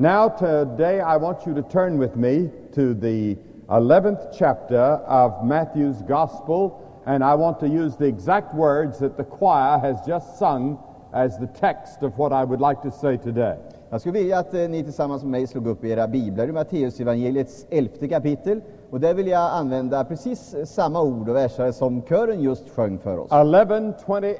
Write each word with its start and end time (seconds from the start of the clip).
Now, 0.00 0.28
today, 0.28 1.00
I 1.00 1.16
want 1.16 1.44
you 1.44 1.54
to 1.54 1.62
turn 1.62 1.98
with 1.98 2.14
me 2.14 2.50
to 2.72 2.94
the 2.94 3.36
11th 3.68 4.32
chapter 4.38 4.78
of 4.78 5.44
Matthew's 5.44 6.02
Gospel, 6.02 7.02
and 7.04 7.24
I 7.24 7.34
want 7.34 7.58
to 7.58 7.68
use 7.68 7.96
the 7.96 8.04
exact 8.04 8.54
words 8.54 9.00
that 9.00 9.16
the 9.16 9.24
choir 9.24 9.76
has 9.80 9.96
just 10.06 10.38
sung 10.38 10.78
as 11.12 11.36
the 11.36 11.48
text 11.48 12.04
of 12.04 12.16
what 12.16 12.32
I 12.32 12.44
would 12.44 12.60
like 12.60 12.80
to 12.82 12.92
say 12.92 13.16
today. 13.16 13.56
Jag 13.90 14.00
skulle 14.00 14.18
vilja 14.18 14.38
att 14.38 14.54
eh, 14.54 14.68
ni 14.68 14.84
tillsammans 14.84 15.22
med 15.22 15.30
mig 15.30 15.46
slog 15.46 15.66
upp 15.66 15.84
era 15.84 16.08
biblar 16.08 16.48
i 16.48 16.52
Matteus 16.52 17.00
evangeliets 17.00 17.66
elfte 17.70 18.08
kapitel. 18.08 18.60
Och 18.90 19.00
där 19.00 19.14
vill 19.14 19.26
jag 19.26 19.52
använda 19.52 20.04
precis 20.04 20.54
samma 20.64 21.02
ord 21.02 21.28
och 21.28 21.36
verser 21.36 21.72
som 21.72 22.02
kören 22.02 22.40
just 22.40 22.70
sjöng 22.70 22.98
för 22.98 23.18
oss. 23.18 23.32
11, 23.32 23.92
28, 24.06 24.38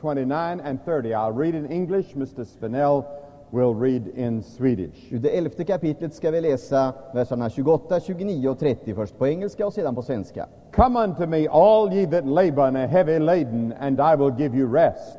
29, 0.00 0.34
and 0.64 0.84
30. 0.84 1.08
I'll 1.08 1.38
read 1.38 1.54
in 1.54 1.66
English. 1.66 2.16
Mr. 2.16 2.44
Spinell 2.44 3.02
will 3.50 3.74
read 3.74 4.08
in 4.16 4.42
Swedish. 4.42 5.12
Ur 5.12 5.18
det 5.18 5.38
elfte 5.38 5.64
kapitlet 5.64 6.14
ska 6.14 6.30
vi 6.30 6.40
läsa 6.40 6.92
verserna 7.14 7.50
28, 7.50 8.00
29 8.00 8.48
och 8.48 8.58
30 8.58 8.94
först 8.94 9.18
på 9.18 9.26
engelska 9.26 9.66
och 9.66 9.72
sedan 9.72 9.94
på 9.94 10.02
svenska. 10.02 10.46
Come 10.72 11.04
unto 11.04 11.26
me, 11.26 11.48
all 11.48 11.92
ye 11.92 12.06
that 12.06 12.26
labor 12.26 12.62
and 12.62 12.76
are 12.76 12.86
heavy 12.86 13.18
laden, 13.18 13.74
and 13.80 14.00
I 14.00 14.16
will 14.16 14.34
give 14.38 14.58
you 14.58 14.72
rest. 14.72 15.18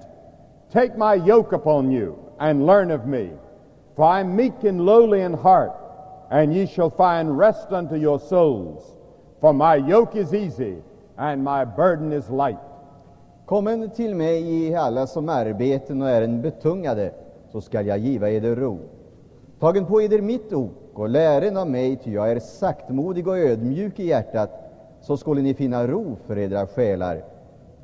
Take 0.71 0.97
my 0.97 1.15
yoke 1.29 1.55
upon 1.55 1.91
you, 1.91 2.15
and 2.37 2.65
learn 2.65 2.91
of 2.91 3.05
me, 3.05 3.29
for 3.95 4.05
I 4.05 4.19
am 4.19 4.35
meek 4.35 4.63
and 4.63 4.85
lowly 4.85 5.21
in 5.21 5.33
heart, 5.33 5.71
and 6.29 6.53
ye 6.53 6.67
shall 6.67 6.89
find 6.89 7.37
rest 7.37 7.71
unto 7.71 7.95
your 7.95 8.19
souls. 8.19 8.83
For 9.41 9.53
my 9.53 9.75
yoke 9.75 10.19
is 10.19 10.33
easy, 10.33 10.75
and 11.17 11.43
my 11.43 11.65
burden 11.65 12.13
is 12.13 12.29
light. 12.29 12.57
Kommen 13.45 13.89
till 13.89 14.15
mig 14.15 14.67
i 14.67 14.75
alla 14.75 15.07
som 15.07 15.29
arbeten 15.29 16.01
och 16.01 16.09
är 16.09 16.21
en 16.21 16.41
betungade, 16.41 17.11
så 17.51 17.61
skall 17.61 17.87
jag 17.87 17.97
giva 17.97 18.29
eder 18.29 18.55
ro. 18.55 18.79
Tagen 19.59 19.85
på 19.85 20.01
eder 20.01 20.21
mitt 20.21 20.53
ok 20.53 20.71
och 20.93 21.09
lären 21.09 21.57
av 21.57 21.69
mig, 21.69 21.99
ty 22.03 22.13
jag 22.13 22.31
är 22.31 22.39
saktmodig 22.39 23.27
och 23.27 23.37
ödmjuk 23.37 23.99
i 23.99 24.07
hjärtat, 24.07 24.49
så 25.01 25.17
skulle 25.17 25.41
ni 25.41 25.53
finna 25.53 25.87
ro 25.87 26.17
för 26.27 26.37
edra 26.37 26.67
själar. 26.67 27.23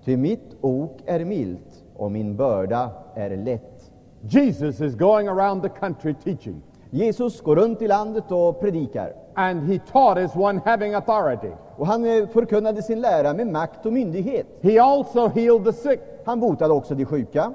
Ty 0.06 0.18
mitt 0.18 0.56
ok 0.62 0.98
är 1.06 1.26
milt 1.26 1.84
och 1.96 2.12
min 2.12 2.36
börda 2.36 2.90
är 3.16 3.38
lätt. 3.38 3.92
Jesus 4.22 4.82
is 4.82 4.96
going 4.96 5.28
around 5.28 5.62
the 5.62 5.70
country 5.70 6.14
teaching, 6.24 6.62
Jesus 6.90 7.42
går 7.42 7.56
runt 7.56 7.82
i 7.82 7.88
landet 7.88 8.32
och 8.32 8.60
predikar. 8.60 9.14
and 9.36 9.68
he 9.68 9.80
taught 9.80 10.18
as 10.18 10.36
one 10.36 10.62
having 10.66 10.94
authority. 10.96 11.52
Och 11.76 11.88
han 11.88 12.06
eh, 12.06 12.28
förkunnade 12.28 12.82
sin 12.82 13.02
lära 13.02 13.34
med 13.34 13.48
makt 13.48 13.86
och 13.86 13.94
myndighet. 13.94 14.48
He 14.62 14.82
also 14.82 15.28
healed 15.28 15.66
the 15.66 15.74
sick, 15.74 16.00
Han 16.26 16.40
botade 16.40 16.74
också 16.74 16.96
de 16.96 17.06
sjuka 17.06 17.54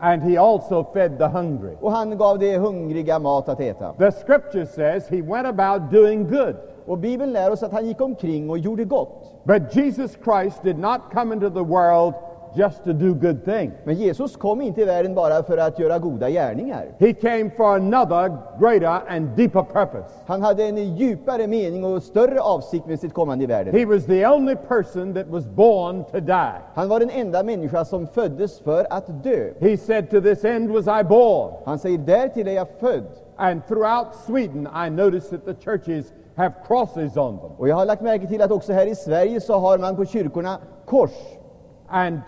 and 0.00 0.22
he 0.22 0.36
also 0.36 0.84
fed 0.94 1.18
the 1.18 1.28
hungry. 1.28 1.76
och 1.80 1.92
han 1.92 2.18
gav 2.18 2.38
de 2.38 2.56
hungriga 2.56 3.18
mat 3.18 3.48
att 3.48 3.60
äta. 3.60 3.92
The 3.92 4.12
scripture 4.12 4.66
says 4.66 5.08
he 5.08 5.22
went 5.22 5.46
about 5.46 5.90
doing 5.90 6.28
good. 6.28 6.56
Och 6.86 6.98
Bibeln 6.98 7.32
lär 7.32 7.50
oss 7.50 7.62
att 7.62 7.72
han 7.72 7.86
gick 7.86 8.00
omkring 8.00 8.50
och 8.50 8.58
gjorde 8.58 8.84
gott. 8.84 9.44
But 9.44 9.76
Jesus 9.76 10.16
Christ 10.24 10.62
did 10.62 10.78
not 10.78 11.00
come 11.12 11.34
into 11.34 11.50
the 11.50 11.64
world 11.64 12.14
just 12.54 12.84
to 12.84 12.92
do 12.92 13.14
good 13.14 13.44
things. 13.44 13.72
Men 13.84 13.94
Jesus 13.94 14.36
kom 14.36 14.60
inte 14.60 14.80
i 14.80 14.84
världen 14.84 15.14
bara 15.14 15.42
för 15.42 15.58
att 15.58 15.78
göra 15.78 15.98
goda 15.98 16.30
gärningar. 16.30 16.86
He 16.98 17.12
came 17.12 17.50
for 17.56 17.74
another 17.74 18.36
greater 18.60 19.16
and 19.16 19.28
deeper 19.36 19.62
purpose. 19.62 20.14
Han 20.26 20.42
hade 20.42 20.64
en 20.64 20.96
djupare 20.96 21.46
mening 21.46 21.84
och 21.84 22.02
större 22.02 22.40
avsikt 22.40 22.86
med 22.86 23.00
sitt 23.00 23.14
kommande 23.14 23.44
i 23.44 23.46
världen. 23.46 23.74
He 23.74 23.86
was 23.86 24.06
the 24.06 24.26
only 24.26 24.56
person 24.56 25.14
that 25.14 25.26
was 25.26 25.46
born 25.46 26.04
to 26.04 26.20
die. 26.20 26.60
Han 26.74 26.88
var 26.88 27.00
den 27.00 27.10
enda 27.10 27.42
människa 27.42 27.84
som 27.84 28.06
föddes 28.06 28.60
för 28.60 28.86
att 28.90 29.22
dö. 29.22 29.50
He 29.60 29.76
said, 29.76 30.10
To 30.10 30.20
this 30.20 30.44
end 30.44 30.70
was 30.70 31.00
I 31.00 31.04
born. 31.04 31.54
Han 31.64 31.78
säger, 31.78 31.98
därtill 31.98 32.48
är 32.48 32.52
jag 32.52 32.68
född. 32.80 33.06
And 33.36 33.66
throughout 33.68 34.06
Sweden, 34.26 34.68
I 34.86 34.90
noticed 34.90 35.30
that 35.30 35.44
the 35.44 35.70
churches 35.70 36.12
have 36.34 36.52
crosses 36.66 37.16
on 37.16 37.38
them. 37.38 37.50
Och 37.58 37.68
jag 37.68 37.76
har 37.76 37.86
lagt 37.86 38.02
märke 38.02 38.26
till 38.26 38.42
att 38.42 38.50
också 38.50 38.72
här 38.72 38.86
i 38.86 38.94
Sverige 38.94 39.40
så 39.40 39.58
har 39.58 39.78
man 39.78 39.96
på 39.96 40.04
kyrkorna 40.04 40.58
kors. 40.86 41.10
And 41.88 42.20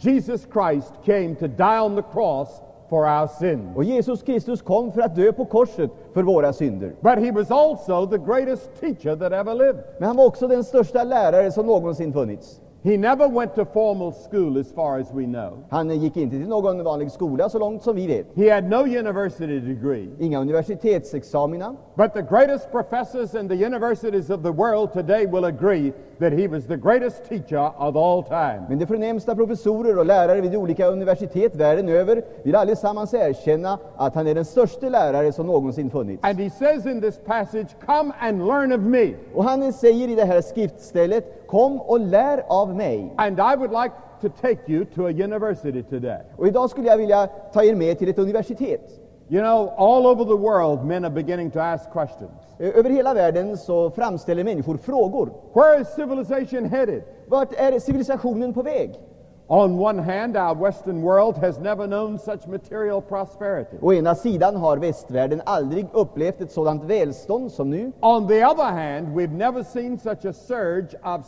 Jesus 0.00 0.46
Christ 0.52 0.92
came 1.04 1.34
to 1.34 1.46
die 1.46 1.80
on 1.80 1.96
the 1.96 2.02
cross 2.02 2.60
for 2.88 3.06
our 3.06 3.26
sins. 3.26 3.76
Och 3.76 3.84
Jesus 3.84 4.22
Kristus 4.22 4.62
kom 4.62 4.92
för 4.92 5.00
att 5.00 5.16
dö 5.16 5.32
på 5.32 5.44
korset 5.44 5.90
för 6.14 6.22
våra 6.22 6.52
synder. 6.52 6.92
But 7.00 7.18
he 7.18 7.32
was 7.32 7.50
also 7.50 8.06
the 8.06 8.18
greatest 8.18 8.80
teacher 8.80 9.16
that 9.16 9.32
ever 9.32 9.54
lived. 9.54 9.84
Men 9.98 10.06
han 10.06 10.16
var 10.16 10.26
också 10.26 10.48
den 10.48 10.64
största 10.64 11.04
lärare 11.04 11.52
som 11.52 11.66
någonsin 11.66 12.12
funnits. 12.12 12.60
He 12.86 12.96
never 12.96 13.26
went 13.26 13.56
to 13.56 13.64
formal 13.64 14.12
school, 14.12 14.58
as 14.58 14.70
far 14.70 15.00
as 15.00 15.10
we 15.12 15.24
know. 15.24 15.64
Han 15.70 15.90
gick 15.90 16.16
inte 16.16 16.36
till 16.36 16.48
någon 16.48 16.84
vanlig 16.84 17.10
skola 17.10 17.48
så 17.48 17.58
långt 17.58 17.82
som 17.82 17.96
vi 17.96 18.06
vet. 18.06 18.26
He 18.36 18.54
had 18.54 18.64
no 18.64 18.86
university 18.98 19.60
degree. 19.60 20.08
Inga 20.18 20.40
universitetsexamina. 20.40 21.76
But 21.94 22.14
the 22.14 22.22
greatest 22.22 22.70
professors 22.70 23.34
in 23.34 23.48
the 23.48 23.66
universities 23.66 24.30
of 24.30 24.42
the 24.42 24.52
world 24.52 24.92
today 24.92 25.26
will 25.26 25.44
agree 25.44 25.92
that 26.18 26.32
he 26.32 26.48
was 26.48 26.66
the 26.66 26.76
greatest 26.76 27.28
teacher 27.28 27.72
of 27.78 27.96
all 27.96 28.22
time. 28.22 28.66
Men 28.68 28.78
de 28.78 28.86
förnämsta 28.86 29.34
professorer 29.34 29.98
och 29.98 30.06
lärare 30.06 30.40
vid 30.40 30.56
olika 30.56 30.86
universitet 30.86 31.54
världen 31.54 31.88
över 31.88 32.22
vill 32.42 32.56
allesammans 32.56 33.14
erkänna 33.14 33.78
att 33.96 34.14
han 34.14 34.26
är 34.26 34.34
den 34.34 34.44
största 34.44 34.88
lärare 34.88 35.32
som 35.32 35.46
någonsin 35.46 35.90
funnits. 35.90 36.24
And 36.24 36.40
he 36.40 36.50
says 36.50 36.86
in 36.86 37.00
this 37.00 37.18
passage, 37.26 37.68
Come 37.86 38.12
and 38.20 38.46
learn 38.46 38.72
of 38.72 38.80
me. 38.80 39.14
Och 39.34 39.44
han 39.44 39.72
säger 39.72 40.08
i 40.08 40.14
det 40.14 40.24
här 40.24 40.40
skriftstället, 40.40 41.46
kom 41.46 41.80
och 41.80 42.00
lär 42.00 42.44
av 42.48 42.76
mig. 42.76 43.12
And 43.16 43.38
I 43.38 43.56
would 43.56 43.70
like 43.70 43.94
to 44.20 44.28
take 44.28 44.72
you 44.72 44.84
to 44.84 45.06
a 45.06 45.10
university 45.10 45.82
today. 45.82 46.20
Och 46.36 46.48
idag 46.48 46.70
skulle 46.70 46.88
jag 46.88 46.96
vilja 46.96 47.26
ta 47.26 47.62
er 47.62 47.74
med 47.74 47.98
till 47.98 48.08
ett 48.08 48.18
universitet. 48.18 49.00
You 49.28 49.42
know, 49.42 49.68
all 49.76 50.06
over 50.06 50.24
the 50.24 50.36
world, 50.36 50.84
men 50.84 51.04
are 51.04 51.10
beginning 51.10 51.50
to 51.50 51.60
ask 51.60 51.90
questions. 51.92 52.45
Över 52.58 52.90
hela 52.90 53.14
världen 53.14 53.56
så 53.56 53.90
framställer 53.90 54.44
människor 54.44 54.76
frågor. 54.76 55.30
Where 55.52 55.80
is 55.80 55.88
civilization 55.88 56.64
headed? 56.64 57.02
Vart 57.28 57.52
är 57.52 57.78
civilisationen 57.78 58.54
på 58.54 58.62
väg? 58.62 59.00
On 59.48 59.80
one 59.80 60.02
hand, 60.02 60.36
our 60.36 60.54
Western 60.54 61.02
world 61.02 61.36
has 61.36 61.58
never 61.58 61.86
known 61.86 62.18
such 62.18 62.46
material 62.46 63.02
prosperity. 63.02 63.76
Å 63.80 63.92
ena 63.92 64.14
sidan 64.14 64.56
har 64.56 64.76
västvärlden 64.76 65.42
aldrig 65.44 65.86
upplevt 65.92 66.40
ett 66.40 66.52
sådant 66.52 66.84
välstånd 66.84 67.52
som 67.52 67.70
nu. 67.70 67.92
On 68.00 68.28
the 68.28 68.44
other 68.44 68.64
hand, 68.64 69.08
we've 69.16 69.36
never 69.36 69.62
seen 69.62 69.98
such 69.98 70.24
a 70.24 70.32
surge 70.32 70.94
of 71.02 71.26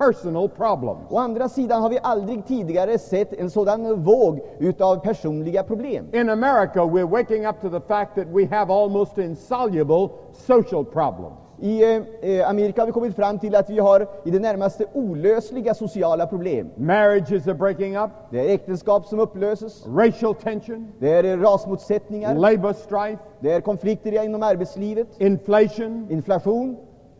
personal 0.00 0.48
problems. 0.48 1.10
Å 1.10 1.18
andra 1.18 1.48
sidan 1.48 1.82
har 1.82 1.90
vi 1.90 1.98
aldrig 2.02 2.46
tidigare 2.46 2.98
sett 2.98 3.32
en 3.32 3.50
sådan 3.50 4.02
våg 4.04 4.40
utav 4.58 4.96
personliga 4.96 5.62
problem. 5.62 6.06
In 6.12 6.30
America, 6.30 6.84
we're 6.84 7.06
waking 7.06 7.46
up 7.46 7.60
to 7.60 7.68
the 7.68 7.80
fact 7.80 8.14
that 8.14 8.26
we 8.26 8.46
have 8.46 8.72
almost 8.72 9.18
insoluble 9.18 10.08
social 10.32 10.84
problems. 10.84 11.50
I 11.62 11.82
eh, 11.82 12.02
eh, 12.22 12.48
Amerika 12.48 12.80
har 12.80 12.86
vi 12.86 12.92
kommit 12.92 13.16
fram 13.16 13.38
till 13.38 13.54
att 13.54 13.70
vi 13.70 13.78
har 13.78 14.08
i 14.24 14.30
det 14.30 14.38
närmaste 14.38 14.84
olösliga 14.92 15.74
sociala 15.74 16.26
problem. 16.26 16.70
Marriages 16.76 17.46
are 17.46 17.54
breaking 17.54 17.96
up, 17.96 18.10
Det 18.30 18.40
är 18.40 18.54
äktenskap 18.54 19.06
som 19.06 19.20
upplöses, 19.20 19.86
racial 19.86 20.34
tension, 20.34 20.92
det 20.98 21.10
är 21.12 21.24
eh, 21.24 21.40
rasmotsättningar, 21.40 22.34
labor 22.34 22.72
strife, 22.72 23.18
det 23.40 23.52
är 23.52 23.60
konflikter 23.60 24.24
inom 24.24 24.42
arbetslivet, 24.42 25.08
inflation, 25.18 26.06
inflation, 26.10 26.76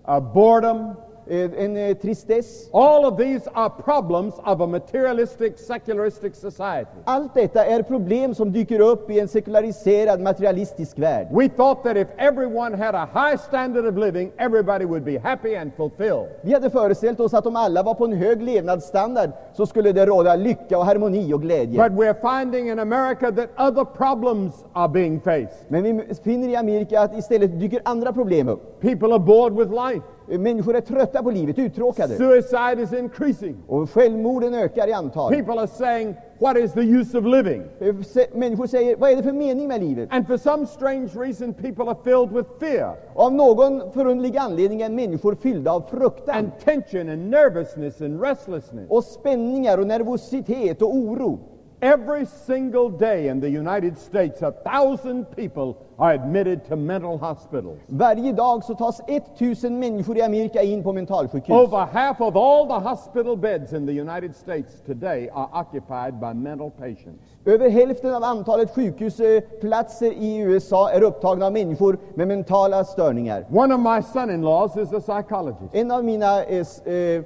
uh, 0.08 0.32
boredom. 0.34 0.94
Eh, 1.30 1.64
en 1.64 1.76
eh, 1.76 1.94
tristess. 1.94 2.68
All 2.72 3.04
of 3.04 3.18
these 3.18 3.50
are 3.54 3.70
problems 3.70 4.34
of 4.44 4.60
a 4.60 4.66
materialistic, 4.66 5.58
secularistic 5.58 6.34
society. 6.34 6.91
Allt 7.04 7.34
detta 7.34 7.64
är 7.64 7.82
problem 7.82 8.34
som 8.34 8.52
dyker 8.52 8.80
upp 8.80 9.10
i 9.10 9.20
en 9.20 9.28
sekulariserad 9.28 10.20
materialistisk 10.20 10.98
värld. 10.98 11.28
We 11.30 11.48
thought 11.48 11.82
that 11.84 11.96
if 11.96 12.08
everyone 12.19 12.76
had 12.76 12.94
a 12.94 13.08
high 13.14 13.36
standard 13.36 13.86
of 13.86 13.96
living, 13.96 14.32
everybody 14.38 14.84
would 14.84 15.04
be 15.04 15.19
happy 15.19 15.56
and 15.56 15.72
fulfilled. 15.76 16.28
Vi 16.42 16.52
hade 16.52 16.70
föreställt 16.70 17.20
oss 17.20 17.34
att 17.34 17.46
om 17.46 17.56
alla 17.56 17.82
var 17.82 17.94
på 17.94 18.04
en 18.04 18.12
hög 18.12 18.42
levnadsstandard 18.42 19.30
så 19.52 19.66
skulle 19.66 19.92
det 19.92 20.06
råda 20.06 20.36
lycka 20.36 20.78
och 20.78 20.84
harmoni 20.84 21.34
och 21.34 21.42
glädje. 21.42 21.88
But 21.88 21.98
we're 21.98 22.38
finding 22.38 22.70
in 22.70 22.78
America 22.78 23.32
that 23.32 23.48
other 23.69 23.84
problems 23.84 24.64
are 24.72 24.88
being 24.88 25.20
faced. 25.20 25.64
Men 25.69 25.82
vi 25.82 26.14
finner 26.14 26.48
i 26.48 26.56
Amerika 26.56 27.00
att 27.00 27.19
istället 27.19 27.60
dyker 27.60 27.81
andra 27.84 28.12
problem 28.12 28.49
upp. 28.49 28.81
People 28.81 29.12
are 29.12 29.19
bored 29.19 29.52
with 29.52 29.70
life. 29.70 30.02
Människor 30.38 30.77
är 30.77 30.81
trötta 30.81 31.23
på 31.23 31.31
livet, 31.31 31.59
uttråkade. 31.59 32.17
Suicide 32.17 32.82
is 32.82 32.93
increasing. 32.93 33.56
Och 33.67 33.91
självmorden 33.91 34.55
ökar 34.55 34.88
i 34.88 34.93
antal. 34.93 35.35
People 35.35 35.61
are 35.61 35.67
saying, 35.67 36.15
What 36.38 36.56
is 36.56 36.73
the 36.73 36.81
use 36.81 37.19
of 37.19 37.25
living? 37.25 37.62
Eh, 37.81 37.94
Människor 38.32 38.67
säger, 38.67 38.97
vad 38.97 39.11
är 39.11 39.17
det 39.17 39.23
för 39.23 39.32
mening 39.32 39.69
med 39.69 39.81
livet? 39.81 40.09
And 40.12 40.27
for 40.27 40.37
some 40.37 40.67
strange 40.67 41.09
reason, 41.15 41.55
people 41.55 41.85
are 41.85 41.97
filled 42.05 42.32
with 42.32 42.49
fear 42.61 42.94
Och 43.15 43.25
av 43.25 43.32
någon 43.32 43.93
förunderlig 43.93 44.37
anledning 44.37 44.82
är 44.82 44.91
människor 44.91 45.35
fyllda 45.35 45.73
av 45.73 45.82
fruktan 45.91 46.37
and 46.37 46.50
tension 46.65 47.09
and 47.09 47.31
nervousness 47.31 48.00
and 48.00 48.23
restlessness. 48.23 48.87
och 48.91 49.05
spänningar 49.05 49.79
och 49.79 49.87
nervositet 49.87 50.82
och 50.82 50.94
oro. 50.94 51.38
Every 51.82 52.27
single 52.27 52.91
day 52.91 53.29
in 53.29 53.41
the 53.41 53.49
United 53.49 53.99
States, 53.99 54.43
a 54.43 54.53
thousand 54.53 55.25
people 55.35 55.79
are 55.99 56.12
admitted 56.12 56.69
to 56.69 56.77
mental 56.77 57.17
hospitals. 57.17 57.79
Varje 57.87 58.32
dag 58.32 58.65
så 58.65 58.75
tas 58.75 59.00
1000 59.09 59.79
människor 59.79 60.17
i 60.17 60.23
Amerika 60.23 60.62
in 60.62 60.82
på 60.82 60.93
mentalsjukhus. 60.93 61.50
Over 61.50 61.79
half 61.79 62.21
of 62.21 62.37
all 62.37 62.67
the 62.67 62.88
hospital 62.88 63.37
beds 63.37 63.73
in 63.73 63.87
the 63.87 63.93
United 64.00 64.37
States 64.37 64.81
today 64.87 65.31
are 65.32 65.49
occupied 65.53 66.15
by 66.21 66.35
mental 66.35 66.71
patients. 66.71 67.25
Över 67.44 67.71
hälften 67.71 68.15
av 68.15 68.25
antalet 68.25 68.75
sjukhusplatser 68.75 70.12
i 70.12 70.38
USA 70.38 70.91
är 70.91 71.03
upptagna 71.03 71.47
av 71.47 71.53
människor 71.53 71.99
med 72.15 72.29
mentala 72.29 72.85
störningar. 72.85 73.47
One 73.50 73.75
of 73.75 73.81
my 73.81 74.03
son 74.03 74.31
in 74.31 74.43
laws 74.43 74.77
is 74.77 74.93
a 74.93 75.00
psychologist. 75.00 75.75
En 75.75 75.91
av 75.91 76.05
mina 76.05 76.44
eh, 76.44 76.67
eh, 76.85 77.23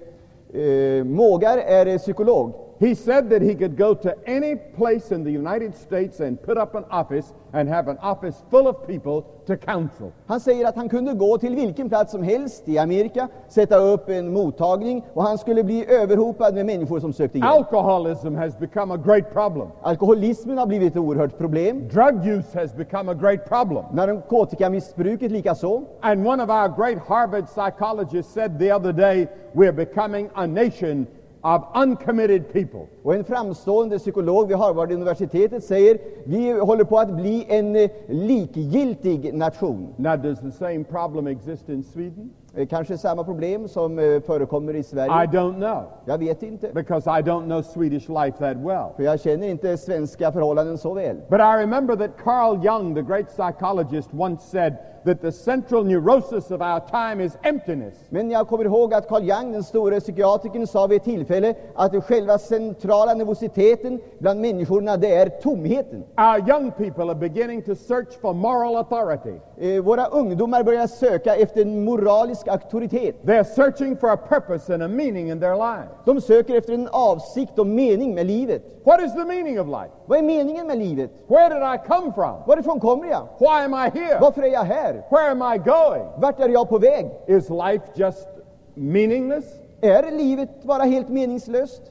eh, 0.61 1.05
mågar 1.05 1.59
är 1.59 1.87
eh, 1.87 1.99
psykolog. 1.99 2.53
He 2.85 2.95
said 2.95 3.31
that 3.31 3.41
he 3.41 3.55
could 3.55 3.79
go 3.79 3.95
to 3.95 4.15
any 4.27 4.57
place 4.57 5.11
in 5.11 5.25
the 5.25 5.31
United 5.31 5.75
States 5.75 6.21
and 6.21 6.43
put 6.43 6.59
up 6.59 6.75
an 6.75 6.85
office 6.91 7.33
and 7.55 7.67
have 7.67 7.89
an 7.89 7.97
office 8.03 8.43
full 8.51 8.69
of 8.69 8.87
people 8.87 9.23
to 9.47 9.57
counsel. 9.57 10.13
Han 10.27 10.41
säger 10.41 10.69
att 10.69 10.77
han 10.77 10.89
kunde 10.89 11.15
gå 11.15 11.39
till 11.39 11.57
vilken 11.57 11.89
plats 11.89 12.13
som 12.13 12.23
helst 12.23 12.69
i 12.69 12.79
Amerika, 12.79 13.29
sätta 13.49 13.77
upp 13.77 14.09
en 14.09 14.33
mottagning 14.33 15.05
och 15.15 15.23
han 15.23 15.39
skulle 15.39 15.65
bli 15.65 15.87
överhopad 15.87 16.55
med 16.55 16.67
människor 16.67 17.01
som 17.01 17.13
sökte 17.13 17.39
hjälp. 17.39 17.51
Alcoholism 17.51 18.35
has 18.35 18.59
become 18.59 18.95
a 18.95 18.97
great 18.97 19.33
problem. 19.33 19.69
Alkoholismen 19.83 20.59
har 20.59 20.67
blivit 20.67 20.93
ett 20.93 20.99
oerhört 20.99 21.39
problem. 21.39 21.89
Drug 21.89 22.27
use 22.27 22.59
has 22.59 22.75
become 22.77 23.13
a 23.13 23.15
great 23.15 23.45
problem. 23.49 23.85
Narkotikamissbruket 23.93 25.31
likaså. 25.31 25.83
And 26.01 26.27
one 26.27 26.43
of 26.43 26.51
our 26.51 26.69
great 26.69 26.99
Harvard 26.99 27.49
psychologists 27.49 28.35
said 28.35 28.59
the 28.59 28.75
other 28.77 28.93
day, 28.93 29.29
we're 29.55 29.73
becoming 29.73 30.31
a 30.35 30.47
nation 30.47 31.07
of 31.45 31.63
uncommitted 31.75 32.53
people. 32.53 32.87
Och 33.03 33.15
en 33.15 33.25
framstående 33.25 33.99
psykolog 33.99 34.49
vid 34.49 34.57
Harvard-universitetet 34.57 35.65
säger 35.65 35.99
vi 36.25 36.53
håller 36.53 36.85
på 36.85 36.99
att 36.99 37.17
bli 37.17 37.47
en 37.49 37.77
eh, 37.77 37.91
likgiltig 38.09 39.35
nation. 39.35 39.95
Now, 39.97 40.17
does 40.17 40.41
the 40.41 40.51
same 40.51 40.85
problem 40.85 41.27
exist 41.27 41.69
in 41.69 41.85
Sweden? 41.85 42.31
Eh, 42.57 42.67
Kanske 42.67 42.99
samma 42.99 43.25
problem 43.25 43.69
som 43.69 43.99
eh, 43.99 44.21
förekommer 44.21 44.75
i 44.75 44.79
I 44.79 44.83
Sverige. 44.83 45.13
don't 45.13 45.55
know, 45.57 45.83
Jag 46.05 46.19
vet 46.19 46.43
inte, 46.43 46.69
because 46.75 47.11
I 47.11 47.23
don't 47.23 47.45
know 47.45 47.63
Swedish 47.63 48.09
life 48.09 48.39
that 48.39 48.57
well. 48.57 48.87
för 48.97 49.03
jag 49.03 49.21
känner 49.21 49.49
inte 49.49 49.77
svenska 49.77 50.33
förhållanden 50.33 50.79
så 50.79 50.95
väl. 50.95 51.17
But 51.29 51.41
I 51.41 51.57
remember 51.61 51.97
that 51.97 52.11
Carl 52.25 52.65
Jung, 52.65 52.95
the 52.95 53.03
great 53.03 53.29
psychologist, 53.29 54.09
once 54.13 54.43
said 54.51 54.75
that 55.05 55.21
the 55.21 55.33
central 55.33 55.85
neurosis 55.85 56.51
of 56.51 56.61
our 56.61 56.81
time 56.91 57.25
is 57.25 57.37
emptiness. 57.43 57.95
Men 58.09 58.31
jag 58.31 58.49
kommer 58.49 58.65
ihåg 58.65 58.95
att 58.95 59.09
Carl 59.09 59.23
Jung, 59.25 59.53
den 59.53 59.63
store 59.63 60.01
psykiatrikern, 60.01 60.67
sa 60.67 60.87
vid 60.87 60.97
ett 60.97 61.05
tillfälle 61.05 61.55
att 61.75 62.05
själva 62.05 62.39
centrala 62.39 63.15
nervositeten 63.15 64.01
bland 64.19 64.41
människorna, 64.41 64.97
det 64.97 65.15
är 65.15 65.29
tomheten. 65.29 66.05
Our 66.19 66.49
young 66.51 66.71
people 66.71 67.05
are 67.05 67.15
beginning 67.15 67.63
to 67.63 67.75
search 67.75 68.21
for 68.21 68.33
moral 68.35 68.77
authority. 68.77 69.41
Eh, 69.59 69.83
våra 69.83 70.07
ungdomar 70.07 70.63
börjar 70.63 70.87
söka 70.87 71.37
efter 71.37 71.63
en 71.63 71.85
moralisk 71.85 72.49
auktoritet. 72.49 73.17
They're 73.23 73.45
searching 73.45 73.97
for 73.97 74.11
a 74.11 74.17
purpose 74.17 74.75
and 74.75 74.83
a 74.83 74.89
meaning 74.89 75.31
in 75.31 75.41
their 75.41 75.55
lives. 75.55 75.91
De 76.05 76.21
söker 76.21 76.55
efter 76.55 76.73
en 76.73 76.89
avsikt 76.93 77.59
och 77.59 77.67
mening 77.67 78.15
med 78.15 78.27
livet. 78.27 78.63
What 78.85 79.03
is 79.03 79.13
the 79.13 79.25
meaning 79.25 79.61
of 79.61 79.67
life? 79.67 79.91
Vad 80.07 80.19
är 80.19 80.23
meningen 80.23 80.67
med 80.67 80.79
livet? 80.79 81.11
Where 81.27 81.49
did 81.49 81.63
I 81.63 81.89
come 81.89 82.13
from? 82.13 82.35
Varifrån 82.47 82.81
kommer 82.81 83.07
jag? 83.07 83.29
Why 83.39 83.65
am 83.65 83.75
I 83.75 83.99
here? 84.01 84.19
Varför 84.21 84.43
är 84.43 84.53
jag 84.53 84.65
här? 84.65 85.03
Where 85.11 85.31
am 85.31 85.55
I 85.55 85.59
going? 85.59 86.05
Vart 86.17 86.41
är 86.41 86.49
jag 86.49 86.69
på 86.69 86.79
väg? 86.79 87.11
Is 87.27 87.51
life 87.51 87.85
just 87.95 88.29
meaningless? 88.75 89.45
Är 89.81 90.11
livet 90.11 90.63
bara 90.63 90.83
helt 90.83 91.09
meningslöst? 91.09 91.83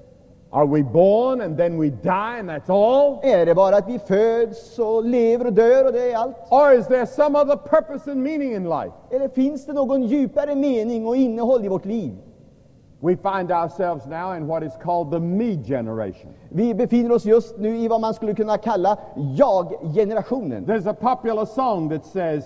Are 0.53 0.67
we 0.67 0.83
born 0.83 1.41
and 1.41 1.57
then 1.57 1.79
we 1.79 1.89
die 1.89 2.39
and 2.39 2.50
that's 2.50 2.69
all? 2.69 3.19
Är 3.23 3.45
det 3.45 3.55
bara 3.55 3.77
att 3.77 3.89
vi 3.89 4.00
föds 4.00 4.79
och 4.79 5.05
lever 5.05 5.47
och 5.47 5.53
dör 5.53 5.85
och 5.85 5.94
det 5.94 6.11
är 6.11 6.17
allt? 6.17 6.35
Or 6.50 6.73
is 6.73 6.88
there 6.88 7.05
some 7.05 7.39
other 7.39 7.55
purpose 7.55 8.11
and 8.11 8.23
meaning 8.23 8.53
in 8.53 8.63
life? 8.63 8.94
Eller 9.11 9.27
finns 9.27 9.65
det 9.65 9.73
någon 9.73 10.03
djupare 10.03 10.55
mening 10.55 11.07
och 11.07 11.15
innehåll 11.15 11.65
i 11.65 11.67
vårt 11.67 11.85
liv? 11.85 12.13
We 13.00 13.15
find 13.15 13.51
ourselves 13.51 14.05
now 14.05 14.35
in 14.38 14.47
what 14.47 14.63
is 14.63 14.73
called 14.83 15.11
the 15.11 15.19
me 15.19 15.55
generation. 15.55 16.33
Vi 16.50 16.73
befinner 16.73 17.11
oss 17.11 17.25
just 17.25 17.57
nu 17.57 17.77
i 17.77 17.88
vad 17.88 18.01
man 18.01 18.13
skulle 18.13 18.33
kunna 18.33 18.57
kalla 18.57 18.97
jag-generationen. 19.15 20.65
There's 20.65 20.89
a 20.89 20.94
popular 20.94 21.45
song 21.45 21.89
that 21.89 22.05
says, 22.05 22.44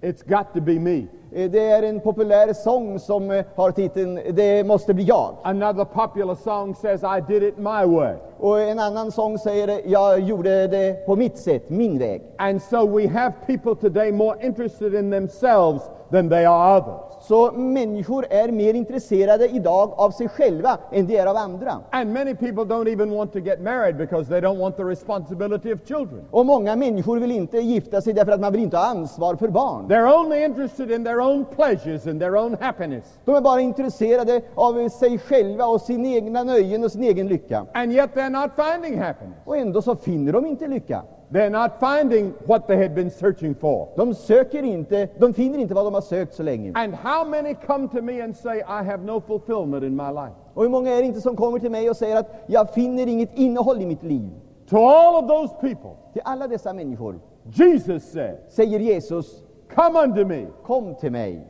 It's 0.00 0.22
got 0.22 0.54
to 0.54 0.60
be 0.60 0.78
me. 0.78 1.06
Eh, 1.34 1.50
Det 1.50 1.70
är 1.70 1.82
en 1.82 2.00
populär 2.00 2.52
sång 2.52 2.98
som 2.98 3.30
eh, 3.30 3.44
har 3.54 3.70
titeln 3.70 4.20
Det 4.30 4.64
måste 4.66 4.94
bli 4.94 5.04
jag. 5.04 5.34
Another 5.42 5.84
popular 5.84 6.34
song 6.34 6.74
says, 6.74 7.02
I 7.02 7.32
did 7.32 7.42
it 7.42 7.58
my 7.58 7.84
way. 7.96 8.14
Och 8.38 8.60
en 8.60 8.78
annan 8.78 9.12
sång 9.12 9.38
säger 9.38 9.80
Jag 9.84 10.20
gjorde 10.20 10.66
det 10.66 11.06
på 11.06 11.16
mitt 11.16 11.38
sätt, 11.38 11.70
min 11.70 11.98
väg. 11.98 12.22
And 12.38 12.62
so 12.62 12.86
we 12.98 13.08
have 13.08 13.32
people 13.46 13.74
today 13.74 14.12
more 14.12 14.36
interested 14.46 14.94
in 14.94 15.10
themselves 15.10 15.82
than 16.10 16.28
they 16.28 16.44
are 16.44 16.76
others. 16.78 17.00
Så 17.28 17.52
människor 17.52 18.26
är 18.30 18.48
mer 18.48 18.74
intresserade 18.74 19.48
idag 19.48 19.92
av 19.96 20.10
sig 20.10 20.28
själva 20.28 20.78
än 20.92 21.06
de 21.06 21.16
är 21.18 21.26
av 21.26 21.36
andra. 21.36 21.72
And 21.90 22.12
many 22.12 22.34
people 22.34 22.64
don't 22.64 22.92
even 22.92 23.16
want 23.16 23.32
to 23.32 23.38
get 23.38 23.60
married 23.60 23.96
because 23.96 24.28
they 24.28 24.40
don't 24.40 24.58
want 24.58 24.76
the 24.76 24.82
responsibility 24.84 25.72
of 25.72 25.80
children. 25.88 26.24
Och 26.30 26.46
många 26.46 26.76
människor 26.76 27.18
vill 27.18 27.30
inte 27.30 27.58
gifta 27.58 28.00
sig 28.00 28.12
därför 28.12 28.32
att 28.32 28.40
man 28.40 28.52
vill 28.52 28.62
inte 28.62 28.76
ha 28.76 28.84
ansvar 28.84 29.34
för 29.36 29.48
barn. 29.48 29.86
They're 29.88 30.20
only 30.20 30.44
interested 30.44 30.90
in 30.90 31.04
their 31.04 31.20
own 31.24 31.44
pleasures 31.44 32.06
and 32.06 32.20
their 32.20 32.36
own 32.36 32.56
happiness. 32.60 33.18
De 33.24 33.34
är 33.34 33.40
bara 33.40 33.60
intresserade 33.60 34.42
av 34.54 34.88
sig 34.88 35.18
själva 35.18 35.66
och 35.66 35.80
sin 35.80 36.06
egna 36.06 36.44
nöjen 36.44 36.84
och 36.84 36.92
sin 36.92 37.02
egen 37.02 37.28
lycka. 37.28 37.66
And 37.74 37.92
yet 37.92 38.14
they're 38.14 38.42
not 38.42 38.50
finding 38.56 38.98
happiness. 39.00 39.38
Och 39.44 39.56
ändå 39.56 39.82
så 39.82 39.96
finner 39.96 40.32
de 40.32 40.46
inte 40.46 40.66
lycka. 40.66 41.02
They're 41.30 41.50
not 41.50 41.72
finding 41.80 42.32
what 42.46 42.66
they 42.66 42.76
had 42.76 42.94
been 42.94 43.10
searching 43.10 43.54
for. 43.54 43.88
De 43.96 44.14
söker 44.14 44.62
inte, 44.62 45.08
de 45.18 45.34
finner 45.34 45.58
inte 45.58 45.74
vad 45.74 45.86
de 45.86 45.94
har 45.94 46.00
sökt 46.00 46.34
så 46.34 46.42
länge. 46.42 46.72
And 46.74 46.94
how 46.94 47.24
many 47.24 47.54
come 47.66 47.88
to 47.88 48.02
me 48.02 48.22
and 48.22 48.36
say, 48.36 48.58
I 48.58 48.84
have 48.84 48.98
no 49.04 49.20
fulfillment 49.20 49.84
in 49.84 49.96
my 49.96 50.10
life? 50.10 50.34
Och 50.54 50.62
hur 50.62 50.70
många 50.70 50.90
är 50.90 50.96
det 50.96 51.06
inte 51.06 51.20
som 51.20 51.36
kommer 51.36 51.58
till 51.58 51.70
mig 51.70 51.90
och 51.90 51.96
säger 51.96 52.16
att 52.16 52.44
jag 52.46 52.74
finner 52.74 53.06
inget 53.06 53.38
innehåll 53.38 53.82
i 53.82 53.86
mitt 53.86 54.02
liv? 54.02 54.30
To 54.70 54.76
all 54.76 55.24
of 55.24 55.28
those 55.30 55.54
people, 55.60 55.90
Till 56.12 56.22
alla 56.24 56.48
dessa 56.48 56.72
människor 56.72 57.20
Jesus 57.52 58.12
said, 58.12 58.36
säger 58.48 58.80
Jesus, 58.80 59.42
Come 59.74 59.96
unto 59.96 60.24
me, 60.24 60.46
kom 60.62 60.94
till 61.00 61.12
mig, 61.12 61.46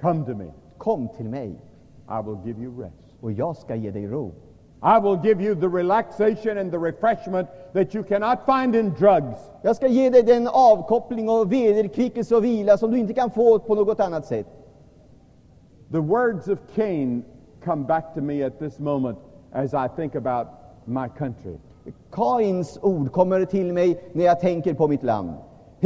come 0.00 0.24
to 0.24 0.34
me. 0.34 0.52
kom 0.78 1.08
till 1.16 1.28
mig 1.28 1.54
I 2.08 2.20
will 2.22 2.38
give 2.44 2.62
you 2.62 2.82
rest. 2.82 3.14
och 3.20 3.32
jag 3.32 3.56
ska 3.56 3.74
ge 3.74 3.90
dig 3.90 4.06
ro. 4.06 4.32
I 4.82 5.00
will 5.00 5.18
give 5.24 5.42
you 5.42 5.54
the 5.54 5.68
relaxation 5.68 6.58
and 6.58 6.70
the 6.70 6.78
refreshment 6.78 7.48
that 7.72 7.94
you 7.94 8.04
cannot 8.04 8.38
find 8.46 8.74
in 8.74 8.94
drugs. 8.98 9.50
Jag 9.62 9.76
ska 9.76 9.86
ge 9.86 10.10
dig 10.10 10.22
den 10.22 10.48
avkoppling 10.48 11.28
och 11.28 11.52
vederkvickelse 11.52 12.36
och 12.36 12.44
vila 12.44 12.78
som 12.78 12.90
du 12.90 12.98
inte 12.98 13.14
kan 13.14 13.30
få 13.30 13.58
på 13.58 13.74
något 13.74 14.00
annat 14.00 14.26
sätt. 14.26 14.46
The 15.92 16.00
words 16.00 16.48
of 16.48 16.58
Cain 16.74 17.24
come 17.64 17.84
back 17.84 18.14
to 18.14 18.20
me 18.20 18.42
at 18.46 18.58
this 18.58 18.78
moment 18.78 19.18
as 19.52 19.74
I 19.74 19.88
think 19.96 20.14
about 20.14 20.46
my 20.84 21.08
country. 21.18 21.56
Kains 22.10 22.78
ord 22.82 23.12
kommer 23.12 23.44
till 23.44 23.72
mig 23.72 24.00
när 24.12 24.24
jag 24.24 24.40
tänker 24.40 24.74
på 24.74 24.88
mitt 24.88 25.02
land. 25.02 25.30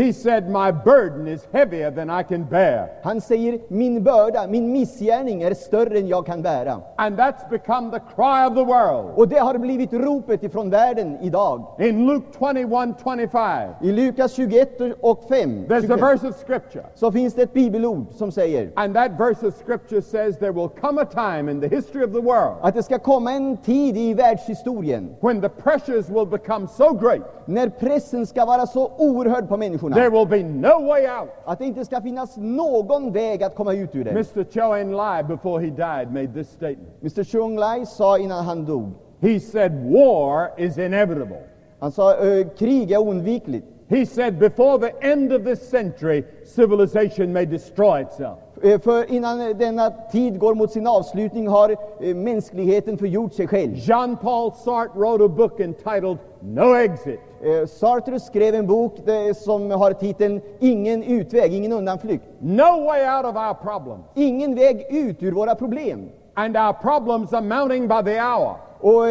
He 0.00 0.12
said, 0.12 0.48
My 0.48 0.70
burden 0.70 1.28
is 1.28 1.46
heavier 1.52 1.90
than 1.90 2.08
I 2.08 2.22
can 2.22 2.44
bear. 2.44 2.88
Han 3.02 3.20
säger, 3.20 3.58
min 3.68 4.02
börda, 4.02 4.46
min 4.46 4.72
missgärning 4.72 5.42
är 5.42 5.54
större 5.54 5.98
än 5.98 6.08
jag 6.08 6.26
kan 6.26 6.42
bära. 6.42 6.80
And 6.96 7.18
that's 7.18 7.50
become 7.50 7.90
the 7.90 8.00
cry 8.14 8.46
of 8.46 8.54
the 8.54 8.64
world. 8.64 9.12
Och 9.16 9.28
det 9.28 9.38
har 9.38 9.58
blivit 9.58 9.92
ropet 9.92 10.42
ifrån 10.42 10.70
världen 10.70 11.18
idag. 11.22 11.64
In 11.78 12.06
Luke 12.06 12.26
21 12.38 12.96
25, 13.04 13.70
I 13.82 13.92
Lukas 13.92 14.32
21 14.32 14.80
och 15.00 15.24
5 15.28 15.66
there's 15.68 15.78
a 15.78 15.80
25, 15.80 16.00
verse 16.00 16.28
of 16.28 16.36
scripture. 16.36 16.84
så 16.94 17.12
finns 17.12 17.34
det 17.34 17.42
ett 17.42 17.52
bibelord 17.52 18.06
som 18.16 18.32
säger 18.32 18.70
And 18.74 18.94
that 18.94 19.10
verse 19.18 19.46
of 19.46 19.54
scripture 19.54 20.02
says 20.02 20.38
there 20.38 20.52
will 20.52 20.68
come 20.80 21.02
a 21.02 21.04
time 21.04 21.52
in 21.52 21.60
the 21.60 21.68
history 21.68 22.04
of 22.04 22.12
the 22.12 22.20
world 22.20 22.56
att 22.62 22.74
det 22.74 22.82
ska 22.82 22.98
komma 22.98 23.32
en 23.32 23.56
tid 23.56 23.96
i 23.96 24.14
världshistorien 24.14 25.16
when 25.20 25.40
the 25.40 25.48
pressures 25.48 26.08
will 26.08 26.26
become 26.26 26.66
so 26.68 26.92
great 26.92 27.22
när 27.44 27.68
pressen 27.68 28.26
ska 28.26 28.44
vara 28.44 28.66
så 28.66 28.92
oerhörd 28.98 29.48
på 29.48 29.56
människorna 29.56 29.89
there 29.94 30.10
will 30.10 30.26
be 30.26 30.42
no 30.42 30.80
way 30.88 31.06
out. 31.20 31.28
att 31.44 31.58
det 31.58 31.64
inte 31.64 31.84
ska 31.84 32.00
finnas 32.00 32.36
någon 32.36 33.12
väg 33.12 33.42
att 33.42 33.54
komma 33.54 33.74
ut 33.74 33.94
ur 33.96 34.04
det. 34.04 34.10
Mr. 34.10 34.44
Cho 34.44 34.72
En 34.74 34.96
Lai, 34.96 35.22
before 35.22 35.60
he 35.64 35.70
died, 35.70 36.12
made 36.12 36.28
this 36.34 36.48
statement. 36.50 36.88
Mr 37.02 37.24
Chung 37.24 37.56
Lai 37.58 37.86
sa 37.86 38.18
innan 38.18 38.44
han 38.44 38.64
dog, 38.64 38.90
He 39.20 39.40
said, 39.40 39.72
War 39.92 40.50
is 40.56 40.78
inevitable. 40.78 41.42
han 41.78 41.92
sa 41.92 42.14
"Ö, 42.14 42.44
krig 42.58 42.90
är 42.92 42.98
oundvikligt. 42.98 43.66
He 43.88 44.06
said, 44.06 44.38
Before 44.38 44.78
the 44.78 45.06
end 45.12 45.32
of 45.32 45.44
this 45.44 45.70
century, 45.70 46.24
civilization 46.44 47.32
may 47.32 47.46
destroy 47.46 48.00
itself. 48.02 48.38
Ö, 48.62 48.78
För 48.78 49.12
innan 49.12 49.40
eh, 49.40 49.56
denna 49.56 49.90
tid 49.90 50.38
går 50.38 50.54
mot 50.54 50.72
sin 50.72 50.86
avslutning 50.86 51.48
har 51.48 51.76
eh, 52.00 52.14
mänskligheten 52.16 52.98
förgjort 52.98 53.34
sig 53.34 53.46
själv. 53.48 53.72
Jean 53.74 54.16
Paul 54.16 54.52
Sartre 54.52 55.00
wrote 55.00 55.24
a 55.24 55.28
book 55.28 55.60
entitled 55.60 56.18
No 56.40 56.74
Exit. 56.76 57.20
Eh, 57.42 57.66
Sartre 57.66 58.20
skrev 58.20 58.54
en 58.54 58.66
bok 58.66 58.96
som 59.36 59.70
har 59.70 59.92
titeln 59.92 60.40
Ingen 60.58 61.02
utväg, 61.02 61.54
ingen 61.54 61.72
undanflykt. 61.72 62.24
No 62.38 62.84
way 62.84 63.18
out 63.18 63.26
of 63.26 63.36
our 63.36 63.54
problems. 63.54 64.04
Ingen 64.14 64.54
väg 64.54 64.86
ut 64.90 65.22
ur 65.22 65.32
våra 65.32 65.54
problem. 65.54 66.08
And 66.40 66.56
our 66.56 66.72
problems 66.72 67.34
are 67.34 67.42
mounting 67.42 67.86
by 67.86 68.02
the 68.02 68.18
hour. 68.18 68.56
Och 68.80 69.08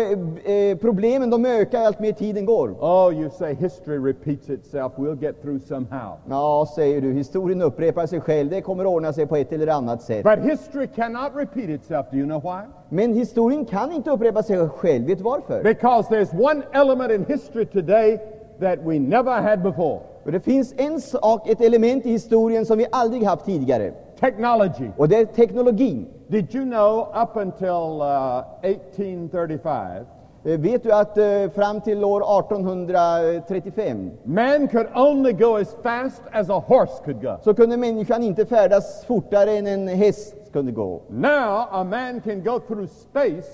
eh, 0.49 0.77
problemen 0.77 1.29
de 1.29 1.45
ökar 1.45 1.81
allt 1.81 1.99
mer 1.99 2.11
tiden 2.11 2.45
går. 2.45 2.75
Oh, 2.79 3.13
you 3.13 3.29
say 3.29 3.53
history 3.53 3.97
repeats 3.97 4.49
itself. 4.49 4.93
We'll 4.95 5.21
get 5.21 5.41
through 5.41 5.61
somehow. 5.67 6.17
Ja, 6.29 6.67
säger 6.75 7.01
du, 7.01 7.13
historien 7.13 7.61
upprepar 7.61 8.05
sig 8.05 8.21
själv. 8.21 8.49
Det 8.49 8.61
kommer 8.61 8.85
ordna 8.85 9.13
sig 9.13 9.27
på 9.27 9.35
ett 9.35 9.53
eller 9.53 9.67
annat 9.67 10.01
sätt. 10.01 10.23
But 10.23 10.39
history 10.39 10.87
cannot 10.87 11.31
repeat 11.35 11.69
itself. 11.69 12.05
Do 12.11 12.17
you 12.17 12.25
know 12.25 12.41
why? 12.41 12.67
Men 12.89 13.13
historien 13.13 13.65
kan 13.65 13.91
inte 13.91 14.11
upprepa 14.11 14.43
sig 14.43 14.69
själv. 14.69 15.05
Vet 15.05 15.17
du 15.17 15.23
varför? 15.23 15.63
Because 15.63 16.09
there's 16.09 16.51
one 16.51 16.63
element 16.71 17.11
in 17.11 17.25
history 17.25 17.65
today 17.65 18.19
that 18.59 18.79
we 18.85 18.99
never 18.99 19.41
had 19.41 19.63
before 19.63 19.99
För 20.23 20.31
det 20.31 20.39
finns 20.39 20.73
en 20.77 21.01
sak, 21.01 21.49
ett 21.49 21.61
element 21.61 22.05
i 22.05 22.11
historien 22.11 22.65
som 22.65 22.77
vi 22.77 22.85
aldrig 22.91 23.23
haft 23.23 23.45
tidigare. 23.45 23.91
Technology. 24.19 24.91
Och 24.97 25.09
det 25.09 25.17
är 25.17 25.25
teknologin. 25.25 26.07
Did 26.27 26.55
you 26.55 26.65
know 26.65 27.07
up 27.23 27.37
until 27.37 28.01
uh, 28.01 28.43
1835, 28.61 30.05
Eh, 30.43 30.59
Vet 30.59 30.83
du 30.83 30.91
att 30.91 31.17
eh, 31.17 31.49
fram 31.55 31.81
till 31.81 32.03
år 32.03 32.39
1835 32.39 34.11
man 34.23 34.67
could 34.67 34.87
only 34.95 35.33
go 35.33 35.55
as 35.57 35.75
fast 35.83 36.21
as 36.31 36.49
a 36.49 36.63
horse 36.67 37.03
could 37.05 37.21
go? 37.21 37.37
så 37.43 37.53
kunde 37.53 37.77
människan 37.77 38.23
inte 38.23 38.45
färdas 38.45 39.05
fortare 39.05 39.51
än 39.57 39.67
en 39.67 39.87
häst 39.87 40.35
kunde 40.53 40.71
gå. 40.71 41.01
Now 41.09 41.67
a 41.71 41.83
man 41.83 42.21
can 42.21 42.43
go 42.43 42.59
through 42.59 42.87
space 42.87 43.47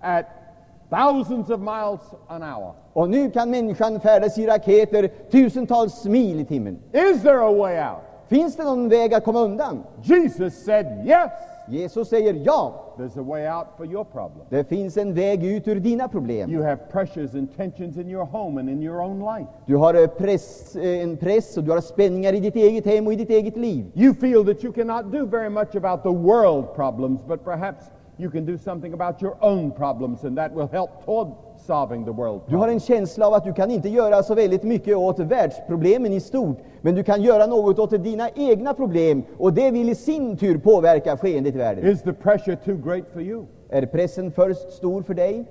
at 0.00 0.24
thousands 0.90 1.50
of 1.50 1.60
miles 1.60 2.00
an 2.28 2.42
hour. 2.42 2.72
Och 2.92 3.10
nu 3.10 3.30
kan 3.30 3.50
människan 3.50 4.00
färdas 4.00 4.38
i 4.38 4.46
raketer 4.46 5.10
tusentals 5.30 6.04
mil 6.04 6.40
i 6.40 6.44
timmen. 6.44 6.78
Is 6.92 7.22
there 7.22 7.40
a 7.40 7.52
way 7.52 7.78
out? 7.78 8.13
Finns 8.28 8.56
det 8.56 8.64
någon 8.64 8.88
väg 8.88 9.14
att 9.14 9.24
komma 9.24 9.40
undan? 9.40 9.82
Jesus 10.02 10.64
said 10.64 10.86
yes. 11.06 11.30
Jesus 11.68 12.08
säger 12.08 12.34
ja. 12.34 12.80
There's 12.98 13.20
a 13.20 13.22
way 13.22 13.48
out 13.48 13.66
for 13.76 13.86
your 13.86 14.04
problem. 14.04 14.46
Det 14.48 14.64
finns 14.64 14.96
en 14.96 15.14
väg 15.14 15.44
ut 15.44 15.68
ur 15.68 15.80
dina 15.80 16.08
problem. 16.08 16.50
You 16.50 16.62
have 16.62 16.76
pressures 16.76 17.34
and 17.34 17.56
tensions 17.56 17.96
in 17.96 18.10
your 18.10 18.24
home 18.24 18.60
and 18.60 18.70
in 18.70 18.82
your 18.82 19.00
own 19.00 19.18
life. 19.18 19.48
Du 19.66 19.76
har 19.76 19.94
eh, 19.94 20.06
press, 20.06 20.76
eh, 20.76 21.02
en 21.02 21.16
press 21.16 21.56
och 21.56 21.64
du 21.64 21.70
har 21.70 21.80
spänningar 21.80 22.32
i 22.32 22.40
ditt 22.40 22.56
eget 22.56 22.86
hem 22.86 23.06
och 23.06 23.12
i 23.12 23.16
ditt 23.16 23.30
eget 23.30 23.56
liv. 23.56 23.84
You 23.94 24.14
feel 24.14 24.44
that 24.44 24.64
you 24.64 24.72
cannot 24.72 25.12
do 25.12 25.26
very 25.26 25.50
much 25.50 25.76
about 25.76 26.02
the 26.02 26.12
world 26.12 26.74
problems, 26.74 27.20
but 27.26 27.44
perhaps 27.44 27.84
you 28.16 28.30
can 28.30 28.46
do 28.46 28.58
something 28.58 28.94
about 28.94 29.22
your 29.22 29.36
own 29.40 29.70
problems, 29.70 30.24
and 30.24 30.36
that 30.36 30.52
will 30.54 30.68
help 30.72 31.04
toward 31.04 31.28
solving 31.28 31.34
the 31.34 31.34
world 31.34 31.43
Du 31.66 32.56
har 32.56 32.68
en 32.68 32.80
känsla 32.80 33.26
av 33.26 33.34
att 33.34 33.44
du 33.44 33.52
kan 33.52 33.70
inte 33.70 33.88
göra 33.88 34.22
så 34.22 34.34
väldigt 34.34 34.62
mycket 34.62 34.96
åt 34.96 35.18
världsproblemen 35.18 36.12
i 36.12 36.20
stort, 36.20 36.58
men 36.80 36.94
du 36.94 37.02
kan 37.04 37.22
göra 37.22 37.46
något 37.46 37.78
åt 37.78 37.90
dina 37.90 38.28
egna 38.34 38.74
problem 38.74 39.22
och 39.38 39.52
det 39.52 39.70
vill 39.70 39.88
i 39.88 39.94
sin 39.94 40.36
tur 40.36 40.58
påverka 40.58 41.16
skeendet 41.16 41.54
i 41.54 41.58
världen. 41.58 41.86
Is 41.86 42.02
the 42.02 42.12
pressure 42.12 42.56
too 42.56 42.76
great 42.76 43.04
for 43.12 43.22
you? 43.22 43.44
Är 43.68 43.86
pressen 43.86 44.32
för 44.32 44.52
stor 44.52 45.02
för 45.02 45.14
dig? 45.14 45.44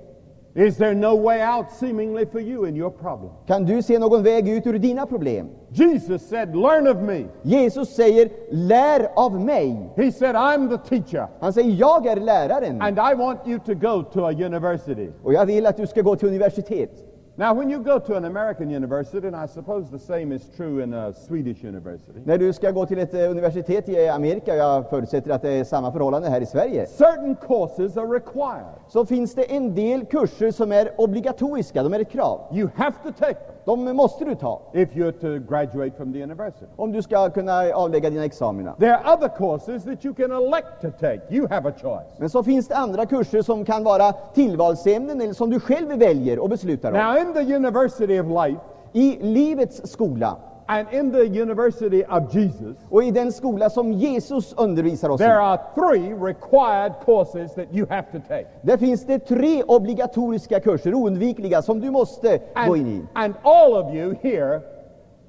Is 0.56 0.76
there 0.76 0.94
no 0.94 1.16
way 1.16 1.42
out 1.42 1.72
seemingly 1.72 2.24
for 2.26 2.40
you 2.40 2.64
in 2.64 2.76
your 2.76 2.90
problem? 2.90 3.30
Kan 3.46 3.64
du 3.64 3.82
se 3.82 3.98
någon 3.98 4.22
väg 4.22 4.48
ut 4.48 4.66
ur 4.66 4.78
dina 4.78 5.06
problem? 5.06 5.48
Jesus 5.70 6.22
said, 6.28 6.56
Learn 6.56 6.86
of 6.86 6.96
me. 7.02 7.24
Jesus 7.42 7.94
säger 7.94 8.28
lär 8.50 9.08
av 9.16 9.40
mig. 9.40 9.90
He 9.96 10.12
said, 10.12 10.34
I'm 10.36 10.68
the 10.68 10.78
teacher, 10.88 11.28
Han 11.40 11.52
säger 11.52 11.70
jag 11.70 12.06
är 12.06 12.16
läraren 12.16 12.82
and 12.82 12.98
I 12.98 13.14
want 13.14 13.40
you 13.46 13.58
to 13.58 13.74
go 13.74 14.02
to 14.02 14.24
a 14.26 14.32
university. 14.32 15.08
och 15.22 15.32
jag 15.32 15.46
vill 15.46 15.66
att 15.66 15.76
du 15.76 15.86
ska 15.86 16.02
gå 16.02 16.16
till 16.16 16.28
universitet. 16.28 16.90
Now, 17.36 17.52
when 17.52 17.68
you 17.70 17.82
go 17.82 17.98
to 17.98 18.16
an 18.16 18.24
American 18.24 18.70
university, 18.70 19.26
and 19.26 19.34
I 19.34 19.46
suppose 19.46 19.90
the 19.90 19.98
same 19.98 20.30
is 20.30 20.42
true 20.56 20.82
in 20.82 20.94
a 20.94 21.12
Swedish 21.12 21.64
university, 21.64 22.20
När 22.24 22.38
du 22.38 22.52
ska 22.52 22.70
gå 22.70 22.86
till 22.86 22.98
ett 22.98 23.14
eh, 23.14 23.30
universitet 23.30 23.88
i 23.88 24.08
Amerika, 24.08 24.56
jag 24.56 24.90
förutsätter 24.90 25.30
att 25.30 25.42
det 25.42 25.50
är 25.50 25.64
samma 25.64 25.92
förhållande 25.92 26.28
här 26.28 26.40
i 26.40 26.46
Sverige, 26.46 26.86
certain 26.86 27.36
courses 27.36 27.96
are 27.96 28.06
required. 28.06 28.74
så 28.88 29.06
finns 29.06 29.34
det 29.34 29.42
en 29.52 29.74
del 29.74 30.04
kurser 30.04 30.50
som 30.50 30.72
är 30.72 31.00
obligatoriska, 31.00 31.82
de 31.82 31.94
är 31.94 32.00
ett 32.00 32.10
krav. 32.10 32.40
You 32.52 32.68
have 32.76 32.94
to 33.02 33.12
take 33.18 33.34
them 33.34 33.53
De 33.64 33.96
måste 33.96 34.24
du 34.24 34.34
ta 34.34 34.60
if 34.72 34.88
you're 34.96 35.12
to 35.12 35.38
graduate 35.48 35.96
from 35.96 36.12
the 36.12 36.18
university. 36.22 36.66
om 36.76 36.92
du 36.92 37.02
ska 37.02 37.30
kunna 37.30 37.72
avlägga 37.74 38.10
dina 38.10 38.24
examina. 38.24 38.74
There 38.78 38.96
are 38.96 39.16
other 39.16 39.28
courses 39.28 39.84
that 39.84 40.04
you 40.04 40.14
can 40.14 40.32
elect 40.32 40.80
to 40.82 40.90
take. 40.90 41.20
You 41.30 41.46
have 41.50 41.68
a 41.68 41.72
choice. 41.82 42.18
Men 42.18 42.30
så 42.30 42.42
finns 42.42 42.68
det 42.68 42.76
andra 42.76 43.06
kurser 43.06 43.42
som 43.42 43.64
kan 43.64 43.84
vara 43.84 44.12
tillvalsämnen 44.12 45.20
eller 45.20 45.34
som 45.34 45.50
du 45.50 45.60
själv 45.60 45.98
väljer 45.98 46.38
och 46.38 46.48
beslutar 46.48 46.92
om. 46.92 46.98
Now, 46.98 47.18
in 47.18 47.34
the 47.34 47.54
university 47.54 48.20
of 48.20 48.26
life 48.26 48.60
I 48.92 49.18
livets 49.20 49.90
skola 49.90 50.36
and 50.66 50.86
in 50.92 51.12
the 51.12 51.40
university 51.42 52.04
of 52.08 52.34
Jesus, 52.34 52.76
och 52.90 53.04
i 53.04 53.10
den 53.10 53.32
skola 53.32 53.70
som 53.70 53.92
Jesus 53.92 54.52
undervisar 54.52 55.08
oss 55.08 55.18
there 55.20 55.32
i, 55.34 55.44
are 55.44 55.58
three 55.74 56.12
required 56.14 56.92
courses 57.04 57.54
that 57.54 57.66
you 57.72 57.86
have 57.90 58.06
to 58.12 58.18
take. 58.28 58.46
där 58.62 58.76
finns 58.76 59.04
det 59.06 59.18
tre 59.18 59.62
obligatoriska 59.62 60.60
kurser, 60.60 60.94
oundvikliga, 60.94 61.62
som 61.62 61.80
du 61.80 61.90
måste 61.90 62.40
gå 62.66 62.76
in 62.76 62.86
i. 62.88 63.02
And, 63.14 63.34
all 63.42 63.72
of 63.74 63.94
you 63.94 64.14
here 64.22 64.60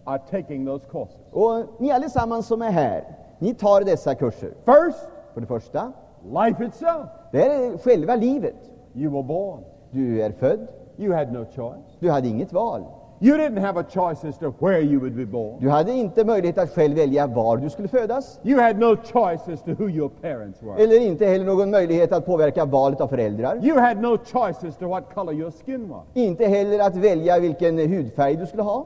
are 0.03 0.19
taking 0.31 0.65
those 0.65 0.85
courses. 0.91 1.15
Och 1.31 1.63
ni 1.79 1.91
allesammans 1.91 2.47
som 2.47 2.61
är 2.61 2.71
här, 2.71 3.03
ni 3.39 3.53
tar 3.53 3.81
dessa 3.81 4.15
kurser. 4.15 4.49
First, 4.65 5.09
För 5.33 5.41
det 5.41 5.47
första, 5.47 5.91
life 6.23 6.65
itself. 6.65 7.07
det 7.31 7.45
är 7.45 7.77
själva 7.77 8.15
livet. 8.15 8.55
You 8.93 9.11
were 9.13 9.23
born. 9.23 9.63
Du 9.91 10.21
är 10.21 10.31
född, 10.31 10.67
You 10.97 11.13
had 11.13 11.33
no 11.33 11.45
choice. 11.55 11.97
du 11.99 12.09
hade 12.11 12.27
inget 12.27 12.53
val. 12.53 12.83
You 13.19 13.37
didn't 13.37 13.57
have 13.61 13.79
a 13.79 13.83
choice 13.83 14.27
as 14.27 14.37
to 14.39 14.53
where 14.59 14.81
you 14.81 14.99
would 14.99 15.15
be 15.15 15.25
born. 15.25 15.57
Du 15.59 15.69
hade 15.69 15.91
inte 15.91 16.23
möjlighet 16.25 16.57
att 16.57 16.69
själv 16.69 16.95
välja 16.95 17.27
var 17.27 17.57
du 17.57 17.69
skulle 17.69 17.87
födas, 17.87 18.39
You 18.43 18.61
had 18.61 18.79
no 18.79 18.95
choice 18.95 19.47
as 19.53 19.61
to 19.63 19.71
who 19.71 19.89
your 19.89 20.09
parents 20.21 20.63
were. 20.63 20.83
eller 20.83 21.01
inte 21.01 21.25
heller 21.25 21.45
någon 21.45 21.71
möjlighet 21.71 22.11
att 22.11 22.25
påverka 22.25 22.65
valet 22.65 23.01
av 23.01 23.07
föräldrar. 23.07 23.65
You 23.65 23.79
had 23.79 23.97
no 24.01 24.17
choice 24.17 24.63
as 24.63 24.77
to 24.77 24.87
what 24.87 25.03
color 25.13 25.33
your 25.33 25.51
skin 25.65 25.89
was. 25.89 26.03
Inte 26.13 26.45
heller 26.45 26.79
att 26.79 26.95
välja 26.95 27.39
vilken 27.39 27.77
hudfärg 27.79 28.35
du 28.35 28.45
skulle 28.45 28.63
ha. 28.63 28.85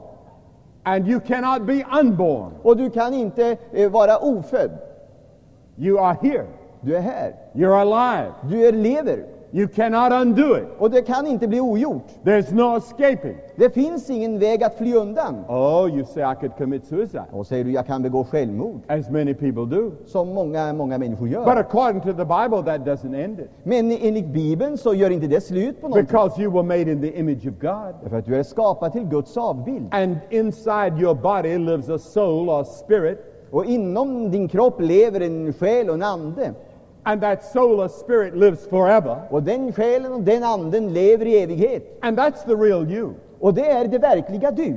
And 0.82 1.08
you 1.08 1.20
cannot 1.20 1.66
be 1.66 1.84
unborn. 2.00 2.52
Och 2.62 2.76
du 2.76 2.90
kan 2.90 3.14
inte 3.14 3.56
eh, 3.72 3.90
vara 3.90 4.18
ofödd. 4.18 4.70
You 5.76 5.98
are 5.98 6.16
here. 6.22 6.46
Du 6.80 6.96
är 6.96 7.00
här. 7.00 7.34
You're 7.52 7.80
alive. 7.80 8.32
Du 8.50 8.66
är 8.68 8.72
lever. 8.72 9.24
You 9.52 9.68
cannot 9.68 10.12
undo 10.12 10.56
it. 10.56 10.64
Och 10.78 10.90
det 10.90 11.02
kan 11.02 11.26
inte 11.26 11.48
bli 11.48 11.60
ogjort. 11.60 12.02
There's 12.24 12.54
no 12.54 12.76
escaping. 12.76 13.36
Det 13.56 13.70
finns 13.70 14.10
ingen 14.10 14.38
väg 14.38 14.64
att 14.64 14.74
fly 14.78 14.94
undan. 14.94 15.44
Oh, 15.48 15.88
you 15.96 16.04
say 16.04 16.32
I 16.32 16.34
could 16.40 16.52
commit 16.58 16.84
suicide, 16.86 17.24
Och 17.32 17.46
säger 17.46 17.64
du, 17.64 17.70
jag 17.72 17.86
kan 17.86 18.02
begå 18.02 18.24
självmord, 18.24 18.80
as 18.88 19.10
many 19.10 19.34
people 19.34 19.76
do. 19.76 19.90
som 20.06 20.28
många, 20.28 20.72
många 20.72 20.98
människor 20.98 21.26
But 21.26 21.32
gör. 21.32 21.56
according 21.56 22.00
to 22.00 22.06
the 22.12 22.24
Bible, 22.24 22.62
that 22.62 22.80
doesn't 22.86 23.24
end 23.24 23.40
it. 23.40 23.50
Men 23.62 23.90
enligt 23.92 24.26
Bibeln 24.26 24.78
så 24.78 24.94
gör 24.94 25.10
inte 25.10 25.26
det 25.26 25.40
slut 25.40 25.80
på 25.80 25.88
någonting. 25.88 26.06
Because 26.06 26.42
you 26.42 26.52
were 26.52 26.62
made 26.62 26.90
in 26.92 27.00
the 27.00 27.18
image 27.18 27.46
of 27.46 27.54
God. 27.60 27.94
Därför 28.02 28.18
att 28.18 28.26
du 28.26 28.36
är 28.36 28.42
skapad 28.42 28.92
till 28.92 29.04
Guds 29.04 29.36
avbild. 29.36 29.86
And 29.94 30.16
inside 30.30 30.98
your 31.00 31.14
body 31.14 31.58
lives 31.58 31.88
a 31.88 31.98
soul 31.98 32.48
or 32.48 32.64
spirit. 32.64 33.18
Och 33.50 33.64
inom 33.64 34.30
din 34.30 34.48
kropp 34.48 34.80
lever 34.80 35.20
en 35.20 35.52
själ 35.52 35.88
och 35.88 35.94
en 35.94 36.02
ande. 36.02 36.54
And 37.02 37.20
that 37.22 37.44
soul 37.44 37.80
or 37.80 37.88
spirit 37.88 38.36
lives 38.36 38.68
forever. 38.68 39.16
Och 39.30 39.42
den 39.42 39.72
själen 39.72 40.12
och 40.12 40.20
den 40.20 40.42
anden 40.44 40.92
lever 40.92 41.26
i 41.26 41.42
evighet. 41.42 41.98
And 42.02 42.18
that's 42.18 42.44
the 42.46 42.54
real 42.54 42.90
you. 42.90 43.10
Och 43.40 43.54
det 43.54 43.70
är 43.70 43.88
det 43.88 43.98
verkliga 43.98 44.50
du. 44.50 44.76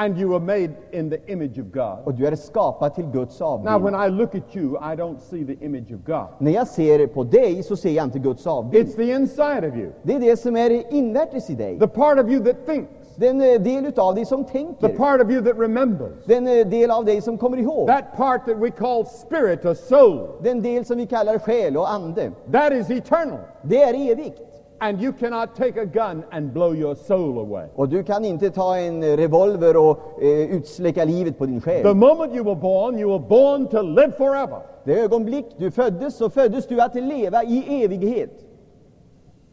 And 0.00 0.18
you 0.18 0.28
were 0.30 0.40
made 0.40 0.70
in 0.92 1.10
the 1.10 1.18
image 1.32 1.58
of 1.58 1.72
God. 1.72 1.98
Och 2.04 2.14
du 2.14 2.24
er 2.24 2.32
är 2.32 2.36
skapad 2.36 2.94
till 2.94 3.04
Guds 3.06 3.40
Now, 3.40 3.78
when. 3.78 3.94
I 3.94 4.08
look 4.08 4.34
at 4.34 4.56
you, 4.56 4.76
I 4.76 4.94
don't 4.96 5.18
see 5.18 5.44
the 5.44 5.64
image 5.64 5.92
of 5.92 6.04
God. 6.06 6.26
När 6.38 6.52
jag 6.52 6.66
ser 6.68 7.06
på 7.06 7.24
dig 7.24 7.62
så 7.62 7.76
ser 7.76 7.90
jag 7.90 8.04
inte 8.04 8.18
Guds 8.18 8.46
avbild. 8.46 8.88
It's 8.88 8.96
the 8.96 9.10
inside 9.12 9.64
of 9.72 9.76
you, 9.76 9.90
Det 10.02 10.14
är 10.14 10.20
det 10.20 10.36
som 10.36 10.56
är 10.56 10.92
invärtes 10.94 11.50
i 11.50 11.54
dig. 11.54 11.78
the 11.78 11.88
part 11.88 12.18
of 12.18 12.30
you 12.30 12.44
that 12.44 12.66
thinks, 12.66 12.88
Den 13.20 13.40
eh, 13.40 13.60
del 13.60 13.86
utav 13.86 14.14
dig 14.14 14.24
som 14.24 14.44
the 14.44 14.52
tänker. 14.52 14.88
part 14.96 15.20
of 15.20 15.30
you 15.30 15.42
that 15.44 15.58
remembers, 15.58 16.24
Den 16.24 16.46
eh, 16.46 16.66
del 16.66 16.90
av 16.90 17.04
dig 17.04 17.20
som 17.20 17.38
kommer 17.38 17.56
ihåg. 17.56 17.86
that 17.88 18.04
part 18.16 18.46
that 18.46 18.56
we 18.56 18.70
call 18.70 19.04
spirit 19.06 19.64
or 19.64 19.74
soul. 19.74 20.28
Den 20.42 20.62
del 20.62 20.84
som 20.84 20.96
vi 20.98 21.06
kallar 21.06 21.38
själ 21.38 21.76
och 21.76 21.90
ande. 21.92 22.32
That 22.52 22.72
is 22.72 22.90
eternal. 22.90 23.38
Det 23.62 23.82
är 23.82 24.10
evigt. 24.12 24.40
And 24.80 25.02
you 25.02 25.12
cannot 25.12 25.48
take 25.56 25.80
a 25.80 25.84
gun 25.84 26.22
and 26.30 26.52
blow 26.52 26.74
your 26.76 26.94
soul 26.94 27.38
away. 27.38 27.66
Och 27.74 27.88
du 27.88 28.02
kan 28.04 28.24
inte 28.24 28.50
ta 28.50 28.76
en 28.76 29.16
revolver 29.16 29.76
och 29.76 30.22
eh, 30.22 30.28
utsläcka 30.56 31.04
livet 31.04 31.38
på 31.38 31.46
din 31.46 31.60
The 31.60 31.70
själ. 31.82 31.94
moment 31.96 32.34
you 32.34 32.44
were 32.44 32.54
born, 32.56 32.98
you 32.98 33.10
were 33.10 33.28
born 33.28 33.66
to 33.66 33.82
live 33.82 34.12
forever. 34.18 34.58
Det 34.84 35.00
ögonblick 35.00 35.46
du 35.56 35.70
föddes 35.70 36.16
så 36.16 36.30
föddes 36.30 36.66
du 36.66 36.80
att 36.80 36.94
leva 36.94 37.42
i 37.42 37.84
evighet. 37.84 38.30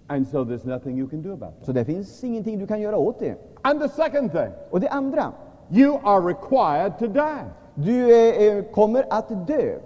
And 0.07 0.27
so 0.27 0.43
there's 0.45 0.65
nothing 0.65 0.97
you 0.97 1.07
can 1.07 1.21
do 1.21 1.33
about 1.33 1.55
that. 1.55 1.65
Så 1.65 1.71
det 1.71 1.85
finns 1.85 2.23
ingenting 2.23 2.59
du 2.59 2.67
kan 2.67 2.81
göra 2.81 2.97
åt 2.97 3.19
det. 3.19 3.35
And 3.61 3.81
the 3.81 3.89
second 3.89 4.31
thing, 4.31 4.51
Och 4.69 4.79
det 4.79 4.89
andra, 4.89 5.31
you 5.71 5.99
are 6.03 6.21
required 6.21 6.97
to 6.99 7.07
die. 7.07 7.45
du 7.75 8.15
eh, 8.57 8.63
kommer 8.63 9.05
att 9.09 9.47
dö. 9.47 9.79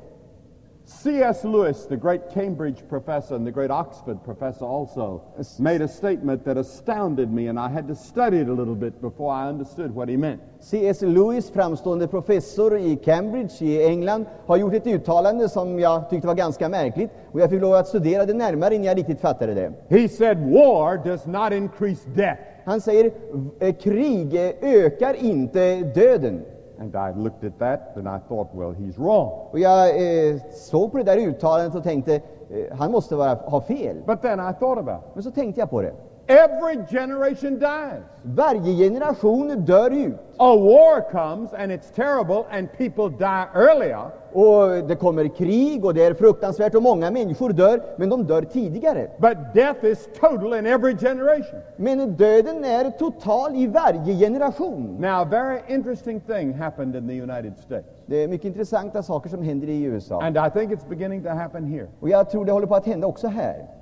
C.S. 0.89 1.43
Lewis, 1.43 1.86
the 1.86 1.96
great 1.96 2.31
Cambridge 2.31 2.81
professor 2.89 3.36
and 3.36 3.46
the 3.46 3.51
great 3.51 3.69
Oxford 3.69 4.24
professor 4.24 4.65
also, 4.65 5.22
made 5.60 5.81
a 5.81 5.88
statement 5.88 6.43
that 6.46 6.58
astounded 6.58 7.31
me, 7.31 7.48
and 7.48 7.60
I 7.60 7.69
had 7.69 7.88
to 7.89 7.96
study 7.96 8.38
it 8.38 8.50
a 8.50 8.53
little 8.53 8.74
bit 8.74 9.00
before 9.00 9.31
I 9.31 9.48
understood 9.48 9.93
what 9.93 10.10
he 10.10 10.17
meant. 10.17 10.41
C.S. 10.60 11.03
Lewis, 11.03 11.50
framstående 11.50 12.08
professor 12.08 12.77
i 12.77 12.96
Cambridge 12.96 13.62
i 13.62 13.86
England, 13.86 14.25
har 14.46 14.58
gjort 14.58 14.74
ett 14.74 14.88
uttalande 14.88 15.50
som 15.50 15.79
jag 15.79 16.10
tyckte 16.10 16.27
var 16.27 16.36
ganska 16.36 16.69
märkligt 16.69 17.12
och 17.31 17.39
jag 17.39 17.50
fick 17.50 17.62
lov 17.62 17.74
att 17.74 17.88
studera 17.88 18.25
det 18.25 18.34
närmare 18.34 18.75
innan 18.75 18.86
jag 18.86 18.98
riktigt 18.98 19.22
fattade 19.22 19.53
det. 19.53 19.74
He 19.89 20.10
said, 20.10 20.38
War 20.38 20.98
does 21.05 21.25
not 21.25 21.51
increase 21.51 22.10
death. 22.15 22.41
Han 22.65 22.81
säger 22.81 23.12
eh, 23.60 23.75
krig 23.75 24.36
eh, 24.36 24.51
ökar 24.62 25.13
inte 25.13 25.75
döden. 25.75 26.46
And 26.79 26.95
I 26.95 27.12
looked 27.24 27.43
at 27.43 27.59
that 27.59 27.98
and 27.98 28.07
I 28.07 28.19
thought, 28.27 28.50
well, 28.53 28.74
he's 28.74 28.98
wrong. 28.98 29.48
Och 29.51 29.59
jag 29.59 29.89
eh, 29.89 30.36
såg 30.51 30.91
på 30.91 30.98
det 30.98 31.03
där 31.03 31.17
uttalandet 31.17 31.75
och 31.75 31.83
tänkte 31.83 32.15
eh, 32.15 32.77
han 32.77 32.91
måste 32.91 33.15
vara, 33.15 33.33
ha 33.33 33.62
fel. 33.62 33.98
But 34.05 34.21
then 34.21 34.39
I 34.39 34.53
thought 34.59 34.77
about 34.77 35.03
it. 35.03 35.12
Men 35.13 35.24
så 35.24 35.31
tänkte 35.31 35.62
jag 35.62 35.69
på 35.69 35.81
det. 35.81 35.93
Every 36.29 36.77
generation 36.91 37.57
dies. 37.59 38.03
Varje 38.24 38.75
generation 38.75 39.65
dör 39.65 39.91
ut. 39.91 40.19
A 40.38 40.55
war 40.55 41.01
comes 41.12 41.53
and 41.53 41.71
it's 41.71 41.89
terrible 41.95 42.45
and 42.51 42.69
people 42.77 43.09
die 43.09 43.48
earlier. 43.55 44.12
Och 44.33 44.88
det 44.88 44.95
kommer 44.95 45.27
krig 45.27 45.86
och 45.86 45.93
det 45.93 46.05
är 46.05 46.13
fruktansvärt 46.13 46.75
och 46.75 46.83
många 46.83 47.12
människor 47.12 47.50
dör, 47.50 47.81
men 47.98 48.09
de 48.09 48.24
dör 48.24 48.41
tidigare. 48.41 49.07
But 49.17 49.38
death 49.53 49.86
is 49.86 50.09
total 50.19 50.53
in 50.53 50.65
every 50.65 50.98
generation. 50.98 51.59
Men 51.75 52.15
döden 52.15 52.63
är 52.63 52.91
total 52.91 53.55
i 53.55 53.67
varje 53.67 54.17
generation. 54.19 54.98
Now, 55.00 55.21
a 55.21 55.27
very 55.31 55.59
interesting 55.67 56.19
thing 56.19 56.53
happened 56.53 56.95
in 56.95 57.07
the 57.07 57.21
United 57.21 57.57
States. 57.57 57.88
Det 58.05 58.24
är 58.24 58.27
mycket 58.27 58.45
intressanta 58.45 59.03
saker 59.03 59.29
som 59.29 59.43
händer 59.43 59.69
i 59.69 59.83
USA. 59.83 60.21
And 60.21 60.38
I 60.38 60.50
think 60.53 60.71
it's 60.71 60.89
beginning 60.89 61.24
to 61.24 61.29
happen 61.29 61.65
here. 61.65 61.88
Och 62.00 62.09
jag 62.09 62.29
tror 62.29 62.45
det 62.45 62.51
håller 62.51 62.67
på 62.67 62.75
att 62.75 62.86
hända 62.86 63.07
också 63.07 63.27
här. 63.27 63.78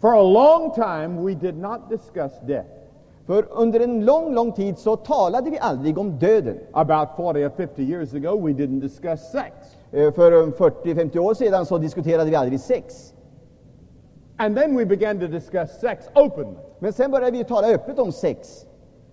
For 0.00 0.12
a 0.14 0.22
long 0.22 0.74
time, 0.74 1.22
we 1.22 1.34
did 1.34 1.56
not 1.56 1.88
discuss 1.90 2.32
death. 2.46 2.68
För 3.26 3.46
under 3.50 3.80
en 3.80 4.04
lång, 4.04 4.34
lång 4.34 4.52
tid 4.52 4.78
så 4.78 4.96
talade 4.96 5.50
vi 5.50 5.58
aldrig 5.58 5.98
om 5.98 6.18
döden. 6.18 6.58
About 6.72 7.08
40 7.16 7.44
or 7.44 7.50
50 7.56 7.82
years 7.82 8.14
ago, 8.14 8.46
we 8.46 8.52
didn't 8.52 8.80
discuss 8.80 9.30
sex. 9.32 9.52
Eh, 9.92 10.12
För 10.12 10.32
40-50 10.50 11.18
år 11.18 11.34
sedan 11.34 11.66
så 11.66 11.78
diskuterade 11.78 12.30
vi 12.30 12.36
aldrig 12.36 12.60
sex. 12.60 13.14
And 14.36 14.56
then 14.56 14.76
we 14.76 14.86
began 14.86 15.20
to 15.20 15.26
discuss 15.26 15.80
sex 15.80 16.08
openly. 16.14 16.58
Men 16.78 16.92
sen 16.92 17.10
började 17.10 17.38
vi 17.38 17.44
tala 17.44 17.68
öppet 17.68 17.98
om 17.98 18.12
sex. 18.12 18.66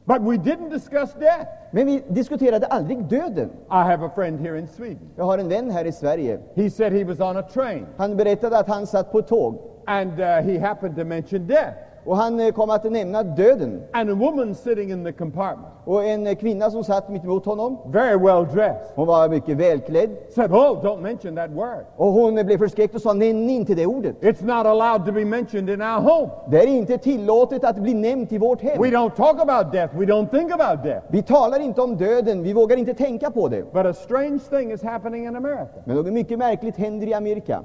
But 0.08 0.22
we 0.22 0.38
didn't 0.38 0.70
discuss 0.70 1.14
death. 1.14 1.48
Men 1.72 1.86
vi 1.86 2.04
diskuterade 2.08 2.66
aldrig 2.66 3.04
döden. 3.04 3.50
I 3.70 3.84
have 3.84 4.06
a 4.06 4.12
friend 4.16 4.40
here 4.40 4.60
in 4.60 4.68
Sweden. 4.68 5.10
Jag 5.16 5.26
har 5.26 5.38
en 5.38 5.50
vän 5.50 5.72
här 5.72 5.86
i 5.86 5.92
Sverige. 5.92 6.40
He 6.56 6.70
said 6.70 6.94
he 6.94 7.04
was 7.04 7.20
on 7.20 7.38
a 7.38 7.42
train 7.42 7.86
Han 7.98 8.18
berättade 8.18 8.58
att 8.58 8.68
han 8.68 8.88
satt 8.88 9.12
på 9.12 9.22
tåg 9.22 9.60
and 9.86 10.20
uh, 10.20 10.26
he 10.26 10.60
happened 10.60 10.96
to 10.96 11.04
mention 11.06 11.48
death. 11.48 11.87
Och 12.08 12.18
han 12.18 12.40
eh, 12.40 12.52
kom 12.52 12.70
att 12.70 12.92
nämna 12.92 13.24
döden. 13.24 13.84
And 13.92 14.10
a 14.10 14.14
woman 14.14 14.56
sitting 14.56 14.92
in 14.92 15.06
the 15.06 15.12
compartment, 15.12 15.68
Och 15.86 16.06
en 16.06 16.28
eh, 16.28 16.36
kvinna 16.36 16.72
som 16.72 16.84
satt 16.84 17.10
mitt 17.10 17.24
emot 17.24 17.46
honom, 17.46 17.78
very 17.86 18.18
well 18.18 18.46
dressed, 18.46 18.92
hon 18.96 19.08
var 19.08 19.30
mycket 19.30 19.58
välklädd 19.58 20.10
said, 20.36 20.52
Oh, 20.52 20.84
don't 20.84 21.02
mention 21.02 21.36
that 21.36 21.50
word. 21.50 21.86
och 21.96 22.12
hon 22.12 22.38
eh, 22.38 22.46
blev 22.46 22.58
förskräckt 22.58 22.96
och 22.96 23.02
sa 23.02 23.14
nej, 23.14 23.30
inte 23.30 23.76
det 23.76 23.86
ordet. 23.86 24.16
It's 24.22 24.46
not 24.46 24.66
allowed 24.66 25.06
to 25.06 25.12
be 25.12 25.26
mentioned 25.26 25.70
in 25.70 25.82
our 25.82 26.00
home. 26.00 26.30
Det 26.50 26.58
är 26.58 26.68
inte 26.68 26.98
tillåtet 26.98 27.64
att 27.64 27.76
bli 27.78 27.94
nämnt 27.94 28.32
i 28.32 28.38
vårt 28.38 28.62
hem. 28.62 28.82
We 28.82 28.88
don't 28.88 29.16
talk 29.16 29.42
about 29.42 29.72
death. 29.72 30.00
We 30.00 30.06
don't 30.06 30.30
think 30.30 30.52
about 30.54 30.84
death. 30.84 31.06
Vi 31.10 31.24
talar 31.24 31.60
inte 31.60 31.82
om 31.82 31.98
döden, 31.98 32.44
vi 32.44 32.54
vågar 32.54 32.78
inte 32.78 32.94
tänka 32.94 33.32
på 33.32 33.48
det. 33.48 33.74
But 33.74 33.86
a 33.86 33.94
strange 33.94 34.40
thing 34.50 34.72
is 34.72 34.84
happening 34.84 35.28
in 35.28 35.36
America. 35.36 35.82
Men 35.86 35.96
något 35.96 36.14
mycket 36.14 36.40
märkligt 36.40 36.78
händer 36.78 37.08
i 37.08 37.14
Amerika. 37.14 37.64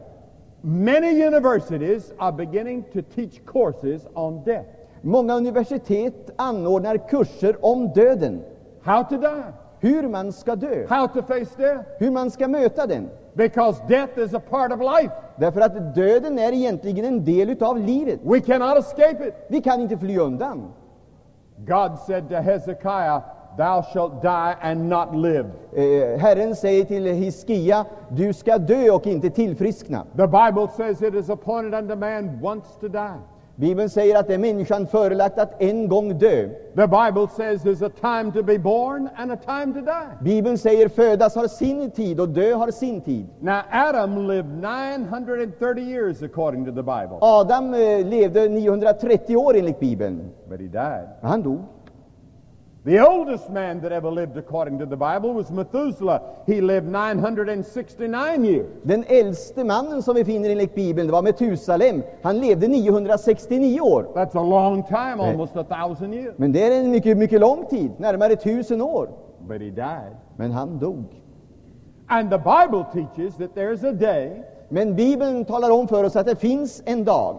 Many 0.64 1.11
universities 1.26 2.12
are 2.19 2.33
beginning 2.33 2.85
to 2.92 3.02
teach 3.02 3.45
courses 3.45 4.07
on 4.14 4.45
death. 4.45 4.66
Många 5.02 5.35
universitet 5.37 6.31
anordnar 6.37 7.09
kurser 7.09 7.57
om 7.64 7.92
döden. 7.95 8.42
How 8.83 9.02
to 9.02 9.16
die, 9.16 9.52
Hur 9.81 10.09
man 10.09 10.33
ska 10.33 10.54
dö, 10.57 10.87
how 10.88 11.07
to 11.07 11.23
face 11.23 11.57
death, 11.57 11.85
hur 11.99 12.11
man 12.11 12.31
ska 12.31 12.49
möta 12.49 12.87
den. 12.87 13.11
because 13.35 13.81
death 13.88 14.19
is 14.19 14.35
a 14.35 14.40
part 14.40 14.73
of 14.73 14.81
life. 14.81 15.12
Därför 15.37 15.61
att 15.61 15.95
döden 15.95 16.38
är 16.38 16.52
egentligen 16.52 17.04
en 17.04 17.25
del 17.25 17.50
utav 17.50 17.78
livet. 17.78 18.21
We 18.23 18.40
cannot 18.40 18.78
escape 18.78 19.28
it. 19.28 19.35
Vi 19.49 19.61
kan 19.62 19.81
inte 19.81 19.99
fly 19.99 20.19
undan. 20.19 20.73
God 21.66 21.99
said 22.07 22.28
to 22.28 22.35
Hezekiah, 22.35 23.21
Thou 23.56 23.82
shalt 23.92 24.23
die 24.23 24.54
and 24.61 24.88
not 24.88 25.14
live. 25.16 25.47
Eh, 25.76 26.18
Herren 26.21 26.56
säger 26.56 26.85
till 26.85 27.06
Hiskia, 27.06 27.85
du 28.09 28.32
ska 28.32 28.59
dö 28.59 28.90
och 28.90 29.06
inte 29.06 29.30
tillfriskna. 29.30 30.04
The 30.16 30.26
Bible 30.26 30.68
says 30.76 31.02
it 31.02 31.14
is 31.14 31.30
appointed 31.30 31.75
unto 31.75 31.97
man 31.97 32.38
once 32.42 32.66
to 32.80 32.88
die. 32.88 33.18
Bibeln 33.56 33.90
säger 33.90 34.18
att 34.18 34.26
det 34.26 34.35
är 34.35 34.38
människan 34.38 34.87
förelagt 34.87 35.38
att 35.38 35.62
en 35.62 35.88
gång 35.88 36.18
dö. 36.18 36.49
The 36.76 36.87
Bible 36.87 37.28
says 37.37 37.62
there's 37.64 37.87
a 37.87 37.90
time 38.00 38.32
to 38.32 38.42
be 38.42 38.59
born 38.59 39.09
and 39.16 39.32
a 39.32 39.37
time 39.37 39.75
to 39.75 39.80
die. 39.80 40.09
Bibeln 40.21 40.59
säger 40.59 40.88
födas 40.88 41.35
har 41.35 41.49
sin 41.49 41.90
tid 41.90 42.21
och 42.21 42.28
dö 42.28 42.54
har 42.54 42.71
sin 42.71 43.00
tid. 43.00 43.26
Now, 43.40 43.61
Adam 43.73 44.28
lived 44.28 44.50
930 44.62 45.81
years 45.83 46.22
according 46.22 46.64
to 46.64 46.70
the 46.72 46.83
Bible, 46.83 47.18
Adam 47.20 47.74
eh, 47.74 48.07
levde 48.07 48.48
930 48.48 49.37
år 49.37 49.57
enligt 49.57 49.81
Bibeln. 49.81 50.31
but 50.48 50.61
he 50.61 50.66
died. 50.66 51.09
Han 51.22 51.42
dog. 51.42 51.61
The 52.85 53.01
oldest 53.01 53.49
man 53.49 53.81
that 53.81 53.92
ever 53.92 54.11
lived 54.11 54.37
according 54.37 54.79
to 54.81 54.87
the 54.87 54.97
Bible 54.97 55.35
was 55.35 55.51
Methuselah. 55.51 56.21
He 56.47 56.61
lived 56.61 56.88
969 56.88 58.45
years. 58.45 58.66
Den 58.83 59.05
äldste 59.09 59.64
mannen 59.64 60.03
som 60.03 60.14
vi 60.16 60.25
finner 60.25 60.51
enligt 60.51 60.75
Bibeln, 60.75 61.11
var 61.11 61.23
Metusalem. 61.23 62.03
Han 62.23 62.38
levde 62.38 62.68
969 62.68 63.81
år. 63.81 64.03
That's 64.14 64.37
a 64.37 64.42
long 64.42 64.83
time, 64.83 65.21
almost 65.21 65.57
a 65.57 65.64
thousand 65.64 66.14
years. 66.14 66.35
Men 66.38 66.53
det 66.53 66.66
är 66.66 66.81
en 66.81 66.90
mycket, 66.90 67.16
mycket 67.16 67.40
lång 67.40 67.66
tid, 67.66 67.90
närmare 67.99 68.37
tusen 68.37 68.81
år. 68.81 69.09
But 69.49 69.61
he 69.61 69.71
died. 69.71 70.16
Men 70.37 70.51
han 70.51 70.79
dog. 70.79 71.05
And 72.09 72.31
the 72.31 72.38
Bible 72.38 72.85
teaches 72.92 73.37
that 73.37 73.55
there's 73.55 73.88
a 73.88 73.92
day, 73.92 74.42
Men 74.68 74.97
Bibeln 74.97 75.45
talar 75.45 75.71
om 75.71 75.88
för 75.88 76.05
oss 76.05 76.16
att 76.16 76.27
det 76.27 76.37
finns 76.37 76.83
en 76.87 77.05
dag, 77.05 77.37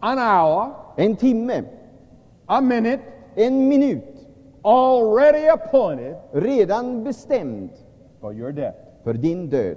an 0.00 0.18
hour, 0.18 0.70
en 0.96 1.16
timme, 1.16 1.62
a 2.46 2.60
minute, 2.60 3.02
en 3.34 3.68
minut, 3.68 4.13
already 4.64 5.48
appointed 5.48 6.16
redan 6.32 7.04
bestämd 7.04 7.70
for 8.20 8.32
your 8.34 8.52
death. 8.52 8.78
för 9.04 9.14
din 9.14 9.48
död. 9.48 9.76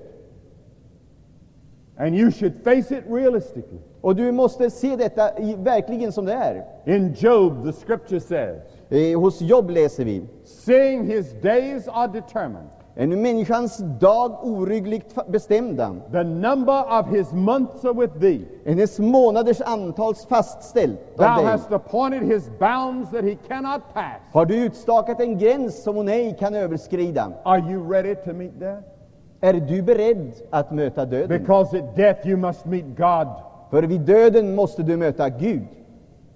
And 1.97 2.15
you 2.15 2.31
should 2.31 2.53
face 2.63 2.91
it 2.97 3.03
realistically. 3.09 3.79
Och 4.01 4.15
du 4.15 4.31
måste 4.31 4.69
se 4.69 4.95
detta 4.95 5.39
i, 5.39 5.55
verkligen 5.55 6.11
som 6.11 6.25
det 6.25 6.33
är. 6.33 6.65
In 6.85 7.13
Job, 7.13 7.65
the 7.65 7.73
scripture 7.73 8.19
says, 8.19 8.61
Eh, 8.89 9.19
hos 9.19 9.41
Jobb 9.41 9.69
läser 9.69 10.05
vi, 10.05 10.25
seeing 10.43 11.05
his 11.05 11.33
days 11.41 11.87
are 11.87 12.07
determined, 12.07 12.69
är 12.99 13.07
nu 13.07 13.15
människans 13.15 13.77
dag 13.77 14.37
oryggligt 14.43 15.15
bestämda, 15.27 15.95
the 16.11 16.23
number 16.23 16.99
of 16.99 17.07
his 17.07 17.31
months 17.31 17.85
are 17.85 17.93
with 17.93 18.19
thee. 18.19 18.41
hennes 18.65 18.99
månaders 18.99 19.61
antals 19.61 20.25
fastställt 20.25 21.17
Thou 21.17 21.25
av 21.25 21.37
dig. 21.37 21.45
hast 21.45 21.71
appointed 21.71 22.23
his 22.23 22.49
bounds 22.59 23.11
that 23.11 23.23
he 23.23 23.35
cannot 23.47 23.81
pass. 23.93 24.21
Har 24.31 24.45
du 24.45 24.55
utstakat 24.55 25.19
en 25.19 25.37
gräns 25.37 25.83
som 25.83 25.95
hon 25.95 26.09
ej 26.09 26.35
kan 26.39 26.55
överskrida? 26.55 27.31
Are 27.43 27.71
you 27.71 27.91
ready 27.91 28.15
to 28.15 28.33
meet 28.33 28.59
death? 28.59 28.83
Är 29.41 29.53
du 29.53 29.81
beredd 29.81 30.31
att 30.49 30.71
möta 30.71 31.05
döden? 31.05 31.39
Because 31.39 31.77
at 31.79 31.95
death 31.95 32.27
you 32.27 32.37
must 32.37 32.65
meet 32.65 32.85
God. 32.97 33.27
För 33.69 33.83
vid 33.83 34.01
döden 34.01 34.55
måste 34.55 34.83
du 34.83 34.97
möta 34.97 35.29
Gud. 35.29 35.67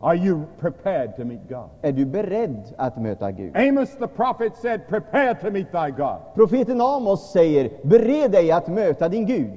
Are 0.04 0.16
you 0.16 0.46
prepared 0.60 1.16
to 1.16 1.26
meet 1.26 1.50
God? 1.50 1.70
Är 1.82 1.92
du 1.92 2.06
beredd 2.06 2.74
att 2.78 2.98
möta 2.98 3.32
Gud? 3.32 3.58
Amos 3.58 3.96
the 3.96 4.08
prophet 4.08 4.58
said, 4.58 4.88
Prepare 4.88 5.36
to 5.36 5.52
meet 5.52 5.72
thy 5.72 5.92
God. 5.92 6.18
Profeten 6.36 6.82
Amos 6.82 7.32
säger, 7.32 7.70
bered 7.84 8.32
dig 8.32 8.52
att 8.52 8.68
möta 8.68 9.10
din 9.10 9.26
Gud. 9.26 9.52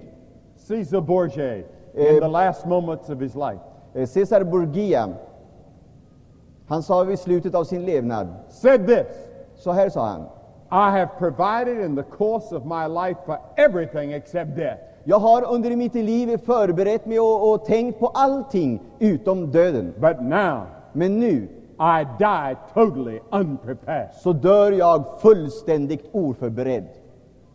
Caesar 0.68 1.00
Borgia, 1.00 1.54
in 1.56 1.64
Eh, 1.96 2.20
the 2.20 2.28
last 2.28 2.66
moments 2.66 3.08
of 3.10 3.20
his 3.20 3.34
life, 3.34 3.60
Eh, 3.94 4.06
Cesar 4.06 4.44
Borgia, 4.44 5.14
han 6.68 6.82
sa 6.82 7.04
vid 7.04 7.18
slutet 7.18 7.54
av 7.54 7.64
sin 7.64 7.84
levnad, 7.84 8.28
said 8.48 8.86
this 8.86 9.06
så 9.54 9.72
här 9.72 9.88
sa 9.88 10.06
han, 10.06 10.26
I 10.70 10.90
have 10.90 11.08
provided 11.18 11.78
in 11.78 11.96
the 11.96 12.02
course 12.02 12.56
of 12.56 12.64
my 12.64 12.86
life 12.86 13.18
for 13.26 13.38
everything 13.56 14.12
except 14.12 14.56
death. 14.56 14.80
Jag 15.04 15.18
har 15.18 15.54
under 15.54 15.76
mitt 15.76 15.94
liv 15.94 16.36
förberett 16.36 17.06
mig 17.06 17.20
och, 17.20 17.52
och 17.52 17.64
tänkt 17.64 17.98
på 17.98 18.06
allting 18.06 18.80
utom 18.98 19.50
döden. 19.50 19.94
But 20.00 20.20
now 20.20 20.66
Men 20.92 21.20
nu 21.20 21.48
I 21.78 22.04
die 22.18 22.56
totally 22.74 23.20
unprepared. 23.30 24.08
så 24.22 24.32
dör 24.32 24.72
jag 24.72 25.04
fullständigt 25.20 26.04
oförberedd. 26.12 26.88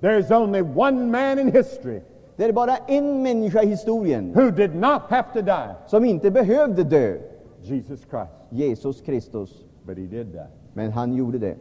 There's 0.02 0.42
only 0.44 0.62
one 0.62 1.06
man 1.06 1.40
in 1.40 1.52
history 1.52 2.02
Det 2.36 2.46
är 2.46 2.52
bara 2.52 2.78
en 2.78 3.24
människa 3.24 3.64
i 3.64 3.68
historien 3.68 4.34
who 4.34 4.52
did 4.52 4.76
not 4.76 5.02
have 5.02 5.28
to 5.34 5.42
die 5.42 5.76
som 5.88 6.06
inte 6.06 6.32
behövde 6.32 6.84
dö, 6.84 7.18
Jesus 7.62 8.00
Christ. 8.00 8.32
Jesus 8.50 9.02
Kristus. 9.02 9.66
But 9.84 9.98
he 9.98 10.04
did 10.04 10.28
die. 10.28 10.48
Men 10.74 10.92
han 10.92 11.14
gjorde 11.14 11.38
det. 11.38 11.56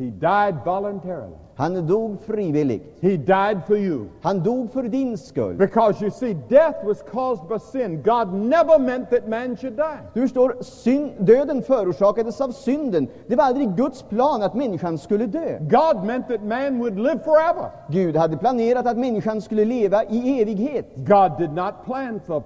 He 0.00 0.10
died 0.10 0.54
voluntarily. 0.64 1.36
Han 1.56 1.86
dog 1.86 2.18
frivilligt. 2.26 2.82
He 3.02 3.16
died 3.16 3.60
for 3.66 3.76
you. 3.76 4.06
Han 4.22 4.42
dog 4.42 4.72
för 4.72 4.82
din 4.82 5.18
skull. 5.18 5.54
Because 5.56 6.04
you 6.04 6.10
see, 6.10 6.34
death 6.48 6.86
was 6.86 7.02
caused 7.12 7.48
by 7.48 7.58
sin. 7.58 8.02
God 8.02 8.32
never 8.32 8.78
meant 8.78 9.10
that 9.10 9.28
man 9.28 9.56
should 9.56 9.76
die. 9.76 9.98
Du 10.14 10.20
förstår, 10.20 10.56
syn, 10.60 11.12
döden 11.18 11.62
förorsakades 11.62 12.40
av 12.40 12.52
synden. 12.52 13.08
Det 13.26 13.36
var 13.36 13.44
aldrig 13.44 13.68
Guds 13.76 14.02
plan 14.02 14.42
att 14.42 14.54
människan 14.54 14.98
skulle 14.98 15.26
dö. 15.26 15.58
God 15.60 16.04
meant 16.04 16.28
that 16.28 16.42
man 16.42 16.78
would 16.78 16.98
live 16.98 17.18
forever. 17.24 17.70
Gud 17.88 18.16
hade 18.16 18.36
planerat 18.36 18.86
att 18.86 18.98
människan 18.98 19.40
skulle 19.40 19.64
leva 19.64 20.04
i 20.04 20.42
evighet. 20.42 20.86
God 20.96 21.38
did 21.38 21.52
not 21.52 21.74
plan 21.84 22.20
for 22.26 22.42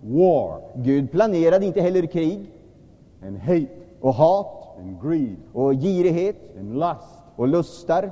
war 0.00 0.60
Gud 0.74 1.10
planerade 1.10 1.66
inte 1.66 1.80
heller 1.80 2.06
krig 2.06 2.46
and 3.26 3.38
hate 3.38 3.68
och 4.00 4.14
hat 4.14 4.65
and 4.78 5.00
greed 5.02 5.36
och 5.52 5.74
girighet 5.74 6.36
and 6.58 6.78
lust 6.78 7.24
och 7.36 7.48
lustar 7.48 8.10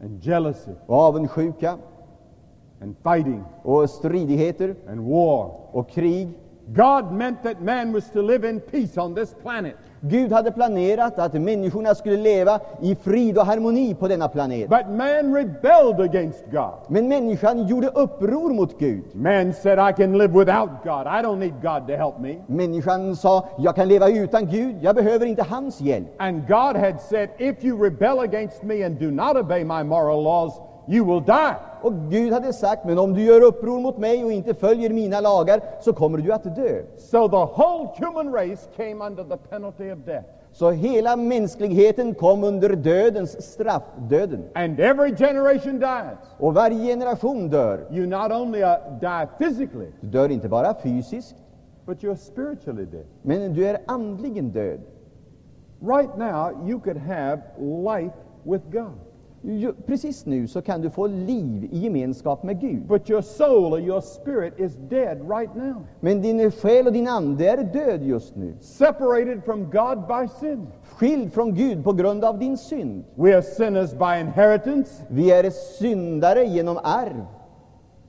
and 0.00 0.24
jealousy 0.24 0.72
och 0.86 0.96
avundsjuka 0.96 1.78
and 2.80 2.96
fighting 3.02 3.44
och 3.62 3.90
stridigheter 3.90 4.76
and 4.88 5.00
war. 5.00 5.50
och 5.72 5.90
krig. 5.90 6.28
God 6.66 7.12
meant 7.12 7.42
that 7.42 7.60
man 7.60 7.92
was 7.92 8.10
to 8.10 8.22
live 8.22 8.50
in 8.50 8.60
peace 8.60 9.00
on 9.00 9.14
this 9.14 9.34
planet. 9.42 9.74
Gud 10.00 10.32
hade 10.32 10.52
planerat 10.52 11.18
att 11.18 11.34
människorna 11.34 11.94
skulle 11.94 12.16
leva 12.16 12.60
i 12.80 12.94
frid 12.94 13.38
och 13.38 13.46
harmoni 13.46 13.94
på 13.94 14.08
denna 14.08 14.28
planet. 14.28 14.68
But 14.68 14.86
man 14.88 15.34
rebelled 15.34 16.00
against 16.00 16.44
God. 16.50 16.74
Men 16.88 17.08
människan 17.08 17.66
gjorde 17.66 17.88
uppror 17.88 18.54
mot 18.54 18.78
Gud. 18.78 19.04
Man 19.12 19.52
said, 19.52 19.78
I 19.90 19.92
can 19.92 20.18
live 20.18 20.38
without 20.38 20.70
God. 20.84 21.06
I 21.06 21.22
don't 21.22 21.38
need 21.38 21.54
God 21.62 21.86
to 21.86 21.96
help 21.96 22.18
me. 22.18 22.36
Människan 22.46 23.16
sa, 23.16 23.48
jag 23.58 23.76
kan 23.76 23.88
leva 23.88 24.08
utan 24.08 24.46
Gud, 24.46 24.76
jag 24.80 24.96
behöver 24.96 25.26
inte 25.26 25.42
hans 25.42 25.80
hjälp. 25.80 26.08
And 26.18 26.46
God 26.48 26.76
had 26.76 27.00
said, 27.00 27.28
If 27.38 27.64
you 27.64 27.84
rebel 27.84 28.18
against 28.18 28.62
me 28.62 28.82
and 28.84 28.98
do 28.98 29.10
not 29.10 29.36
obey 29.36 29.64
my 29.64 29.82
moral 29.84 30.22
laws, 30.22 30.52
you 30.88 31.04
will 31.04 31.24
die. 31.24 31.54
Och 31.82 31.92
Gud 32.10 32.32
hade 32.32 32.52
sagt, 32.52 32.84
men 32.84 32.98
om 32.98 33.14
du 33.14 33.22
gör 33.22 33.40
uppror 33.40 33.80
mot 33.80 33.98
mig 33.98 34.24
och 34.24 34.32
inte 34.32 34.54
följer 34.54 34.90
mina 34.90 35.20
lagar, 35.20 35.60
så 35.80 35.92
kommer 35.92 36.18
du 36.18 36.32
att 36.32 36.56
dö. 36.56 36.82
So 36.98 37.28
the 37.28 37.36
whole 37.62 37.88
human 37.98 38.32
race 38.34 38.68
came 38.76 39.06
under 39.06 39.24
the 39.24 39.36
penalty 39.36 39.92
of 39.92 39.98
death. 40.06 40.28
Så 40.52 40.70
hela 40.70 41.16
mänskligheten 41.16 42.14
kom 42.14 42.44
under 42.44 42.68
dödens 42.76 43.52
straff, 43.52 43.82
döden. 44.08 44.44
And 44.54 44.80
every 44.80 45.16
generation 45.16 45.78
dies. 45.78 46.18
Och 46.38 46.54
varje 46.54 46.86
generation 46.86 47.48
dör. 47.48 47.86
You 47.90 48.06
not 48.06 48.32
only 48.32 48.62
uh, 48.62 48.70
die 49.00 49.26
physically, 49.38 49.86
Du 50.00 50.06
dör 50.08 50.28
inte 50.28 50.48
bara 50.48 50.74
fysiskt, 50.74 51.34
but 51.86 51.98
you're 52.02 52.16
spiritually 52.16 52.84
dead. 52.84 53.04
men 53.22 53.54
du 53.54 53.66
är 53.66 53.78
andligen 53.86 54.48
död. 54.50 54.80
Right 55.80 56.16
now, 56.18 56.68
you 56.68 56.80
could 56.80 56.96
have 56.96 57.40
life 57.60 58.14
with 58.42 58.62
God, 58.72 58.98
Precis 59.86 60.26
nu 60.26 60.46
så 60.46 60.60
kan 60.60 60.80
du 60.82 60.90
få 60.90 61.06
liv 61.06 61.68
i 61.72 61.78
gemenskap 61.78 62.42
med 62.42 62.60
Gud. 62.60 62.82
but 62.88 63.10
your 63.10 63.20
soul 63.22 63.72
or 63.72 63.80
your 63.80 64.00
spirit 64.00 64.52
is 64.60 64.72
dead 64.90 65.18
right 65.30 65.54
now, 65.56 65.74
Men 66.00 66.22
din 66.22 66.50
själ 66.50 66.86
och 66.86 66.92
din 66.92 67.08
ande 67.08 67.48
är 67.48 67.56
död 67.72 68.02
just 68.02 68.36
nu. 68.36 68.54
separated 68.60 69.44
from 69.44 69.70
God 69.70 69.98
by 70.06 70.28
sin. 70.40 70.66
Skild 70.82 71.32
från 71.32 71.54
Gud 71.54 71.84
på 71.84 71.92
grund 71.92 72.24
av 72.24 72.38
din 72.38 72.56
synd. 72.56 73.04
We 73.14 73.34
are 73.34 73.42
sinners 73.42 73.92
by 73.92 74.20
inheritance, 74.20 75.02
Vi 75.08 75.30
är 75.30 75.50
syndare 75.50 76.44
genom 76.44 76.78
arv. 76.82 77.24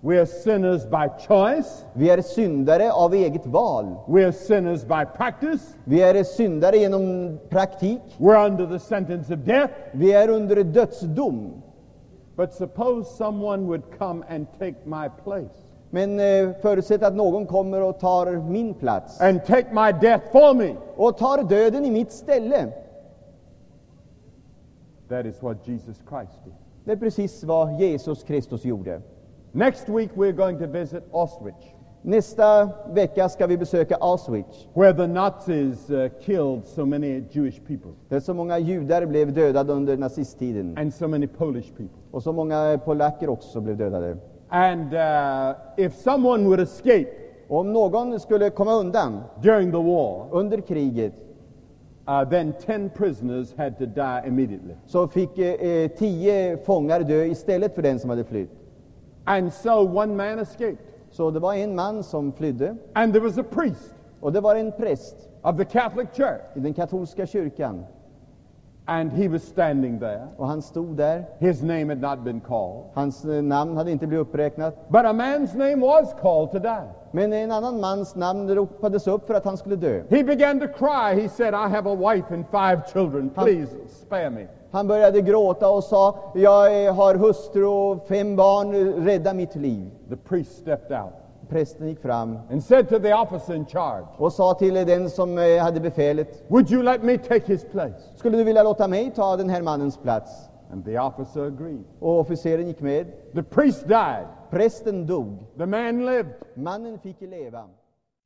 We 0.02 0.18
are 0.18 0.26
sinners 0.26 0.86
by 0.86 1.08
choice, 1.28 1.86
Vi 1.94 2.10
är 2.10 2.22
syndare 2.22 2.92
av 2.92 3.14
eget 3.14 3.46
val. 3.46 3.96
we 4.08 4.24
are 4.26 4.32
sinners 4.32 4.84
by 4.86 5.06
practice, 5.18 5.76
Vi 5.84 6.02
är 6.02 6.24
syndare 6.24 6.78
genom 6.78 7.38
praktik. 7.50 8.02
we're 8.18 8.46
under 8.46 8.68
the 8.68 8.80
sentence 8.80 9.34
of 9.34 9.40
death. 9.40 9.74
Vi 9.94 10.14
är 10.14 10.30
under 10.30 10.64
dödsdom. 10.64 11.62
But 12.36 12.54
suppose 12.54 13.06
someone 13.18 13.66
would 13.66 13.84
come 13.98 14.24
and 14.30 14.48
take 14.60 14.76
my 14.86 15.10
place 15.24 15.54
Men 15.90 16.20
eh, 16.20 16.52
förutsätt 16.62 17.04
att 17.04 17.16
någon 17.16 17.46
kommer 17.46 17.82
och 17.82 18.00
tar 18.00 18.32
min 18.50 18.74
plats 18.74 19.22
and 19.22 19.46
take 19.46 19.68
my 19.74 19.92
death 20.02 20.32
for 20.32 20.54
me. 20.54 20.76
och 20.96 21.18
tar 21.18 21.44
döden 21.44 21.86
i 21.86 21.92
mitt 21.92 22.12
ställe. 22.12 22.72
That 25.10 25.26
is 25.26 25.42
what 25.42 25.68
Jesus 25.68 25.98
Christ 26.10 26.44
did. 26.46 26.54
Det 26.86 26.92
är 26.92 26.96
precis 26.96 27.44
vad 27.44 27.80
Jesus 27.82 28.24
Kristus 28.24 28.66
gjorde. 28.66 29.02
Next 29.54 29.90
week, 29.90 30.12
we're 30.16 30.32
going 30.32 30.60
to 30.60 30.68
visit 30.68 31.04
Auschwitz, 31.12 31.74
Nästa 32.02 32.70
vecka 32.94 33.30
ska 33.30 33.48
vi 33.48 33.58
besöka 33.58 33.96
Auschwitz, 33.96 34.68
where 34.74 34.94
the 34.94 35.08
Nazis 35.08 35.90
uh, 35.90 36.10
killed 36.26 36.68
so 36.68 36.86
many 36.86 37.24
Jewish 37.32 37.60
people 37.68 37.92
där 38.10 38.20
så 38.20 38.34
många 38.34 38.60
judar 38.60 39.06
blev 39.06 39.34
dödade 39.34 39.74
under 39.74 39.98
nazisttiden. 39.98 40.78
and 40.78 40.94
so 40.94 41.08
many 41.08 41.28
Polish 41.28 41.68
people. 41.68 41.98
Och 42.12 42.24
så 42.24 42.32
många 42.32 42.80
polacker 42.86 43.30
också 43.30 43.62
blev 43.62 43.78
dödade. 43.78 44.18
And 44.50 44.94
uh, 44.94 45.56
if 45.78 45.96
someone 45.96 46.44
would 46.44 46.60
escape 46.60 47.10
om 47.48 47.74
någon 47.74 48.20
skulle 48.20 48.50
komma 48.50 48.74
undan 48.74 49.22
during 49.42 49.72
the 49.72 49.78
war, 49.78 50.28
under 50.32 50.62
kriget 50.62 51.14
uh, 52.08 52.30
then 52.30 52.54
10 52.66 52.90
prisoners 52.90 53.54
had 53.58 53.78
to 53.78 53.86
die 53.86 54.22
immediately. 54.28 54.76
så 54.86 55.08
fick 55.08 55.38
eh, 55.38 55.54
eh, 55.54 55.92
tio 55.92 56.58
fångar 56.58 57.00
dö 57.00 57.26
istället 57.26 57.76
för 57.76 57.82
den 57.82 58.00
som 58.00 58.10
hade 58.10 58.24
flytt. 58.24 58.50
And 59.30 59.54
so 59.54 59.84
one 59.84 60.16
man 60.16 60.40
escaped. 60.40 60.86
Så 61.12 61.32
det 61.32 61.40
var 61.40 61.54
en 61.54 61.76
man 61.76 62.04
som 62.04 62.34
flydde 62.34 62.76
And 62.96 63.14
there 63.14 63.24
was 63.24 63.38
a 63.38 63.44
priest 63.44 63.96
och 64.22 64.34
det 64.34 64.42
var 64.42 64.56
en 64.56 64.72
präst 64.72 65.16
of 65.42 65.58
the 65.58 65.66
Catholic 65.66 66.08
Church. 66.14 66.42
i 66.56 66.60
den 66.60 66.74
katolska 66.74 67.26
kyrkan. 67.26 67.86
And 68.86 69.12
he 69.12 69.28
was 69.28 69.44
standing 69.44 70.00
there. 70.00 70.28
Och 70.38 70.48
han 70.48 70.62
stod 70.62 70.98
där. 70.98 71.26
His 71.40 71.62
name 71.62 71.90
had 71.90 72.02
not 72.02 72.24
been 72.24 72.40
called. 72.40 72.84
Hans 72.94 73.26
eh, 73.26 73.44
namn 73.44 73.78
hade 73.78 73.92
inte 73.92 74.08
blivit 74.08 74.28
uppräknat. 74.28 74.90
But 74.90 75.06
a 75.06 75.14
man's 75.14 75.58
name 75.58 75.86
was 75.86 76.14
called 76.22 76.52
to 76.52 76.60
die. 76.60 76.90
Men 77.12 77.34
en 77.34 77.52
annan 77.52 77.80
mans 77.80 78.16
namn 78.16 78.56
ropades 78.56 79.08
upp 79.08 79.28
för 79.28 79.34
att 79.34 79.46
han 79.46 79.58
skulle 79.58 79.76
dö. 79.76 80.04
He 80.10 80.24
began 80.24 80.60
to 80.60 80.68
cry. 80.68 81.22
He 81.22 81.30
said, 81.30 81.54
I 81.54 81.76
have 81.76 81.90
a 81.90 81.96
wife 81.96 82.34
and 82.34 82.46
five 82.52 82.82
children. 82.94 83.30
Please 83.30 83.72
spare 84.06 84.30
me. 84.30 84.48
Han 84.72 84.88
började 84.88 85.22
gråta 85.22 85.70
och 85.70 85.84
sa, 85.84 86.32
jag 86.36 86.94
har 86.94 87.16
hustru 87.16 87.66
och 87.66 88.08
fem 88.08 88.36
barn, 88.36 88.94
rädda 89.06 89.34
mitt 89.34 89.56
liv. 89.56 89.92
The 90.10 90.16
priest 90.16 90.58
stepped 90.62 91.02
out 91.02 91.14
Prästen 91.50 91.88
gick 91.88 92.02
fram 92.02 92.40
and 92.52 92.64
said 92.64 92.90
to 92.90 93.00
the 93.00 93.14
officer 93.14 93.56
in 93.56 93.66
charge, 93.66 94.06
och 94.18 94.34
sa 94.34 94.54
till 94.54 94.74
den 94.74 95.10
som 95.10 95.38
eh, 95.38 95.64
hade 95.64 95.80
befälet, 95.80 96.44
Would 96.48 96.72
you 96.72 96.84
let 96.84 97.04
me 97.04 97.18
take 97.18 97.46
his 97.46 97.64
place? 97.64 98.00
skulle 98.16 98.38
du 98.38 98.44
vilja 98.44 98.64
låta 98.64 98.88
mig 98.88 99.12
ta 99.16 99.38
den 99.38 99.50
här 99.50 99.62
mannens 99.62 99.98
plats? 99.98 100.32
And 100.72 100.86
the 100.86 101.00
officer 101.00 101.46
agreed. 101.46 101.84
Och 102.00 102.20
officeren 102.20 102.68
gick 102.68 102.82
med. 102.82 103.06
The 103.34 103.44
priest 103.44 103.88
died. 103.88 104.28
Prästen 104.50 105.06
dog. 105.06 105.38
The 105.58 105.66
man 105.66 106.06
lived. 106.06 106.34
Mannen 106.56 107.00
fick 107.00 107.22
leva. 107.22 107.70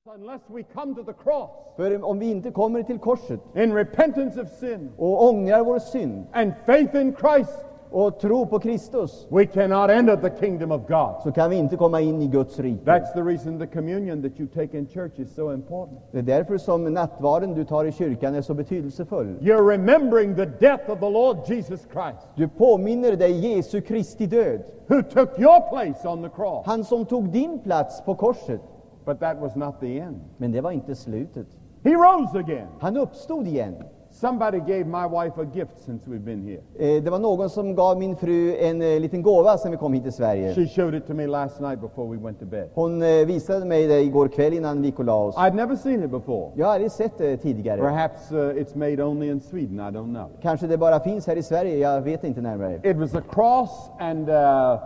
Unless 0.06 0.42
we 0.50 0.64
come 0.64 0.96
to 0.96 1.04
the 1.04 1.14
cross 1.14 1.50
För 1.76 2.04
om 2.04 2.20
vi 2.20 2.32
inte 2.32 2.52
kommer 2.52 2.84
till 2.84 3.00
korset 3.00 3.40
in 3.56 3.74
repentance 3.74 4.42
of 4.42 4.50
sin 4.50 4.92
och 4.98 5.24
ångrar 5.24 5.64
vår 5.64 5.80
synd 5.80 6.26
and 6.32 6.54
faith 6.66 6.96
in 6.96 7.16
Christ, 7.16 7.66
och 7.94 8.20
tror 8.20 8.46
på 8.46 8.60
Kristus, 8.60 9.28
we 9.30 9.46
cannot 9.46 9.90
enter 9.90 10.16
the 10.18 10.46
kingdom 10.46 10.72
of 10.72 10.82
God. 10.88 11.24
så 11.24 11.32
kan 11.32 11.50
vi 11.50 11.56
inte 11.56 11.76
komma 11.78 12.02
in 12.02 12.22
i 12.22 12.28
Guds 12.28 12.60
rike. 12.60 12.92
That's 12.92 13.14
the 13.14 13.22
reason 13.22 13.60
the 13.60 13.68
communion 13.68 14.22
that 14.22 14.40
you 14.40 14.48
take 14.50 14.78
in 14.78 14.88
church 14.88 15.20
is 15.20 15.36
so 15.36 15.54
important. 15.54 16.00
Det 16.12 16.18
är 16.18 16.22
därför 16.22 16.58
som 16.58 16.84
nattvarden 16.94 17.54
du 17.54 17.66
tar 17.66 17.86
i 17.86 17.92
kyrkan 17.92 18.36
är 18.36 18.42
så 18.42 18.54
betydelsefull. 18.54 19.38
You're 19.42 19.68
remembering 19.68 20.36
the 20.36 20.46
death 20.46 20.90
of 20.92 21.00
the 21.00 21.10
Lord 21.10 21.38
Jesus 21.48 21.82
Christ, 21.92 22.28
Du 22.36 22.48
påminner 22.48 23.16
dig 23.16 23.32
Jesu 23.56 23.82
Kristi 23.82 24.26
död. 24.26 24.62
who 24.88 25.02
took 25.02 25.40
your 25.40 25.70
place 25.70 26.08
on 26.08 26.24
the 26.24 26.30
cross. 26.30 26.66
Han 26.66 26.84
som 26.84 27.06
tog 27.06 27.30
din 27.30 27.60
plats 27.60 28.02
på 28.02 28.16
korset. 28.16 28.62
But 29.06 29.20
that 29.20 29.38
was 29.42 29.56
not 29.56 29.80
the 29.80 30.00
end. 30.00 30.20
Men 30.38 30.52
det 30.52 30.62
var 30.62 30.72
inte 30.72 30.96
slutet. 30.96 31.48
He 31.84 31.90
rose 31.94 32.40
again. 32.40 32.68
Han 32.80 32.98
uppstod 32.98 33.48
igen. 33.48 33.74
Somebody 34.24 34.60
gave 34.60 34.86
my 34.88 35.06
wife 35.06 35.38
a 35.42 35.46
gift 35.54 35.78
since 35.86 36.08
we've 36.08 36.26
been 36.26 36.42
here. 36.44 36.62
Eh, 36.80 37.04
Det 37.04 37.10
var 37.10 37.20
någon 37.20 37.50
som 37.50 37.76
gav 37.76 37.98
min 38.00 38.16
fru 38.16 38.56
en 38.60 38.82
eh, 38.82 39.00
liten 39.00 39.22
gåva 39.22 39.58
sen 39.58 39.72
vi 39.72 39.78
kom 39.78 39.94
hit 39.94 40.04
till 40.04 40.12
Sverige. 40.14 40.54
She 40.54 40.68
showed 40.68 40.96
it 40.96 41.08
to 41.08 41.14
me 41.14 41.28
last 41.28 41.60
night 41.60 41.82
before 41.82 42.08
we 42.16 42.18
went 42.24 42.40
to 42.40 42.46
bed. 42.46 42.70
Hon 42.74 43.02
eh, 43.02 43.26
visade 43.26 43.66
mig 43.66 43.88
det 43.88 44.02
igår 44.02 44.28
kväll 44.28 44.54
innan 44.54 44.82
vi 44.82 44.88
gick 44.88 45.00
och 45.00 45.06
la 45.06 45.16
oss. 45.16 45.36
I'd 45.36 45.54
never 45.56 45.76
seen 45.76 46.04
it 46.04 46.12
before. 46.12 46.52
Jag 46.56 46.66
har 46.66 46.74
aldrig 46.74 46.92
sett 46.92 47.18
det 47.18 47.38
tidigare. 47.38 47.82
Perhaps 47.82 48.32
uh, 48.32 48.38
it's 48.38 48.78
made 48.78 49.04
only 49.04 49.30
in 49.30 49.40
Sweden, 49.40 49.80
I 49.80 49.92
don't 49.98 50.14
know. 50.14 50.30
Kanske 50.42 50.68
det 50.68 50.78
bara 50.78 51.00
finns 51.00 51.28
här 51.28 51.36
i 51.36 51.44
Sverige, 51.44 51.78
jag 51.78 52.02
vet 52.02 52.24
inte 52.24 52.42
närmare. 52.42 52.80
It 52.84 52.98
was 52.98 53.16
a 53.16 53.22
cross, 53.32 53.90
and 54.00 54.30
uh, 54.30 54.80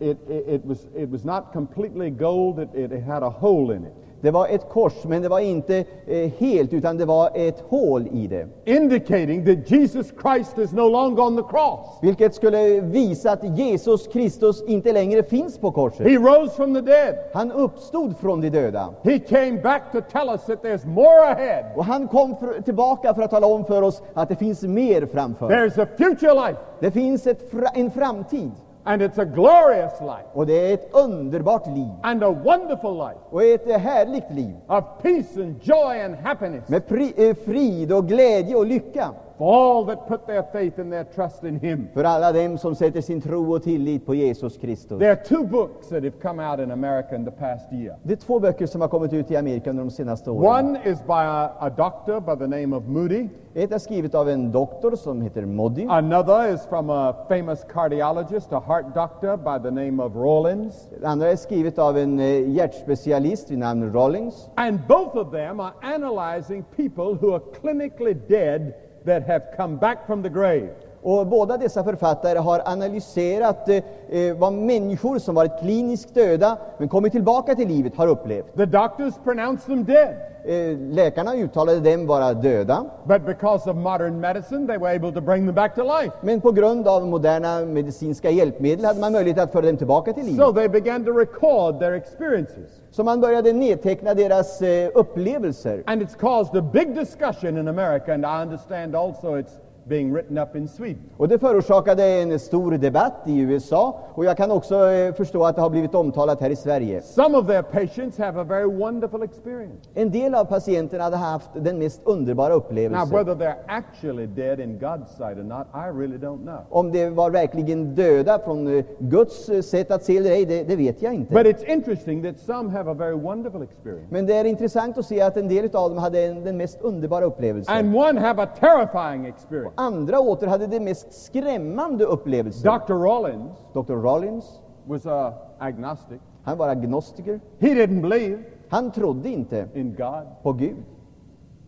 it, 0.00 0.18
it, 0.30 0.48
it 0.48 0.64
was, 0.64 0.86
it 0.96 1.08
was 1.10 1.24
not 1.24 1.44
completely 1.52 2.10
gold, 2.10 2.58
it, 2.58 2.74
it 2.92 3.02
had 3.04 3.22
a 3.22 3.34
hole 3.40 3.76
in 3.76 3.82
it. 3.86 3.92
Det 4.22 4.30
var 4.30 4.48
ett 4.48 4.68
kors, 4.68 4.92
men 5.04 5.22
det 5.22 5.28
var 5.28 5.40
inte 5.40 5.84
eh, 6.06 6.30
helt, 6.38 6.72
utan 6.72 6.96
det 6.96 7.04
var 7.04 7.30
ett 7.34 7.64
hål 7.68 8.08
i 8.12 8.26
det. 8.26 8.48
indicating 8.64 9.44
that 9.46 9.70
Jesus 9.70 10.12
Christ 10.22 10.58
is 10.58 10.72
no 10.72 10.88
longer 10.88 11.22
on 11.22 11.36
the 11.36 11.42
cross. 11.42 11.98
Vilket 12.02 12.34
skulle 12.34 12.80
visa 12.80 13.32
att 13.32 13.58
Jesus 13.58 14.06
Kristus 14.06 14.62
inte 14.62 14.92
längre 14.92 15.22
finns 15.22 15.58
på 15.58 15.70
korset. 15.70 16.06
He 16.06 16.16
rose 16.16 16.56
from 16.56 16.74
the 16.74 16.80
dead. 16.80 17.14
Han 17.34 17.52
uppstod 17.52 18.18
från 18.18 18.40
de 18.40 18.50
döda. 18.50 18.94
He 19.02 19.18
came 19.18 19.60
back 19.62 19.82
to 19.92 20.00
tell 20.12 20.28
us 20.28 20.44
that 20.46 20.62
there's 20.62 20.86
more 20.86 21.32
ahead. 21.32 21.64
Och 21.76 21.84
han 21.84 22.08
kom 22.08 22.36
för, 22.36 22.62
tillbaka 22.62 23.14
för 23.14 23.22
att 23.22 23.30
tala 23.30 23.46
om 23.46 23.64
för 23.64 23.82
oss 23.82 24.02
att 24.14 24.28
det 24.28 24.36
finns 24.36 24.62
mer 24.62 25.06
framför. 25.06 25.48
There's 25.50 25.82
a 25.82 25.86
future 25.96 26.34
life, 26.34 26.60
Det 26.80 26.90
finns 26.90 27.26
ett, 27.26 27.52
en 27.74 27.90
framtid. 27.90 28.50
And 28.84 29.02
it's 29.02 29.18
a 29.18 29.24
glorious 29.24 30.00
life, 30.00 30.26
Och 30.32 30.46
det 30.46 30.70
är 30.70 30.74
ett 30.74 30.90
underbart 30.94 31.66
liv. 31.66 31.88
and 32.02 32.24
a 32.24 32.30
wonderful 32.30 32.96
life 32.96 33.18
Och 33.30 33.42
ett 33.44 33.66
eh, 33.70 33.78
härligt 33.78 34.30
liv. 34.30 34.56
of 34.66 34.84
peace 35.02 35.40
and 35.42 35.56
joy 35.62 36.00
and 36.00 36.14
happiness 36.14 36.68
Med 36.68 36.82
eh, 37.16 37.34
frid 37.34 37.92
och 37.92 38.08
glädje 38.08 38.56
och 38.56 38.66
lycka. 38.66 39.10
For 39.38 39.54
all 39.54 39.84
that 39.84 40.08
put 40.08 40.26
their 40.26 40.44
faith 40.52 40.78
and 40.78 40.92
their 40.92 41.04
trust 41.04 41.44
in 41.44 41.60
Him. 41.60 41.88
För 41.94 42.04
alla 42.04 42.32
dem 42.32 42.58
som 42.58 42.74
sätter 42.74 43.00
sin 43.00 43.20
tro 43.20 43.52
och 43.52 43.62
tillit 43.62 44.06
på 44.06 44.14
Jesus 44.14 44.56
Kristus. 44.56 44.98
There 44.98 45.10
are 45.10 45.24
two 45.24 45.46
books 45.46 45.88
that 45.88 46.02
have 46.04 46.20
come 46.22 46.50
out 46.50 46.60
in 46.60 46.70
America 46.70 47.16
in 47.16 47.24
the 47.24 47.30
past 47.30 47.72
year. 47.72 47.96
Det 48.02 48.12
är 48.12 48.16
två 48.16 48.40
böcker 48.40 48.66
som 48.66 48.80
har 48.80 48.88
kommit 48.88 49.12
ut 49.12 49.30
i 49.30 49.36
Amerika 49.36 49.70
under 49.70 49.84
de 49.84 49.90
senaste 49.90 50.30
åren. 50.30 50.66
One 50.66 50.78
is 50.84 50.98
by 51.06 51.12
a, 51.12 51.50
a 51.58 51.70
doctor 51.70 52.20
by 52.20 52.36
the 52.36 52.46
name 52.46 52.76
of 52.76 52.84
Moody. 52.86 53.28
Ett 53.54 53.72
är 53.72 53.78
skrivet 53.78 54.14
av 54.14 54.28
en 54.28 54.52
doktor 54.52 54.96
som 54.96 55.22
heter 55.22 55.44
Moddy. 55.44 55.86
Another 55.88 56.54
is 56.54 56.66
from 56.66 56.90
a 56.90 57.14
famous 57.28 57.64
cardiologist, 57.72 58.52
a 58.52 58.62
heart 58.66 58.94
doctor 58.94 59.36
by 59.36 59.62
the 59.62 59.70
name 59.70 60.02
of 60.02 60.16
Rawlins. 60.16 60.88
Det 61.00 61.06
andra 61.06 61.30
är 61.30 61.36
skrivet 61.36 61.78
av 61.78 61.98
en 61.98 62.20
eh, 62.20 62.50
hjärtspecialist 62.50 63.50
vid 63.50 63.58
namn 63.58 63.92
Rollins. 63.92 64.48
And 64.54 64.78
both 64.88 65.16
of 65.16 65.30
them 65.30 65.60
are 65.60 65.72
analyzing 65.82 66.64
people 66.76 67.04
who 67.20 67.34
are 67.34 67.42
clinically 67.60 68.14
dead 68.28 68.72
that 69.04 69.26
have 69.26 69.48
come 69.56 69.76
back 69.76 70.06
from 70.06 70.22
the 70.22 70.30
grave. 70.30 70.70
Och 71.02 71.26
båda 71.26 71.56
dessa 71.56 71.84
författare 71.84 72.38
har 72.38 72.62
analyserat 72.64 73.68
eh, 73.68 73.76
eh, 74.10 74.36
vad 74.36 74.52
människor 74.52 75.18
som 75.18 75.34
varit 75.34 75.60
kliniskt 75.60 76.14
döda 76.14 76.58
men 76.78 76.88
kommit 76.88 77.12
tillbaka 77.12 77.54
till 77.54 77.68
livet 77.68 77.96
har 77.96 78.06
upplevt. 78.06 78.56
The 78.56 78.66
doctors 78.66 79.14
pronounced 79.24 79.66
them 79.66 79.84
dead, 79.84 80.16
Eh, 80.44 80.78
läkarna 80.78 81.34
uttalade 81.34 81.80
dem 81.80 82.06
vara 82.06 82.34
döda, 82.34 82.84
but 83.04 83.26
because 83.26 83.70
of 83.70 83.76
modern 83.76 84.20
medicine, 84.20 84.66
they 84.66 84.78
were 84.78 84.96
able 84.96 85.12
to 85.12 85.20
bring 85.20 85.46
them 85.46 85.54
back 85.54 85.74
to 85.74 85.82
life. 85.82 86.12
men 86.20 86.40
på 86.40 86.52
grund 86.52 86.88
av 86.88 87.06
moderna 87.06 87.60
medicinska 87.60 88.30
hjälpmedel 88.30 88.84
hade 88.84 89.00
man 89.00 89.12
möjlighet 89.12 89.38
att 89.38 89.52
föra 89.52 89.66
dem 89.66 89.76
tillbaka 89.76 90.12
till 90.12 90.24
livet. 90.24 90.46
So 90.46 90.52
they 90.52 90.68
began 90.68 91.04
to 91.04 91.10
record 91.10 91.78
their 91.78 91.92
experiences. 91.92 92.70
Så 92.90 93.04
man 93.04 93.20
började 93.20 93.52
nedteckna 93.52 94.14
deras 94.14 94.62
eh, 94.62 94.90
upplevelser. 94.94 95.82
And 95.86 96.02
it's 96.02 96.16
caused 96.20 96.56
a 96.56 96.70
big 96.72 96.94
discussion 96.94 97.58
in 97.58 97.68
America, 97.68 98.12
and 98.14 98.24
I 98.24 98.42
understand 98.42 98.96
also 98.96 99.38
it's 99.38 99.52
being 99.88 100.12
written 100.14 100.38
up 100.38 100.56
in 100.56 100.68
Sweden. 100.68 101.02
Och 101.16 101.28
det 101.28 101.38
förorsakade 101.38 102.04
en 102.04 102.38
stor 102.38 102.70
debatt 102.72 103.14
i 103.26 103.38
USA 103.40 103.98
och 104.14 104.24
jag 104.24 104.36
kan 104.36 104.50
också 104.50 104.90
eh, 104.90 105.14
förstå 105.14 105.44
att 105.44 105.56
det 105.56 105.62
har 105.62 105.70
blivit 105.70 105.94
omtalat 105.94 106.40
här 106.40 106.50
i 106.50 106.56
Sverige. 106.56 107.02
Some 107.02 107.38
of 107.38 107.46
their 107.46 107.62
patients 107.62 108.18
have 108.18 108.40
a 108.40 108.44
very 108.44 108.64
wonderful 108.78 109.22
experience. 109.22 109.88
En 109.94 110.10
del 110.10 110.34
av 110.34 110.44
patienterna 110.44 111.04
hade 111.04 111.16
haft 111.16 111.48
den 111.54 111.78
mest 111.78 112.00
underbara 112.04 112.48
Now, 112.48 112.56
upplevelse. 112.56 113.14
whether 113.14 113.34
they're 113.34 113.56
actually 113.66 114.26
dead 114.26 114.60
in 114.60 114.78
God's 114.78 115.08
sight 115.16 115.38
or 115.38 115.44
not, 115.44 115.66
I 115.74 115.88
really 115.98 116.18
don't 116.18 116.42
know. 116.42 116.58
Om 116.70 116.92
det 116.92 117.08
var 117.10 117.30
verkligen 117.30 117.94
döda 117.94 118.38
från 118.38 118.78
eh, 118.78 118.84
Guds 118.98 119.48
eh, 119.48 119.60
sätt 119.60 119.90
att 119.90 120.04
se 120.04 120.16
eller 120.16 120.30
ej, 120.30 120.44
det, 120.46 120.62
det 120.64 120.76
vet 120.76 121.02
jag 121.02 121.14
inte. 121.14 121.34
But 121.34 121.46
it's 121.46 121.72
interesting 121.72 122.22
that 122.22 122.38
some 122.38 122.70
have 122.70 122.90
a 122.90 122.94
very 122.94 123.14
wonderful 123.16 123.62
experience, 123.62 124.06
Men 124.10 124.26
det 124.26 124.34
är 124.34 124.44
intressant 124.44 124.98
att 124.98 125.06
se 125.06 125.20
att 125.20 125.36
en 125.36 125.48
del 125.48 125.64
av 125.76 125.90
dem 125.90 125.98
hade 125.98 126.20
en, 126.24 126.44
den 126.44 126.56
mest 126.56 126.80
underbara 126.80 127.24
upplevelsen. 127.24 127.74
and 127.76 127.96
one 127.96 128.20
have 128.20 128.42
a 128.42 128.46
terrifying 128.60 129.26
experience. 129.26 129.71
Andra 129.74 130.20
åter 130.20 130.46
hade 130.46 130.66
det 130.66 130.80
mest 130.80 131.12
skrämmande 131.24 132.04
upplevelser. 132.04 132.78
Dr. 132.78 132.92
Rollins 132.94 133.52
Dr. 133.72 133.92
Rollins, 133.94 134.60
was 134.86 135.06
a 135.06 135.32
agnostic. 135.58 136.20
han 136.42 136.58
var 136.58 136.68
agnostiker. 136.68 137.40
He 137.58 137.68
didn't 137.74 138.02
believe 138.02 138.38
Han 138.68 138.90
trodde 138.90 139.28
inte 139.28 139.68
in 139.74 139.94
God 139.94 140.26
på 140.42 140.52
Gud 140.52 140.76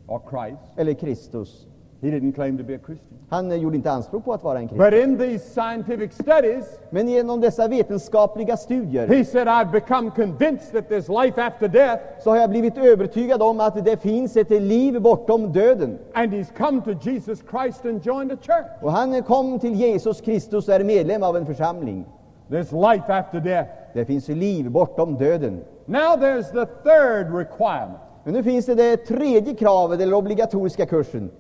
or 0.07 0.21
Christ. 0.31 0.73
eller 0.77 0.93
Kristus. 0.95 1.67
He 2.05 2.11
didn't 2.11 2.33
claim 2.35 2.59
to 2.59 2.65
be 2.65 2.75
a 2.75 2.79
Christian. 2.87 3.19
Han 3.29 3.53
eh, 3.53 3.59
gjorde 3.59 3.77
inte 3.77 3.91
anspråk 3.91 4.25
på 4.25 4.33
att 4.33 4.43
vara 4.45 4.59
en 4.59 4.69
kristen. 4.69 4.91
But 4.91 5.01
in 5.05 5.19
these 5.19 5.45
scientific 5.51 6.13
studies, 6.13 6.65
Men 6.91 7.09
genom 7.09 7.41
dessa 7.41 7.69
vetenskapliga 7.69 8.57
studier 8.57 9.09
he 9.09 9.25
said, 9.25 9.49
I've 9.49 9.73
become 9.73 10.11
convinced 10.11 10.73
that 10.73 10.89
there's 10.89 11.25
life 11.25 11.43
after 11.43 11.69
death, 11.69 12.03
så 12.21 12.31
har 12.31 12.37
jag 12.37 12.51
blivit 12.51 12.79
övertygad 12.79 13.43
om 13.43 13.61
att 13.61 13.85
det 13.85 13.97
finns 13.97 14.37
ett 14.37 14.51
liv 14.51 15.01
bortom 15.01 15.53
döden. 15.53 15.99
and 16.15 16.33
he's 16.33 16.57
come 16.57 16.83
to 16.83 17.11
Jesus 17.11 17.43
Christ 17.51 17.85
and 17.85 18.07
joined 18.07 18.33
a 18.33 18.37
church. 18.43 18.83
Och 18.83 18.93
han 18.93 19.23
kom 19.23 19.59
till 19.59 19.75
Jesus 19.75 20.21
Kristus 20.21 20.69
och 20.69 20.75
är 20.75 20.85
medlem 20.85 21.23
av 21.23 21.37
en 21.37 21.47
församling. 21.47 22.05
There's 22.51 22.93
life 22.93 23.13
after 23.13 23.41
death. 23.41 23.71
Det 23.95 24.05
finns 24.05 24.29
liv 24.29 24.71
bortom 24.71 25.17
döden. 25.17 25.61
Now 25.87 26.17
there's 26.17 26.53
the 26.53 26.67
third 26.83 27.35
requirement. 27.35 27.99
Men 28.25 28.35
nu 28.35 28.43
finns 28.43 28.67
det 28.67 28.75
det 28.75 28.97
tredje 28.97 29.55
kravet, 29.55 30.01
eller 30.01 30.15
obligatoriska 30.15 30.87
kursen. 30.87 31.31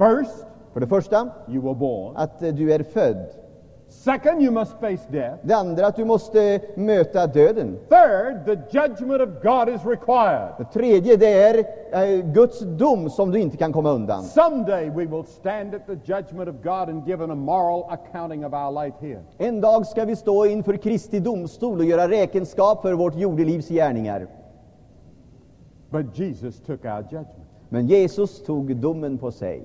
First, 0.00 0.46
För 0.72 0.80
det 0.80 0.86
första, 0.86 1.28
you 1.48 1.62
were 1.62 1.74
born. 1.74 2.16
att 2.16 2.38
du 2.40 2.72
är 2.72 2.82
född. 2.82 3.26
Second, 3.88 4.42
you 4.42 4.50
must 4.52 4.72
face 4.72 4.98
death. 5.10 5.34
Det 5.42 5.54
andra, 5.54 5.86
att 5.86 5.96
du 5.96 6.04
måste 6.04 6.60
möta 6.74 7.26
döden. 7.26 7.78
Third, 7.88 8.44
the 8.46 8.78
judgment 8.78 9.20
of 9.22 9.28
God 9.42 9.68
is 9.74 9.84
required. 9.86 10.48
Det 10.58 10.64
tredje, 10.64 11.16
det 11.16 11.32
är 11.32 11.58
eh, 11.92 12.24
Guds 12.24 12.60
dom 12.60 13.10
som 13.10 13.30
du 13.30 13.38
inte 13.40 13.56
kan 13.56 13.72
komma 13.72 13.90
undan. 13.90 14.22
Someday 14.22 14.90
we 14.90 15.04
will 15.06 15.24
stand 15.24 15.74
at 15.74 15.86
the 15.86 16.12
judgment 16.12 16.48
of 16.48 16.54
God 16.62 16.88
and 16.88 17.08
give 17.08 17.24
an- 17.24 17.30
a 17.30 17.34
moral 17.34 17.84
accounting 17.88 18.46
of 18.46 18.52
our 18.52 18.84
life 18.84 18.96
here. 19.06 19.20
En 19.38 19.60
dag 19.60 19.86
ska 19.86 20.04
vi 20.04 20.16
stå 20.16 20.46
inför 20.46 20.76
Kristi 20.76 21.20
domstol 21.20 21.78
och 21.78 21.84
göra 21.84 22.08
räkenskap 22.08 22.82
för 22.82 22.92
vårt 22.92 23.16
jordelivs 23.16 23.68
gärningar. 23.68 24.26
But 25.90 26.18
Jesus 26.18 26.60
took 26.60 26.84
our 26.84 27.02
judgment. 27.02 27.28
Men 27.68 27.86
Jesus 27.86 28.44
tog 28.44 28.76
domen 28.76 29.18
på 29.18 29.30
sig. 29.32 29.62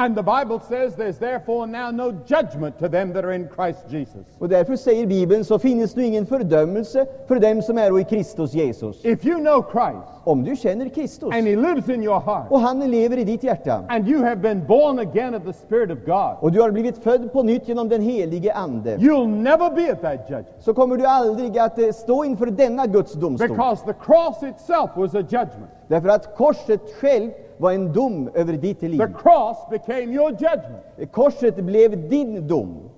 And 0.00 0.14
the 0.14 0.22
Bible 0.22 0.60
says 0.60 0.94
there's 0.94 1.18
therefore 1.18 1.66
now 1.66 1.90
no 1.90 2.12
judgment 2.12 2.78
to 2.78 2.88
them 2.88 3.12
that 3.14 3.24
are 3.24 3.32
in 3.32 3.48
Christ 3.48 3.80
Jesus. 3.90 4.26
Och 4.38 4.48
därför 4.48 4.76
säger 4.76 5.06
Bibeln, 5.06 5.44
så 5.44 5.58
finnes 5.58 5.96
nu 5.96 6.04
ingen 6.04 6.26
fördömelse 6.26 7.06
för 7.28 7.40
dem 7.40 7.62
som 7.62 7.78
är 7.78 8.00
i 8.00 8.04
Kristus 8.04 8.54
Jesus. 8.54 9.04
If 9.04 9.24
you 9.24 9.38
know 9.38 9.64
Christ 9.72 10.17
Om 10.28 10.44
du 10.44 10.56
känner 10.56 10.88
Kristus 10.88 11.34
and 11.34 11.46
He 11.46 11.56
lives 11.56 11.88
in 11.88 12.02
your 12.02 12.20
heart, 12.20 12.46
och 12.50 12.60
han 12.60 12.90
lever 12.90 13.16
i 13.16 13.24
ditt 13.24 13.42
hjärta 13.42 13.84
and 13.88 14.08
you 14.08 14.22
have 14.22 14.36
been 14.36 14.66
born 14.66 14.98
again 14.98 15.34
of 15.34 15.42
the 15.44 15.52
Spirit 15.52 15.90
of 15.90 15.98
God, 16.06 16.36
och 16.40 16.52
du 16.52 16.60
har 16.60 16.70
blivit 16.70 16.98
född 16.98 17.32
på 17.32 17.42
nytt 17.42 17.68
genom 17.68 17.88
den 17.88 18.02
helige 18.02 18.54
Ande, 18.54 18.96
you'll 18.96 19.28
never 19.28 19.70
be 19.70 19.92
at 19.92 20.02
that 20.02 20.30
judgment 20.30 20.46
så 20.60 20.74
kommer 20.74 20.96
du 20.96 21.06
aldrig 21.06 21.58
att 21.58 21.78
eh, 21.78 21.90
stå 21.92 22.24
inför 22.24 22.46
denna 22.46 22.86
Guds 22.86 23.12
domstol. 23.12 23.48
because 23.48 23.84
the 23.84 23.92
cross 23.92 24.42
itself 24.42 24.90
was 24.96 25.14
a 25.14 25.20
judgment. 25.20 25.70
Därför 25.88 26.08
att 26.08 26.36
korset 26.36 26.80
själv 27.00 27.30
var 27.56 27.72
en 27.72 27.92
dom 27.92 28.30
över 28.34 28.52
ditt 28.52 28.82
liv. 28.82 28.98
The 28.98 29.12
cross 29.22 29.56
became 29.70 30.12
your 30.12 30.30
judgment. 30.30 31.12
Korset 31.12 31.56
blev 31.56 32.08
din 32.08 32.48
dom. 32.48 32.90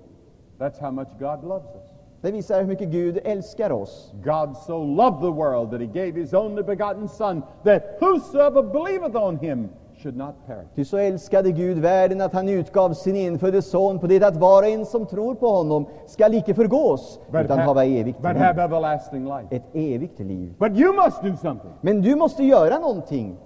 That's 0.59 0.79
how 0.81 0.91
much 0.91 1.07
God 1.19 1.43
loves 1.43 1.75
us. 1.75 1.80
Det 2.21 2.31
visar 2.31 2.59
hur 2.61 2.67
mycket 2.67 2.89
Gud 2.89 3.19
älskar 3.23 3.71
oss. 3.71 4.11
God 4.23 4.57
so 4.57 4.83
loved 4.83 5.21
the 5.21 5.31
world 5.31 5.71
that 5.71 5.79
he 5.79 5.85
gave 5.85 6.11
his 6.21 6.33
only 6.33 6.63
begotten 6.63 7.07
Son, 7.07 7.41
that 7.63 7.83
whosoever 7.99 8.63
believeth 8.63 9.15
on 9.15 9.37
him 9.37 9.69
should 9.97 10.17
not 10.17 10.35
perish. 10.47 10.67
Ty 10.75 10.85
så 10.85 10.97
älskade 10.97 11.51
Gud 11.51 11.77
världen 11.77 12.21
att 12.21 12.33
han 12.33 12.49
utgav 12.49 12.93
sin 12.93 13.15
enfödde 13.15 13.61
son 13.61 13.99
på 13.99 14.07
det 14.07 14.23
att 14.23 14.37
var 14.37 14.63
och 14.63 14.69
en 14.69 14.85
som 14.85 15.05
tror 15.05 15.35
på 15.35 15.47
honom 15.47 15.85
skall 16.05 16.33
icke 16.33 16.53
förgås 16.53 17.19
utan 17.33 17.59
ha- 17.59 17.65
hava 17.65 17.85
evigt 17.85 18.21
but 18.21 18.31
liv. 18.33 18.41
have 18.41 18.63
everlasting 18.63 19.25
life. 19.25 19.47
Ett 19.55 19.63
evigt 19.73 20.19
liv. 20.19 20.53
But 20.57 20.77
you 20.77 20.93
must 21.05 21.21
do 21.23 21.35
something. 21.41 21.71
Men 21.81 22.01
du 22.01 22.15
måste 22.15 22.43
göra 22.43 22.79
någonting. 22.79 23.37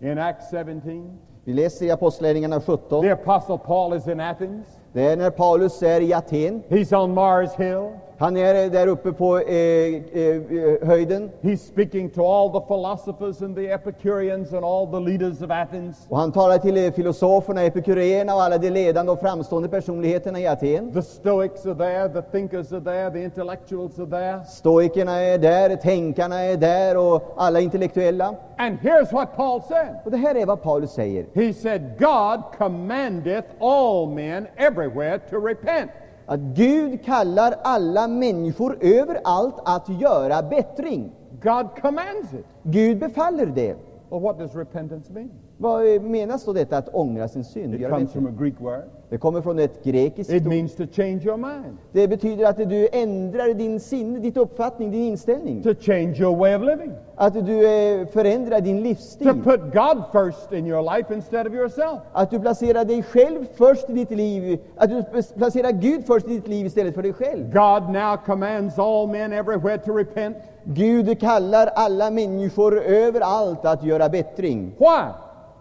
In 0.00 0.18
Acts 0.18 0.50
17, 0.50 1.18
Vi 1.44 1.52
läser 1.52 1.86
i 1.86 1.90
Apostlagärningarna 1.90 2.60
17. 2.60 3.02
the 3.02 3.10
Apostle 3.10 3.58
Paul 3.58 3.94
is 3.96 4.08
in 4.08 4.20
Athens. 4.20 4.66
Det 4.92 5.06
är 5.12 5.16
när 5.16 5.30
Paulus 5.30 5.82
är 5.82 6.00
i 6.00 6.14
Aten. 6.14 6.62
He's 6.68 7.02
on 7.04 7.14
Mars 7.14 7.50
Hill. 7.56 7.88
Han 8.22 8.36
är 8.36 8.70
där 8.70 8.86
uppe 8.86 9.12
på 9.12 9.38
eh, 9.38 9.94
eh, 9.94 10.42
höjden 10.88 11.30
He's 11.40 11.56
speaking 11.56 12.10
to 12.10 12.26
all 12.26 12.52
the 12.52 12.60
philosophers 12.60 13.42
and 13.42 13.56
the 13.56 13.72
Epicureans 13.72 14.52
and 14.52 14.64
all 14.64 14.86
the 14.86 15.00
leaders 15.00 15.42
of 15.42 15.50
Athens. 15.50 16.06
och 16.08 16.18
han 16.18 16.32
talar 16.32 16.58
till 16.58 16.76
eh, 16.76 16.92
filosoferna, 16.92 17.62
epikureerna 17.62 18.34
och 18.34 18.42
alla 18.42 18.58
de 18.58 18.70
ledande 18.70 19.12
och 19.12 19.20
framstående 19.20 19.68
personligheterna 19.68 20.40
i 20.40 20.46
Aten. 20.46 20.92
The 20.92 21.02
Stoics 21.02 21.66
are 21.66 21.74
there, 21.74 22.08
the 22.08 22.22
thinkers 22.22 22.72
are 22.72 22.80
there, 22.80 23.10
the 23.10 23.24
intellectuals 23.24 23.98
are 23.98 24.06
there. 24.06 24.44
Stoikerna 24.44 25.12
är 25.12 25.38
där, 25.38 25.76
tänkarna 25.76 26.40
är 26.40 26.56
där 26.56 26.96
och 26.96 27.34
alla 27.36 27.60
intellektuella. 27.60 28.34
And 28.58 28.78
here's 28.78 29.12
what 29.12 29.36
Paul 29.36 29.62
said. 29.68 29.96
Och 30.04 30.10
det 30.10 30.16
här 30.16 30.34
är 30.34 30.46
vad 30.46 30.62
Paulus 30.62 30.92
säger. 30.92 31.26
He 31.34 31.54
said, 31.54 31.82
God 31.98 32.40
commandeth 32.58 33.48
all 33.60 34.08
men 34.08 34.46
everywhere 34.56 35.18
to 35.18 35.36
repent. 35.46 35.90
Att 36.32 36.40
Gud 36.40 37.04
kallar 37.04 37.54
alla 37.62 38.08
människor 38.08 38.78
överallt 38.80 39.54
att 39.64 39.88
göra 40.00 40.42
bättring. 40.42 41.12
God 41.42 41.66
commands 41.82 42.32
it. 42.32 42.46
Gud 42.62 42.98
befaller 42.98 43.46
det. 43.46 43.76
Well, 44.10 44.20
what 44.20 44.38
does 44.38 44.54
repentance 44.54 45.12
mean? 45.12 45.30
Vad 45.62 46.02
menas 46.02 46.44
då 46.44 46.52
detta 46.52 46.76
att 46.78 46.88
ångra 46.94 47.28
sin 47.28 47.44
synd? 47.44 47.74
It 47.74 47.88
comes 47.90 48.12
from 48.12 48.26
a 48.26 48.30
Greek 48.38 48.54
word. 48.60 48.82
Det 49.08 49.18
kommer 49.18 49.40
från 49.40 49.58
ett 49.58 49.84
grekiskt 49.84 50.32
It 50.32 50.42
ord. 50.42 50.48
means 50.48 50.74
to 50.76 50.82
change 50.92 51.20
your 51.24 51.36
mind, 51.36 51.76
Det 51.92 52.08
betyder 52.08 52.44
att 52.46 52.56
du 52.56 52.88
ändrar 52.92 53.54
din 53.54 53.80
sinne, 53.80 54.18
ditt 54.18 54.36
uppfattning, 54.36 54.90
din 54.90 55.02
inställning. 55.02 55.62
to 55.62 55.74
change 55.80 56.14
your 56.20 56.36
way 56.36 56.54
of 56.56 56.62
living, 56.62 56.92
Att 57.14 57.46
du 57.46 57.66
eh, 57.66 58.06
förändrar 58.06 58.60
din 58.60 58.76
to 58.78 58.82
livsstil. 58.82 59.42
put 59.44 59.60
God 59.60 60.02
first 60.12 60.52
in 60.52 60.66
your 60.66 60.96
life 60.96 61.14
instead 61.14 61.46
of 61.46 61.52
yourself. 61.54 62.00
Att 62.12 62.30
du 62.30 62.40
placerar 62.40 62.84
dig 62.84 63.02
själv 63.02 63.46
först 63.54 63.90
i 63.90 63.92
ditt 63.92 64.10
liv. 64.10 64.58
Att 64.76 64.90
du 64.90 65.02
placerar 65.36 65.70
Gud 65.72 66.06
först 66.06 66.26
i 66.26 66.30
ditt 66.30 66.48
liv 66.48 66.66
istället 66.66 66.94
för 66.94 67.02
dig 67.02 67.12
själv. 67.12 67.44
God 67.52 67.90
now 67.92 68.16
commands 68.26 68.78
all 68.78 69.08
men 69.08 69.32
everywhere 69.32 69.78
to 69.78 69.92
repent. 69.96 70.36
Gud 70.64 71.20
kallar 71.20 71.66
alla 71.66 72.10
människor 72.10 72.82
överallt 72.82 73.64
att 73.64 73.84
göra 73.84 74.08
bättring. 74.08 74.72
Why? 74.78 75.12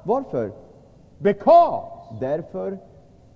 Varför? 0.04 0.52
Because, 1.18 1.92
Därför, 2.20 2.78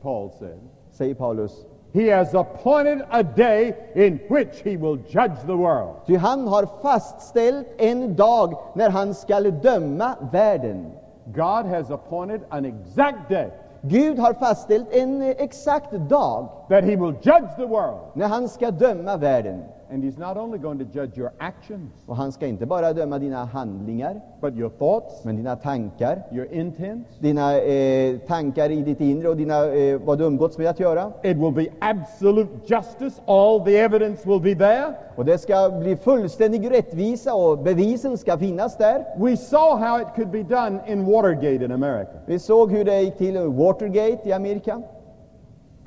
Paul 0.01 0.31
said, 0.39 0.59
säger 0.91 1.15
Paulus, 1.15 1.65
he 1.93 2.09
has 2.11 2.33
appointed 2.33 3.01
a 3.09 3.23
day 3.23 3.75
in 3.95 4.19
which 4.29 4.61
he 4.63 4.77
will 4.77 4.97
judge 5.07 5.41
the 5.45 5.55
world. 5.55 5.95
ty 6.07 6.15
han 6.15 6.47
har 6.47 6.65
fastställt 6.81 7.67
en 7.77 8.15
dag 8.15 8.57
när 8.73 8.89
han 8.89 9.13
skall 9.13 9.61
döma 9.61 10.15
världen. 10.31 10.91
God 11.25 11.65
has 11.65 11.91
appointed 11.91 12.41
an 12.49 12.65
exact 12.65 13.29
day 13.29 13.49
Gud 13.81 14.19
har 14.19 14.33
fastställt 14.33 14.93
en 14.93 15.21
exakt 15.21 15.91
dag 15.91 16.47
that 16.69 16.83
he 16.83 16.95
will 16.95 17.15
judge 17.21 17.55
the 17.57 17.65
world. 17.65 17.99
när 18.13 18.27
han 18.27 18.49
ska 18.49 18.71
döma 18.71 19.17
världen. 19.17 19.63
And 19.91 20.03
he's 20.03 20.17
not 20.17 20.37
only 20.37 20.57
going 20.57 20.79
to 20.79 20.85
judge 20.85 21.17
your 21.17 21.31
actions, 21.37 21.91
Och 22.05 22.15
han 22.15 22.31
ska 22.31 22.47
inte 22.47 22.65
bara 22.65 22.93
döma 22.93 23.19
dina 23.19 23.45
handlingar, 23.45 24.21
but 24.41 24.53
your 24.55 24.69
thoughts, 24.69 25.23
men 25.23 25.35
dina 25.35 25.55
tankar, 25.55 26.23
your 26.31 26.53
intents. 26.53 27.19
dina 27.19 27.57
eh, 27.57 28.17
tankar 28.17 28.69
i 28.71 28.81
ditt 28.81 29.01
inre 29.01 29.29
och 29.29 29.37
dina, 29.37 29.65
eh, 29.65 29.99
vad 29.99 30.17
du 30.17 30.23
umgåtts 30.25 30.57
med 30.57 30.67
att 30.69 30.79
göra. 30.79 31.11
It 31.23 31.37
will 31.37 31.51
be 31.51 31.67
absolute 31.79 32.49
justice. 32.65 33.21
All 33.25 33.65
the 33.65 33.77
evidence 33.77 34.29
will 34.29 34.41
be 34.41 34.55
there. 34.55 34.93
Och 35.15 35.25
det 35.25 35.37
ska 35.37 35.69
bli 35.79 35.95
fullständig 35.95 36.71
rättvisa 36.71 37.33
och 37.33 37.57
bevisen 37.57 38.17
ska 38.17 38.37
finnas 38.37 38.77
där. 38.77 39.05
We 39.17 39.37
saw 39.37 39.85
how 39.87 40.01
it 40.01 40.07
could 40.15 40.29
be 40.29 40.43
done 40.43 40.79
in 40.87 41.05
Watergate 41.05 41.65
in 41.65 41.71
America. 41.71 42.11
Vi 42.25 42.39
såg 42.39 42.71
hur 42.71 42.85
det 42.85 43.01
gick 43.01 43.17
till 43.17 43.35
i 43.35 43.45
Watergate 43.47 44.29
i 44.29 44.33
Amerika. 44.33 44.81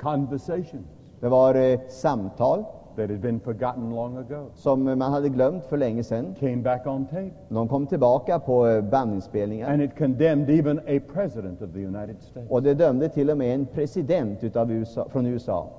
Conversations 0.00 0.86
Det 1.20 1.28
var 1.28 1.54
eh, 1.54 1.80
samtal 1.88 2.64
that 2.98 3.10
had 3.10 3.20
been 3.20 3.40
forgotten 3.40 3.90
long 3.90 4.16
ago 4.16 4.46
som 4.54 4.84
man 4.84 5.02
hade 5.12 5.28
glömt 5.28 5.64
för 5.66 5.76
länge 5.76 6.04
sedan. 6.04 6.34
came 6.40 6.56
back 6.56 6.86
on 6.86 7.06
tape. 7.06 7.30
De 7.48 7.68
kom 7.68 7.86
tillbaka 7.86 8.38
på 8.38 8.68
eh, 8.68 8.80
bandinspelningar. 8.82 9.72
And 9.72 9.82
it 9.82 9.96
condemned 9.98 10.50
even 10.50 10.78
a 10.78 11.00
president 11.12 11.62
of 11.62 11.72
the 11.72 11.80
United 11.80 12.16
States. 12.22 12.50
Och 12.50 12.62
det 12.62 12.74
dömde 12.74 13.08
till 13.08 13.30
och 13.30 13.38
med 13.38 13.54
en 13.54 13.66
president 13.66 14.44
utav 14.44 14.72
USA, 14.72 15.08
från 15.10 15.26
USA. 15.26 15.70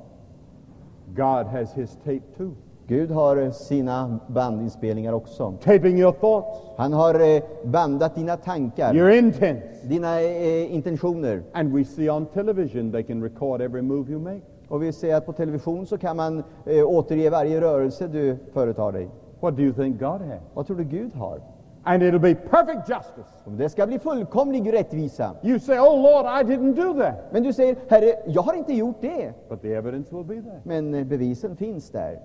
God 1.16 1.46
has 1.46 1.74
his 1.74 1.96
tape 1.96 2.22
too. 2.38 2.52
Gud 2.88 3.12
har 3.12 3.38
eh, 3.38 3.52
sina 3.52 4.20
bandinspelningar 4.28 5.14
också. 5.14 5.54
Taping 5.64 6.00
your 6.00 6.12
thoughts, 6.12 6.60
Han 6.78 6.94
har 6.94 7.36
eh, 7.36 7.42
bandat 7.64 8.16
dina 8.16 8.38
tankar, 8.38 8.96
your 8.96 9.10
intents. 9.12 9.82
dina 9.84 10.22
eh, 10.22 10.76
intentioner. 10.76 11.44
And 11.54 11.74
we 11.74 11.84
see 11.84 12.10
on 12.10 12.26
television 12.26 12.92
they 12.92 13.04
can 13.04 13.24
record 13.24 13.62
every 13.62 13.82
move 13.82 14.12
you 14.12 14.20
make. 14.20 14.42
Och 14.70 14.84
vi 14.84 14.92
ser 14.92 15.16
att 15.16 15.26
på 15.26 15.34
television 15.34 15.86
så 15.86 15.98
kan 15.98 16.16
man 16.18 16.44
eh, 16.66 16.86
återge 16.86 17.30
varje 17.30 17.62
rörelse 17.62 18.08
du 18.08 18.38
företar 18.54 18.92
dig. 18.92 19.10
What 19.40 19.56
do 19.56 19.62
you 19.64 19.74
think 19.74 20.00
God 20.00 20.22
has? 20.22 20.42
Vad 20.54 20.68
tror 20.68 20.78
du 20.78 20.84
Gud 20.84 21.14
har? 21.14 21.42
And 21.84 22.04
it'll 22.04 22.20
be 22.20 22.36
perfect 22.36 22.90
justice. 22.90 23.30
Det 23.46 23.70
ska 23.70 23.88
bli 23.88 24.00
fullkomlig 24.00 24.74
rättvisa. 24.74 25.36
You 25.44 25.60
say, 25.60 25.80
Oh 25.80 26.02
Lord, 26.02 26.26
I 26.26 26.44
didn't 26.44 26.76
do 26.76 27.02
that. 27.02 27.16
Men 27.32 27.44
du 27.44 27.54
säger, 27.54 27.76
Herre, 27.88 28.14
jag 28.28 28.42
har 28.42 28.54
inte 28.54 28.74
gjort 28.74 29.02
det. 29.02 29.34
But 29.50 29.62
the 29.62 29.74
evidence 29.74 30.16
will 30.16 30.26
be 30.26 30.42
there. 30.42 30.62
Men 30.64 30.94
eh, 30.94 31.06
bevisen 31.06 31.56
finns 31.56 31.90
där. 31.90 32.20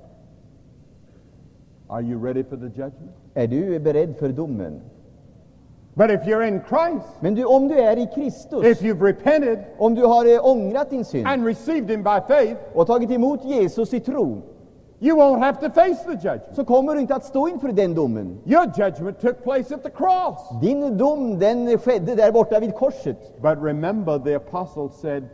Are 1.88 2.02
you 2.02 2.24
ready 2.24 2.44
for 2.44 2.56
the 2.56 2.66
judgment? 2.66 3.12
Är 3.34 3.46
du 3.46 3.78
beredd 3.78 4.16
för 4.16 4.28
domen? 4.28 4.80
But 5.96 6.10
if 6.10 6.26
you're 6.26 6.42
in 6.42 6.60
Christ, 6.60 7.06
Men 7.20 7.34
du, 7.34 7.44
om 7.44 7.68
du 7.68 7.74
är 7.74 7.96
i 7.96 8.06
Kristus, 8.14 8.64
if 8.64 8.82
you've 8.82 9.02
repented 9.02 9.64
om 9.78 9.94
du 9.94 10.06
har 10.06 10.24
eh, 10.24 10.46
ångrat 10.46 10.90
din 10.90 11.04
synd 11.04 11.26
and 11.26 11.46
received 11.46 11.90
Him 11.90 12.02
by 12.02 12.20
faith, 12.28 12.56
och 12.74 12.86
tagit 12.86 13.10
emot 13.10 13.44
Jesus 13.44 13.94
i 13.94 14.00
tro, 14.00 14.42
you 15.00 15.16
won't 15.16 15.38
have 15.38 15.60
to 15.60 15.70
face 15.70 16.04
the 16.04 16.14
judgment. 16.14 16.56
så 16.56 16.64
kommer 16.64 16.94
du 16.94 17.00
inte 17.00 17.14
att 17.14 17.24
stå 17.24 17.48
inför 17.48 17.68
den 17.68 17.94
domen. 17.94 18.38
Your 18.44 18.66
judgment 18.76 19.20
took 19.20 19.42
place 19.42 19.74
at 19.74 19.82
the 19.82 19.90
cross. 19.90 20.60
Din 20.60 20.96
dom, 20.96 21.38
den 21.38 21.78
skedde 21.78 22.14
där 22.14 22.32
borta 22.32 22.60
vid 22.60 22.74
korset. 22.74 23.42
But 23.42 23.58
remember, 23.62 24.18
the 24.18 24.34
apostle 24.34 24.88
said, 24.88 25.24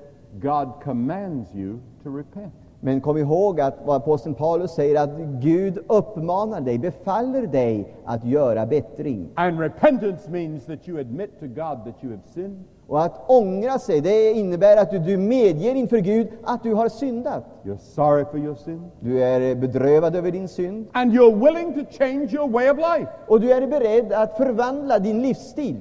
God 0.40 0.68
commands 0.84 1.54
you 1.54 1.78
to 2.02 2.10
repent. 2.16 2.52
Men 2.82 3.00
kom 3.00 3.16
ihåg 3.18 3.60
att 3.60 3.74
vad 3.84 3.96
aposteln 3.96 4.34
Paulus 4.34 4.70
säger 4.70 5.02
att 5.02 5.10
Gud 5.40 5.78
uppmanar 5.86 6.60
dig, 6.60 6.78
befaller 6.78 7.46
dig 7.46 7.94
att 8.04 8.24
göra 8.24 8.66
bättring. 8.66 9.28
And 9.34 9.60
repentance 9.60 10.30
means 10.30 10.66
that 10.66 10.88
you 10.88 11.00
admit 11.00 11.40
to 11.40 11.46
God 11.46 11.84
that 11.84 11.94
you 12.04 12.12
have 12.12 12.22
sinned. 12.34 12.64
Och 12.86 13.02
att 13.02 13.30
ångra 13.30 13.78
sig, 13.78 14.00
det 14.00 14.32
innebär 14.32 14.76
att 14.76 14.90
du, 14.90 14.98
du 14.98 15.16
medger 15.16 15.74
inför 15.74 15.98
Gud 15.98 16.28
att 16.42 16.62
du 16.62 16.74
har 16.74 16.88
syndat. 16.88 17.44
You're 17.64 17.76
sorry 17.78 18.24
for 18.24 18.38
your 18.38 18.54
sin. 18.54 18.90
Du 19.00 19.22
är 19.22 19.54
bedrövad 19.54 20.16
över 20.16 20.30
din 20.30 20.48
synd 20.48 20.86
And 20.92 21.12
you're 21.12 21.44
willing 21.46 21.72
to 21.74 21.92
change 21.98 22.28
your 22.32 22.48
way 22.48 22.70
of 22.70 22.76
life. 22.76 23.10
och 23.26 23.40
du 23.40 23.52
är 23.52 23.66
beredd 23.66 24.12
att 24.12 24.36
förvandla 24.36 24.98
din 24.98 25.22
livsstil. 25.22 25.76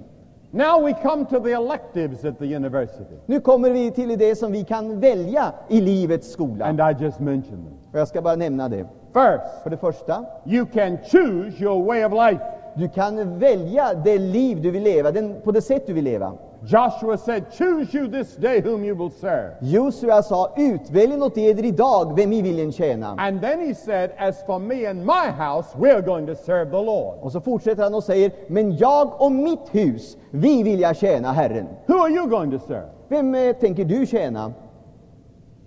Now 0.52 0.86
we 0.86 0.94
come 0.94 1.26
to 1.26 1.40
the 1.40 1.52
electives 1.52 2.26
at 2.26 2.40
the 2.40 2.56
university. 2.56 3.16
Nu 3.26 3.40
kommer 3.40 3.70
vi 3.70 3.92
till 3.92 4.18
det 4.18 4.36
som 4.36 4.52
vi 4.52 4.64
kan 4.64 5.00
välja 5.00 5.54
i 5.68 5.82
livets 5.82 6.32
skola. 6.32 6.66
And 6.66 6.80
I 6.80 7.04
just 7.04 7.20
mentioned 7.20 7.66
them. 7.66 7.74
Och 7.92 8.00
jag 8.00 8.08
ska 8.08 8.22
bara 8.22 8.36
nämna 8.36 8.70
det. 8.70 8.86
First, 9.14 9.64
För 9.64 9.70
det 9.70 9.78
första, 9.78 10.26
you 10.46 10.66
can 10.66 10.98
choose 10.98 11.64
your 11.64 11.86
way 11.86 12.06
of 12.06 12.14
life. 12.14 12.44
du 12.76 12.90
kan 12.90 13.40
välja 13.40 13.94
det 13.94 14.18
liv 14.18 14.62
du 14.62 14.72
vill 14.72 14.84
leva, 14.84 15.12
den, 15.12 15.36
på 15.44 15.52
det 15.52 15.62
sätt 15.62 15.88
du 15.88 15.94
vill 15.94 16.04
leva. 16.04 16.34
Joshua 16.66 17.18
said, 17.18 17.52
Choose 17.52 17.94
you 17.94 18.08
this 18.08 18.36
day 18.36 18.62
whom 18.62 18.84
you 18.84 18.96
will 18.96 19.12
serve. 19.12 19.54
Josua 19.62 20.24
sa, 20.24 20.54
utvälj 20.58 21.22
åt 21.22 21.38
eder 21.38 21.66
idag 21.66 22.16
vem 22.16 22.34
i 22.34 22.42
viljen 22.42 22.72
tjäna. 22.72 23.16
And 23.18 23.42
then 23.42 23.60
he 23.60 23.74
said, 23.74 24.12
As 24.18 24.44
for 24.46 24.60
me 24.60 24.86
and 24.86 25.06
my 25.06 25.32
house, 25.32 25.68
we're 25.78 26.02
going 26.02 26.28
to 26.28 26.36
serve 26.36 26.72
the 26.72 26.82
Lord. 26.82 27.18
Och 27.22 27.32
så 27.32 27.42
fortsätter 27.42 27.84
han 27.84 27.94
och 27.94 28.04
säger, 28.04 28.32
men 28.48 28.78
jag 28.78 29.22
och 29.22 29.32
mitt 29.32 29.70
hus, 29.72 30.18
vi 30.32 30.64
vill 30.64 30.80
jag 30.80 30.96
tjäna 30.96 31.32
Herren. 31.32 31.68
Who 31.86 31.94
are 31.94 32.12
you 32.12 32.28
going 32.28 32.52
to 32.52 32.60
serve? 32.68 32.90
Vem 33.08 33.36
eh, 33.36 33.56
tänker 33.56 33.86
du 33.86 34.06
tjäna? 34.06 34.54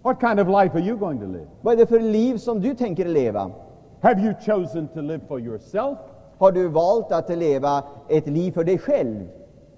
What 0.03 0.21
kind 0.21 0.41
of 0.41 0.49
life 0.49 0.79
are 0.79 0.85
you 0.85 0.97
going 0.97 1.21
to 1.21 1.27
live? 1.27 1.47
Vad 1.61 1.75
är 1.75 1.79
det 1.79 1.87
för 1.87 2.01
liv 2.01 2.37
som 2.37 2.61
du 2.61 2.75
tänker 2.75 3.05
leva? 3.05 3.51
Have 4.01 4.21
you 4.21 4.35
chosen 4.47 4.89
to 4.89 5.01
live 5.01 5.21
for 5.29 5.41
yourself 5.41 5.99
Har 6.39 6.53
du 6.53 6.69
valt 6.69 7.13
att 7.13 7.39
leva 7.39 7.83
ett 8.09 8.27
liv 8.27 8.53
för 8.53 8.65
dig 8.65 8.79
själv? 8.79 9.29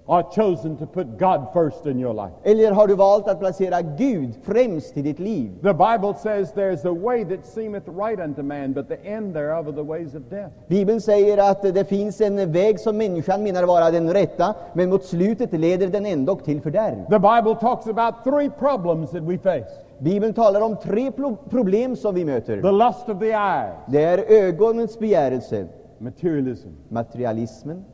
Or 0.07 0.23
chosen 0.35 0.77
to 0.77 0.85
put 0.85 1.07
God 1.19 1.47
first 1.53 1.85
in 1.85 1.99
your 1.99 2.13
life? 2.13 2.33
Eller 2.43 2.71
har 2.71 2.87
du 2.87 2.95
valt 2.95 3.27
att 3.27 3.39
placera 3.39 3.81
Gud 3.81 4.29
främst 4.43 4.97
i 4.97 5.01
ditt 5.01 5.19
liv? 5.19 5.51
The 5.63 5.73
Bible 5.73 6.13
says 6.13 6.53
there's 6.53 6.85
a 6.89 6.93
way 7.03 7.25
that 7.25 7.45
seemeth 7.45 7.89
right 7.89 8.19
unto 8.19 8.41
man, 8.43 8.73
but 8.73 8.87
the 8.87 8.97
end 9.09 9.33
thereof 9.33 9.67
are 9.67 9.75
the 9.75 9.83
ways 9.83 10.15
of 10.15 10.21
death. 10.29 10.51
Bibeln 10.67 11.01
säger 11.01 11.51
att 11.51 11.61
det 11.61 11.85
finns 11.89 12.21
en 12.21 12.51
väg 12.51 12.79
som 12.79 12.97
människan 12.97 13.43
menar 13.43 13.63
vara 13.63 13.91
den 13.91 14.13
rätta, 14.13 14.55
men 14.73 14.89
mot 14.89 15.03
slutet 15.05 15.53
leder 15.53 15.87
den 15.87 16.05
ändock 16.05 16.43
till 16.43 16.61
fördärv. 16.61 17.05
The 17.09 17.19
Bible 17.19 17.55
talks 17.61 17.87
about 17.87 18.23
three 18.23 18.49
problems 18.49 19.11
that 19.11 19.23
we 19.23 19.37
face 19.37 19.69
Bibeln 19.99 20.33
talar 20.33 20.61
om 20.61 20.75
tre 20.77 21.11
pro- 21.11 21.35
problem 21.49 21.95
som 21.95 22.15
vi 22.15 22.25
möter. 22.25 22.61
the 22.61 22.71
lust 22.71 23.09
of 23.09 23.19
the 23.19 23.31
eyes, 23.31 23.73
Det 23.87 24.03
är 24.03 24.17
ögonens 24.31 24.99
begärelse, 24.99 25.67
materialism, 25.99 26.69
materialismen, 26.89 27.85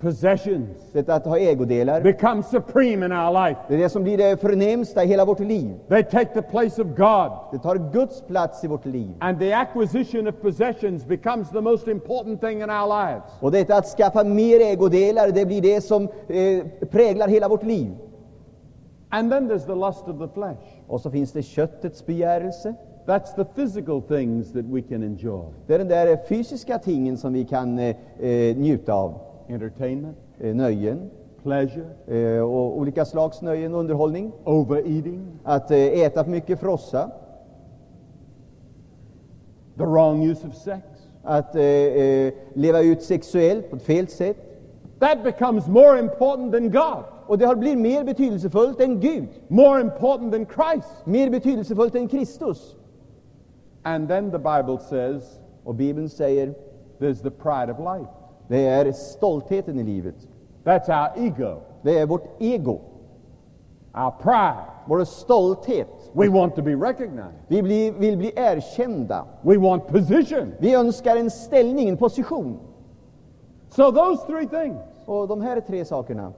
possessions 0.00 0.92
detta 0.92 1.14
att 1.14 1.24
ha 1.24 1.38
ägodelar. 1.38 2.00
become 2.00 2.42
supreme 2.42 3.06
in 3.06 3.12
our 3.12 3.32
life. 3.32 3.60
Det 3.68 3.74
är 3.74 3.78
det 3.78 3.88
som 3.88 4.02
blir 4.02 4.18
det 4.18 4.40
förnämsta 4.40 5.04
i 5.04 5.06
hela 5.06 5.24
vårt 5.24 5.40
liv. 5.40 5.74
They 5.88 6.02
take 6.02 6.34
the 6.34 6.42
place 6.42 6.82
of 6.82 6.88
God. 6.88 7.32
Det 7.52 7.58
tar 7.58 7.92
Guds 7.92 8.22
plats 8.22 8.64
i 8.64 8.66
vårt 8.66 8.86
liv. 8.86 9.10
And 9.18 9.38
the 9.38 9.52
acquisition 9.52 10.28
of 10.28 10.34
possessions 10.42 11.06
becomes 11.06 11.50
the 11.50 11.60
most 11.60 11.88
important 11.88 12.40
thing 12.40 12.62
in 12.62 12.70
our 12.70 13.06
lives. 13.06 13.24
Och 13.40 13.52
detta 13.52 13.76
att 13.76 13.86
skaffa 13.86 14.24
mer 14.24 14.60
ägodelar, 14.60 15.28
det 15.28 15.46
blir 15.46 15.62
det 15.62 15.80
som 15.80 16.08
eh, 16.28 16.86
präglar 16.90 17.28
hela 17.28 17.48
vårt 17.48 17.64
liv. 17.64 17.90
And 19.08 19.30
then 19.30 19.50
there's 19.50 19.66
the 19.66 19.74
lust 19.74 20.08
of 20.08 20.18
the 20.18 20.34
flesh. 20.34 20.60
Och 20.86 21.00
så 21.00 21.10
finns 21.10 21.32
det 21.32 21.42
köttets 21.42 22.06
begärelse. 22.06 22.74
That's 23.06 23.34
the 23.36 23.44
physical 23.44 24.02
things 24.02 24.52
that 24.52 24.64
we 24.64 24.82
can 24.82 25.02
enjoy. 25.02 25.44
Det 25.66 25.74
är 25.74 25.78
den 25.78 25.88
där 25.88 26.18
fysiska 26.28 26.78
tingen 26.78 27.18
som 27.18 27.32
vi 27.32 27.44
kan 27.44 27.78
eh, 27.78 27.96
eh, 28.18 28.56
njuta 28.56 28.92
av. 28.94 29.29
Entertainment, 29.50 30.16
Eh, 30.40 30.54
nöjen 30.54 31.10
pleasure, 31.42 31.86
eh, 32.06 32.40
och 32.42 32.78
olika 32.78 33.04
slags 33.04 33.42
nöjen 33.42 33.74
och 33.74 33.80
underhållning. 33.80 34.32
overeating, 34.44 35.26
Att 35.44 35.70
eh, 35.70 35.78
äta 35.78 36.24
för 36.24 36.30
mycket 36.30 36.60
frossa, 36.60 37.10
the 39.76 39.84
wrong 39.84 40.22
use 40.24 40.46
of 40.46 40.54
sex, 40.54 40.82
att 41.22 41.54
leva 42.54 42.80
ut 42.80 43.02
sexuellt 43.02 43.70
på 43.70 43.76
ett 43.76 43.82
fel 43.82 44.08
sätt. 44.08 44.36
That 44.98 45.22
becomes 45.24 45.66
more 45.68 45.98
important 45.98 46.52
than 46.52 46.70
God, 46.70 47.04
Och 47.26 47.38
det 47.38 47.46
har 47.46 47.54
blivit 47.56 47.78
mer 47.78 48.04
betydelsefullt 48.04 48.80
än 48.80 49.00
Gud, 49.00 49.28
more 49.48 49.80
important 49.80 50.32
than 50.32 50.46
Christ. 50.46 51.06
mer 51.06 51.30
betydelsefullt 51.30 51.94
än 51.94 52.08
Kristus. 52.08 52.76
And 53.82 54.08
then 54.08 54.30
the 54.30 54.38
Bible 54.38 54.78
says 54.78 55.38
Och 55.64 55.74
Bibeln 55.74 56.08
säger, 56.08 56.54
there's 56.98 57.22
the 57.22 57.30
pride 57.30 57.72
of 57.72 57.78
life. 57.78 58.10
Det 58.50 58.66
är 58.66 58.92
stoltheten 58.92 59.78
i 59.78 59.82
livet. 59.82 60.14
That's 60.64 60.88
our 60.88 61.24
ego, 61.26 61.60
Det 61.82 61.98
är 61.98 62.06
vårt 62.06 62.24
ego, 62.38 62.80
our 63.94 64.10
pride. 64.10 64.64
vår 64.86 65.04
stolthet. 65.04 66.10
We 66.12 66.28
want 66.28 66.54
to 66.56 66.62
be 66.62 66.74
recognized. 66.74 67.38
Vi 67.48 67.62
blir, 67.62 67.92
vill 67.92 68.16
bli 68.16 68.32
erkända. 68.36 69.24
We 69.42 69.58
want 69.58 69.86
position. 69.86 70.52
Vi 70.58 70.74
önskar 70.74 71.16
en 71.16 71.30
ställning, 71.30 71.88
en 71.88 71.96
position. 71.96 72.58
So 73.68 73.92
those 73.92 74.26
three 74.26 74.46
things. 74.46 74.80
Och 75.06 75.28
de 75.28 75.40
här 75.40 75.60
tre 75.60 75.84
sakerna, 75.84 76.32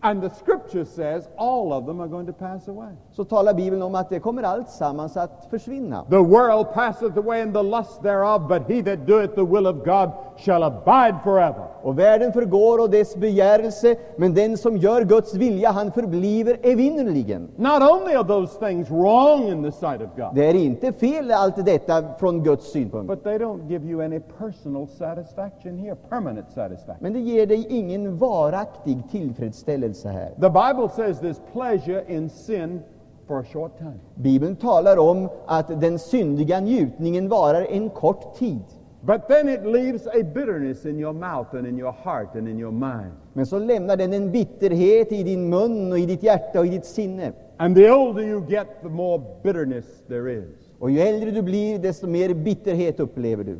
And 0.00 0.22
the 0.22 0.30
scripture 0.30 0.84
says 0.84 1.28
all 1.36 1.72
of 1.72 1.86
them 1.86 2.00
are 2.00 2.08
going 2.08 2.26
to 2.26 2.32
pass 2.32 2.68
away. 2.68 2.92
Så 3.16 3.24
talar 3.24 3.54
Bibeln 3.54 3.82
om 3.82 3.94
att 3.94 4.10
det 4.10 4.20
kommer 4.20 4.42
allt 4.42 4.70
sammans 4.70 5.16
att 5.16 5.46
försvinna. 5.50 6.04
The 6.10 6.16
world 6.16 6.66
passeth 6.74 7.18
away 7.18 7.42
and 7.42 7.54
the 7.54 7.62
lust 7.62 8.02
thereof, 8.02 8.48
but 8.48 8.62
he 8.68 8.82
that 8.82 9.06
doeth 9.06 9.34
the 9.34 9.44
will 9.44 9.66
of 9.66 9.76
God 9.84 10.10
shall 10.36 10.62
abide 10.62 11.16
forever. 11.24 11.64
Och 11.82 11.98
världen 11.98 12.32
förgår 12.32 12.80
och 12.80 12.90
dess 12.90 13.16
begärelse, 13.16 13.96
men 14.16 14.34
den 14.34 14.56
som 14.58 14.76
gör 14.76 15.02
Guds 15.04 15.34
vilja, 15.34 15.70
han 15.70 15.92
förbliver 15.92 16.58
evinnerligen. 16.62 17.48
Not 17.56 17.82
only 17.92 18.14
are 18.14 18.24
those 18.28 18.58
things 18.68 18.90
wrong 18.90 19.42
in 19.48 19.62
the 19.62 19.72
sight 19.72 20.00
of 20.00 20.08
God, 20.16 20.34
Det 20.34 20.46
är 20.46 20.54
inte 20.54 20.92
fel 20.92 21.30
allt 21.30 21.64
detta 21.66 22.04
från 22.18 22.42
Guds 22.42 22.72
synpunkt. 22.72 23.08
but 23.08 23.24
they 23.24 23.38
don't 23.38 23.68
give 23.68 23.86
you 23.86 24.02
any 24.02 24.20
personal 24.38 24.86
satisfaction 24.88 25.78
here, 25.78 25.94
permanent 26.08 26.50
satisfaction. 26.54 26.96
Men 27.00 27.12
det 27.12 27.20
ger 27.20 27.46
dig 27.46 27.66
ingen 27.68 28.18
varaktig 28.18 28.98
tillfredsställelse 29.10 30.08
här. 30.08 30.28
The 30.40 30.50
Bible 30.50 30.88
says 30.96 31.20
there's 31.22 31.40
pleasure 31.52 32.04
in 32.08 32.30
sin 32.30 32.82
for 33.26 33.40
a 33.40 33.44
short 33.52 33.78
time. 33.78 34.00
Bibeln 34.14 34.56
talar 34.56 34.96
om 34.96 35.28
att 35.46 35.80
den 35.80 35.98
syndiga 35.98 36.60
njutningen 36.60 37.28
varar 37.28 37.66
en 37.70 37.90
kort 37.90 38.34
tid. 38.38 38.62
But 39.00 39.28
then 39.28 39.48
it 39.48 39.66
leaves 39.66 40.06
a 40.06 40.22
bitterness 40.22 40.86
in 40.86 40.98
your 40.98 41.12
mouth 41.12 41.54
and 41.54 41.66
in 41.66 41.78
your 41.78 41.92
heart 42.04 42.34
and 42.36 42.48
in 42.48 42.58
your 42.58 42.72
mind. 42.72 43.12
Men 43.32 43.46
så 43.46 43.58
lämnar 43.58 43.96
den 43.96 44.12
en 44.12 44.32
bitterhet 44.32 45.12
i 45.12 45.22
din 45.22 45.48
mun 45.48 45.92
och 45.92 45.98
i 45.98 46.06
ditt 46.06 46.22
hjärta 46.22 46.60
och 46.60 46.66
i 46.66 46.68
ditt 46.68 46.84
sinne. 46.86 47.32
And 47.56 47.76
the 47.76 47.90
older 47.90 48.22
you 48.22 48.46
get, 48.48 48.66
the 48.82 48.88
more 48.88 49.22
bitterness 49.42 49.84
there 50.08 50.32
is. 50.32 50.70
Och 50.78 50.90
ju 50.90 51.00
äldre 51.00 51.30
du 51.30 51.42
blir, 51.42 51.78
desto 51.78 52.06
mer 52.06 52.34
bitterhet 52.34 53.00
upplever 53.00 53.44
du. 53.44 53.58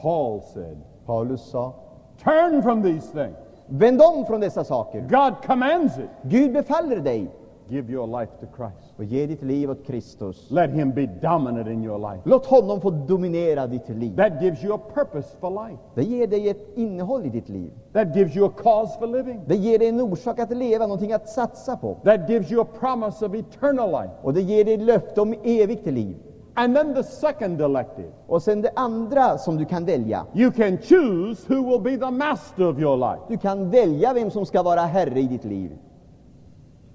Paul 0.00 0.42
said, 0.54 0.76
Paulus 1.06 1.50
sa, 1.50 1.74
Turn 2.24 2.62
from 2.62 2.82
these 2.82 3.06
things. 3.12 3.36
Vänd 3.70 4.02
om 4.02 4.26
från 4.26 4.40
dessa 4.40 4.64
saker. 4.64 5.00
God 5.00 5.34
commands 5.46 5.98
it. 5.98 6.10
Gud 6.22 6.52
befaller 6.52 6.96
dig 6.96 7.30
Give 7.70 7.92
your 7.92 8.20
life 8.20 8.32
to 8.40 8.46
Christ. 8.56 8.94
och 8.96 9.04
ge 9.04 9.26
ditt 9.26 9.42
liv 9.42 9.70
åt 9.70 9.86
Kristus. 9.86 10.50
Let 10.50 10.70
Him 10.70 10.92
be 10.92 11.06
dominant 11.06 11.68
in 11.68 11.84
your 11.84 11.98
life. 11.98 12.22
Låt 12.24 12.46
honom 12.46 12.80
få 12.80 12.90
dominera 12.90 13.66
ditt 13.66 13.88
liv. 13.88 14.16
That 14.16 14.42
gives 14.42 14.64
you 14.64 14.74
a 14.74 14.80
purpose 14.94 15.28
for 15.40 15.68
life. 15.68 15.78
Det 15.94 16.02
ger 16.02 16.26
dig 16.26 16.48
ett 16.48 16.68
innehåll 16.76 17.26
i 17.26 17.28
ditt 17.28 17.48
liv. 17.48 17.70
That 17.92 18.16
gives 18.16 18.36
you 18.36 18.46
a 18.46 18.52
cause 18.62 18.98
for 18.98 19.06
living. 19.06 19.40
Det 19.46 19.56
ger 19.56 19.78
dig 19.78 19.88
en 19.88 20.00
orsak 20.00 20.38
att 20.38 20.56
leva, 20.56 20.86
någonting 20.86 21.12
att 21.12 21.28
satsa 21.28 21.76
på. 21.76 21.96
That 22.04 22.30
gives 22.30 22.52
you 22.52 22.62
a 22.62 22.66
promise 22.80 23.26
of 23.26 23.34
eternal 23.34 23.90
life. 23.90 24.14
Och 24.22 24.34
det 24.34 24.42
ger 24.42 24.64
dig 24.64 24.76
löfte 24.76 25.20
om 25.20 25.34
evigt 25.44 25.86
liv. 25.86 26.16
And 26.54 26.76
then 26.76 26.94
the 26.94 27.02
second 27.02 27.60
elective. 27.60 28.12
Och 28.26 28.42
sen 28.42 28.62
det 28.62 28.70
andra 28.76 29.38
som 29.38 29.56
du 29.56 29.64
kan 29.64 29.84
välja. 29.84 30.26
You 30.34 30.52
can 30.52 30.78
choose 30.78 31.54
who 31.54 31.70
will 31.70 31.80
be 31.80 32.06
the 32.06 32.10
master 32.10 32.68
of 32.68 32.78
your 32.78 32.96
life. 32.96 33.22
Du 33.28 33.38
kan 33.38 33.70
välja 33.70 34.12
vem 34.12 34.30
som 34.30 34.46
ska 34.46 34.62
vara 34.62 34.80
herre 34.80 35.20
i 35.20 35.26
ditt 35.26 35.44
liv. 35.44 35.78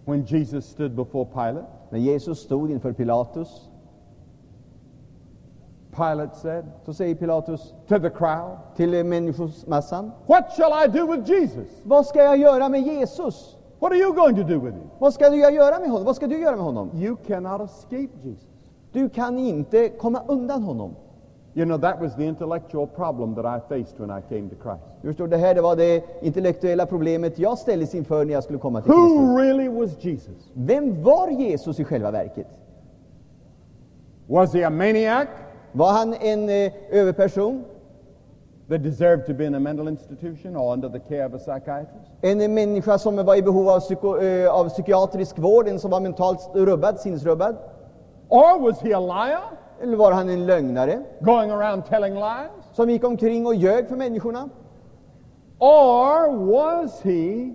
When 0.06 0.24
Jesus 0.24 0.66
stood 0.66 0.96
before 0.96 1.26
Pilate, 1.26 1.66
När 1.90 2.00
Jesus 2.00 2.40
stod 2.40 2.72
inför 2.72 2.94
Pilatus, 2.94 3.70
Pilate 5.96 6.36
said 6.36 6.66
så 6.86 6.94
säger 6.94 7.16
Pilatus 7.16 7.74
to 7.88 8.00
the 8.00 8.10
crowd, 8.10 8.58
till 8.76 9.06
människomassan, 9.06 10.12
What 10.26 10.52
shall 10.56 10.86
I 10.86 10.88
do 10.88 11.12
with 11.12 11.30
Jesus? 11.30 11.68
vad 11.84 12.06
ska 12.06 12.24
jag 12.24 12.38
göra 12.38 12.70
med 12.70 12.82
Jesus? 12.82 13.58
What 13.80 13.92
are 13.92 14.00
you 14.00 14.14
going 14.14 14.36
to 14.36 14.44
do 14.44 14.60
with 14.60 14.76
him? 14.76 14.90
Vad 15.00 15.14
ska 15.14 15.36
jag 15.36 15.54
göra 15.54 15.80
med 15.80 15.90
honom? 15.90 16.06
Vad 16.06 16.16
ska 16.16 16.28
du 16.28 16.40
göra 16.40 16.56
med 16.56 16.66
honom? 16.66 16.90
You 16.94 17.16
cannot 17.28 17.62
escape 17.62 18.10
Jesus. 18.24 18.55
Du 18.96 19.10
kan 19.10 19.40
inte 19.40 19.90
komma 19.90 20.22
undan 20.28 20.64
honom. 20.64 20.96
You 21.54 21.66
know, 21.66 21.78
that 21.78 22.02
was 22.02 22.16
the 22.16 22.24
intellectual 22.26 22.88
problem 22.88 23.36
that 23.36 23.46
I 23.46 23.60
faced 23.70 24.00
when 24.00 24.10
I 24.10 24.22
came 24.30 24.50
to 24.50 24.56
Christ. 24.64 24.84
Du 25.02 25.08
förstår, 25.08 25.28
det 25.28 25.38
här 25.38 25.56
det 25.56 25.62
var 25.62 25.76
det 25.76 26.04
intellektuella 26.22 26.86
problemet 26.86 27.40
jag 27.40 27.58
ställdes 27.58 27.96
inför 27.96 28.26
när 28.26 28.34
jag 28.34 28.44
skulle 28.44 28.60
komma 28.60 28.82
till 28.82 28.92
Who 28.92 28.98
Kristus. 29.08 29.38
really 29.40 29.68
was 29.70 30.04
Jesus? 30.06 30.50
Vem 30.54 31.04
var 31.04 31.28
Jesus 31.28 31.80
i 31.80 31.84
själva 31.84 32.12
verket? 32.12 32.48
Was 34.28 34.54
he 34.54 34.66
a 34.68 34.70
maniac 34.70 35.28
Var 35.72 35.92
han 35.92 36.14
en 36.14 36.50
eh, 36.50 36.72
överperson? 36.92 37.64
that 38.70 38.84
deserved 38.84 39.26
to 39.28 39.34
be 39.34 39.46
in 39.46 39.56
a 39.56 39.60
mental 39.60 39.88
institution 39.88 40.56
or 40.56 40.74
under 40.74 40.90
the 40.90 41.00
care 41.00 41.26
of 41.26 41.34
a 41.34 41.38
psychiatrist? 41.40 42.12
En 42.22 42.54
människa 42.54 42.98
som 42.98 43.16
var 43.26 43.36
i 43.36 43.42
behov 43.42 43.70
av, 43.70 43.80
psyko, 43.80 44.18
eh, 44.18 44.54
av 44.54 44.70
psykiatrisk 44.70 45.40
vård, 45.40 45.68
en 45.68 45.80
som 45.80 45.92
var 45.92 46.00
mentalt 46.00 46.50
rubbad, 46.54 47.00
sinnesrubbad? 47.00 47.56
Or 48.30 48.60
was 48.60 48.82
he 48.82 48.92
a 48.94 49.00
liar 49.00 49.58
Eller 49.82 49.98
var 49.98 50.12
han 50.12 50.30
en 50.30 50.46
lögnare 50.46 51.04
going 51.22 51.52
around 51.52 51.86
telling 51.86 52.14
lies? 52.14 52.52
som 52.74 52.90
gick 52.90 53.04
omkring 53.04 53.46
och 53.46 53.56
ljög 53.56 53.88
för 53.88 53.96
människorna? 53.96 54.50
Or 55.60 56.36
was 56.52 57.02
he 57.02 57.54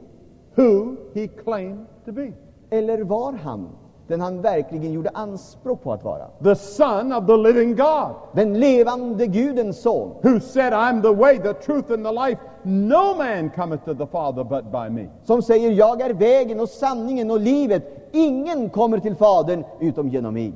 who 0.54 0.96
he 1.14 1.28
claimed 1.28 1.86
to 2.04 2.12
be? 2.12 2.32
Eller 2.70 3.04
var 3.04 3.32
han 3.32 3.68
den 4.10 4.20
han 4.20 4.42
verkligen 4.42 4.92
gjorde 4.92 5.10
anspråk 5.14 5.82
på 5.82 5.92
att 5.92 6.04
vara? 6.04 6.26
The 6.44 6.54
Son 6.54 7.12
of 7.12 7.26
the 7.26 7.36
living 7.36 7.76
God, 7.76 8.14
Den 8.34 8.60
levande 8.60 9.26
Gudens 9.26 9.80
son, 9.82 10.10
who 10.22 10.40
said, 10.40 10.72
I'm 10.72 11.02
the 11.02 11.14
way, 11.14 11.38
the 11.38 11.52
truth, 11.54 11.92
and 11.92 12.04
the 12.06 12.12
life. 12.12 12.40
No 12.62 13.14
man 13.18 13.50
cometh 13.50 13.84
to 13.84 13.94
the 13.94 14.06
Father 14.06 14.44
but 14.44 14.64
by 14.72 14.90
me. 14.90 15.08
som 15.24 15.42
säger 15.42 15.70
jag 15.72 16.00
är 16.00 16.14
vägen 16.14 16.60
och 16.60 16.68
sanningen 16.68 17.30
och 17.30 17.40
livet. 17.40 18.08
Ingen 18.12 18.70
kommer 18.70 18.98
till 18.98 19.14
Fadern 19.14 19.64
utom 19.80 20.08
genom 20.08 20.34
mig. 20.34 20.46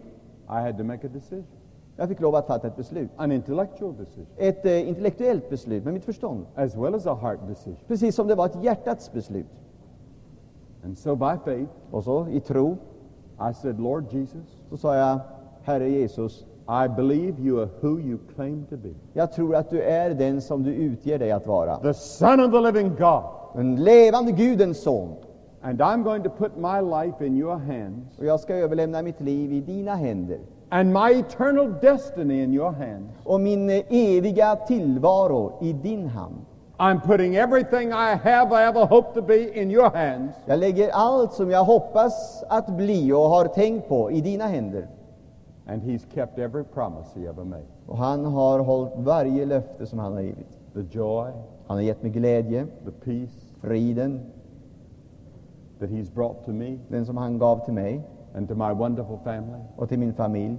I 0.48 0.52
had 0.66 0.78
to 0.78 0.84
make 0.84 1.07
a 1.07 1.11
decision, 1.12 1.44
Jag 1.96 2.09
fick 2.09 2.20
lov 2.20 2.34
att 2.34 2.46
fatta 2.46 2.66
ett 2.66 2.76
beslut. 2.76 3.11
an 3.16 3.32
intellectual 3.32 3.96
decision, 3.96 4.26
Ett 4.36 4.66
eh, 4.66 4.88
intellektuellt 4.88 5.50
beslut 5.50 5.84
med 5.84 5.94
mitt 5.94 6.05
förstånd. 6.05 6.46
as 6.55 6.76
well 6.76 6.94
as 6.94 7.07
a 7.07 7.18
heart 7.22 7.38
decision. 7.48 7.76
Precis 7.88 8.14
som 8.14 8.26
det 8.26 8.34
var 8.34 8.46
ett 8.46 8.62
hjärtats 8.64 9.12
beslut. 9.12 9.46
And 10.84 10.98
so 10.98 11.16
by 11.16 11.36
faith, 11.44 11.70
Och 11.90 12.05
så 12.05 12.26
i 12.30 12.40
tro 12.40 12.76
I 13.41 13.53
said, 13.53 13.80
Lord 13.80 14.05
Jesus, 14.12 14.47
så 14.70 14.76
sa 14.76 14.95
jag, 14.97 15.20
Herre 15.62 15.89
Jesus, 15.91 16.45
I 16.68 16.89
believe 16.89 17.41
you 17.41 17.61
are 17.61 17.68
who 17.80 17.99
you 18.01 18.18
claim 18.35 18.64
to 18.70 18.76
be. 18.76 18.89
jag 19.12 19.32
tror 19.32 19.55
att 19.57 19.70
du 19.70 19.82
är 19.82 20.11
den 20.14 20.41
som 20.41 20.62
du 20.62 20.74
utger 20.74 21.18
dig 21.18 21.32
att 21.32 21.47
vara. 21.47 21.76
The 21.76 21.95
Son 21.95 22.41
of 22.41 22.53
the 22.53 22.61
living 22.61 22.89
God. 22.99 23.22
Den 23.55 23.76
levande 23.85 24.32
Gudens 24.32 24.82
son. 24.82 25.14
And 25.62 25.80
I'm 25.80 26.03
going 26.03 26.22
to 26.22 26.30
put 26.30 26.57
my 26.57 26.80
life 26.80 27.26
in 27.26 27.37
your 27.37 27.57
hands 27.57 28.18
Och 28.18 28.24
jag 28.24 28.41
ska 28.41 28.55
överlämna 28.55 29.03
mitt 29.03 29.20
liv 29.20 29.53
i 29.53 29.61
dina 29.61 29.95
händer. 29.95 30.39
and 30.70 30.93
my 30.93 31.11
eternal 31.20 31.74
destiny 31.80 32.43
in 32.43 32.53
your 32.55 32.70
hands. 32.72 33.11
Och 33.24 33.41
min 33.41 33.70
eviga 33.89 34.57
tillvaro 34.57 35.53
i 35.61 35.72
din 35.72 36.07
hand. 36.07 36.35
I'm 36.79 37.01
putting 37.01 37.37
everything 37.37 37.93
I 37.93 38.16
have, 38.16 38.53
I 38.53 38.64
ever 38.64 38.85
hope 38.87 39.14
to 39.14 39.22
be, 39.22 39.62
in 39.62 39.70
your 39.70 39.91
hands. 39.91 40.35
Jag 40.47 40.59
lägger 40.59 40.91
allt 40.91 41.33
som 41.33 41.51
jag 41.51 41.64
hoppas 41.64 42.45
att 42.49 42.66
bli 42.66 43.12
och 43.12 43.20
har 43.20 43.47
tänkt 43.47 43.89
på 43.89 44.11
i 44.11 44.20
dina 44.20 44.45
händer. 44.47 44.89
And 45.66 45.83
he's 45.83 46.07
kept 46.14 46.39
every 46.39 46.64
promise 46.64 47.18
he 47.20 47.27
ever 47.27 47.45
made. 47.45 47.66
Och 47.87 47.99
han 47.99 48.25
har 48.25 48.59
hållit 48.59 48.93
varje 48.97 49.47
löfte 49.47 49.87
som 49.87 49.99
han 49.99 50.12
har 50.12 50.20
givit. 50.20 50.49
The 50.75 50.99
joy, 50.99 51.31
Han 51.66 51.77
har 51.77 51.83
gett 51.83 52.03
mig 52.03 52.11
glädje, 52.11 52.66
the 52.85 52.91
peace 52.91 53.35
friden, 53.61 54.20
that 55.81 55.91
he's 55.91 56.14
brought 56.14 56.45
to 56.45 56.51
me 56.51 56.79
den 56.89 57.07
som 57.07 57.16
han 57.16 57.39
gav 57.39 57.64
till 57.64 57.75
mig 57.75 58.01
and 58.35 58.49
to 58.49 58.55
my 58.55 58.72
wonderful 58.72 59.18
family. 59.25 59.61
och 59.77 59.89
till 59.89 59.99
min 59.99 60.14
familj. 60.14 60.59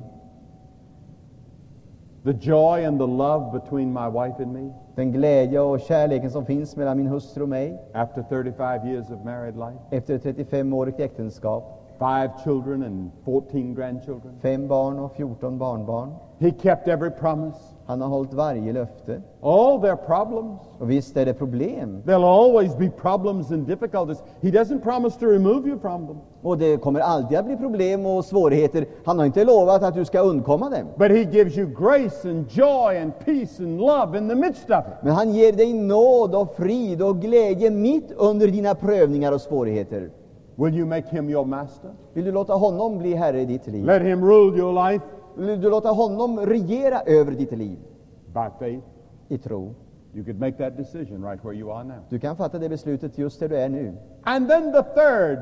The 2.25 2.33
joy 2.33 2.85
and 2.87 2.99
the 2.99 3.07
love 3.07 3.51
between 3.53 3.93
my 3.93 4.07
wife 4.07 4.39
and 4.43 4.53
me 4.53 4.73
Den 4.95 5.11
glädje 5.11 5.59
och 5.59 5.79
kärleken 5.79 6.31
som 6.31 6.45
finns 6.45 6.75
mellan 6.75 6.97
min 6.97 7.07
hustru 7.07 7.43
och 7.43 7.49
mig 7.49 7.79
after 7.93 8.23
35 8.29 8.87
years 8.87 9.09
of 9.11 9.23
married 9.23 9.55
life. 9.55 9.77
efter 9.91 10.15
ett 10.15 10.23
35-årigt 10.23 10.99
äktenskap. 11.01 11.81
five 11.99 12.29
children 12.43 12.83
and 12.83 13.11
14 13.25 13.75
grandchildren. 13.75 14.33
fem 14.41 14.67
barn 14.67 14.99
och 14.99 15.15
14 15.15 15.57
barnbarn. 15.57 16.13
He 16.39 16.51
kept 16.51 16.87
every 16.87 17.09
promise. 17.11 17.74
Han 17.87 18.01
har 18.01 18.09
hållit 18.09 18.33
varje 18.33 18.73
löfte. 18.73 19.21
All 19.41 19.81
their 19.81 19.95
problems. 19.95 20.59
Och 20.79 20.91
visst 20.91 21.17
är 21.17 21.25
det 21.25 21.33
problem. 21.33 22.01
There'll 22.05 22.45
always 22.45 22.77
be 22.77 22.89
problems 22.89 23.51
and 23.51 23.67
difficulties. 23.67 24.23
He 24.41 24.49
doesn't 24.49 24.79
promise 24.81 25.19
to 25.19 25.25
remove 25.25 25.69
you 25.69 25.79
from 25.79 26.07
them, 26.07 26.17
Och 26.41 26.57
det 26.57 26.77
kommer 26.77 26.99
alltid 26.99 27.37
att 27.37 27.45
bli 27.45 27.57
problem 27.57 28.05
och 28.05 28.25
svårigheter. 28.25 28.85
Han 29.05 29.19
har 29.19 29.25
inte 29.25 29.43
lovat 29.43 29.83
att 29.83 29.95
du 29.95 30.05
ska 30.05 30.19
undkomma 30.19 30.69
dem. 30.69 30.87
but 30.97 31.11
He 31.11 31.23
gives 31.23 31.57
you 31.57 31.67
grace 31.67 32.29
and 32.29 32.45
joy 32.51 32.97
and 32.97 33.11
peace 33.25 33.63
and 33.63 33.79
love 33.79 34.17
in 34.17 34.29
the 34.29 34.35
midst 34.35 34.69
of 34.69 34.79
it. 34.87 35.03
Men 35.03 35.13
han 35.13 35.31
ger 35.33 35.51
dig 35.51 35.73
nåd 35.73 36.35
och 36.35 36.55
frid 36.55 37.01
och 37.01 37.21
glädje 37.21 37.69
mitt 37.69 38.11
under 38.17 38.47
dina 38.47 38.75
prövningar 38.75 39.31
och 39.31 39.41
svårigheter. 39.41 40.09
Will 40.55 40.75
you 40.75 40.87
make 40.87 41.07
Him 41.09 41.29
your 41.29 41.45
master? 41.45 41.89
Vill 42.13 42.25
du 42.25 42.31
låta 42.31 42.53
honom 42.53 42.97
bli 42.97 43.13
herre 43.13 43.41
i 43.41 43.45
ditt 43.45 43.67
liv? 43.67 43.85
Let 43.85 44.01
Him 44.01 44.25
rule 44.25 44.57
your 44.57 44.89
life 44.89 45.05
Vill 45.37 45.61
du 45.61 45.69
låta 45.69 45.89
honom 45.89 46.39
regera 46.39 47.01
över 47.01 47.31
ditt 47.31 47.51
liv 47.51 47.77
by 48.33 48.47
faith? 48.59 48.83
i 49.29 49.37
tro? 49.37 49.73
You 50.13 50.23
could 50.23 50.39
make 50.39 50.57
that 50.57 50.77
decision 50.77 51.25
right 51.29 51.45
where 51.45 51.53
you 51.55 51.71
are 51.71 51.83
now. 51.83 51.95
Du 52.09 52.19
kan 52.19 52.35
fatta 52.35 52.59
det 52.59 52.69
beslutet 52.69 53.17
just 53.17 53.39
där 53.39 53.49
du 53.49 53.57
är 53.57 53.69
nu. 53.69 53.93
And 54.23 54.49
then 54.49 54.71
the 54.71 54.83
third 54.83 55.39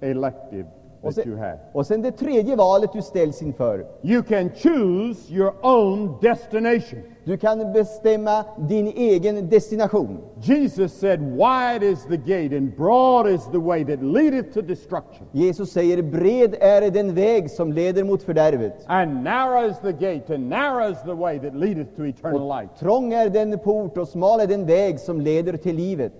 elective 0.00 0.66
Och 1.02 1.14
that 1.14 1.26
you 1.26 1.36
sen, 1.36 1.44
have. 1.44 1.58
och 1.72 1.86
sen 1.86 2.02
det 2.02 2.10
tredje 2.12 2.56
valet 2.56 2.92
du 2.92 3.02
ställs 3.02 3.42
inför. 3.42 3.86
You 4.02 4.22
can 4.22 4.50
choose 4.50 5.32
your 5.34 5.52
own 5.62 6.18
destination. 6.20 7.00
Du 7.24 7.36
kan 7.36 7.72
bestämma 7.72 8.44
din 8.68 8.86
egen 8.86 9.48
destination. 9.48 10.18
Jesus 10.42 10.92
said, 10.92 11.20
Wide 11.20 11.82
is 11.82 12.04
the 12.04 12.16
gate 12.16 12.56
and 12.56 12.76
broad 12.76 13.28
is 13.28 13.46
the 13.52 13.60
way 13.60 13.84
that 13.84 14.02
leadeth 14.02 14.54
to 14.54 14.62
destruction, 14.62 15.26
Jesus 15.32 15.72
säger 15.72 16.02
bred 16.02 16.54
är 16.60 16.90
den 16.90 17.14
väg 17.14 17.50
som 17.50 17.72
leder 17.72 18.04
mot 18.04 18.22
fördärvet. 18.22 18.84
and 18.86 19.24
narrow 19.24 19.70
is 19.70 19.78
the 19.78 19.92
gate 19.92 20.34
and 20.34 20.48
narrow 20.48 20.92
is 20.92 21.02
the 21.02 21.14
way 21.14 21.38
that 21.38 21.54
leadeth 21.54 21.96
to 21.96 22.06
eternal 22.06 22.48
life. 22.60 22.68
Trång 22.78 23.12
är 23.12 23.30
den 23.30 23.58
port 23.58 23.98
och 23.98 24.08
smal 24.08 24.40
är 24.40 24.46
den 24.46 24.66
väg 24.66 25.00
som 25.00 25.20
leder 25.20 25.56
till 25.56 25.76
livet. 25.76 26.12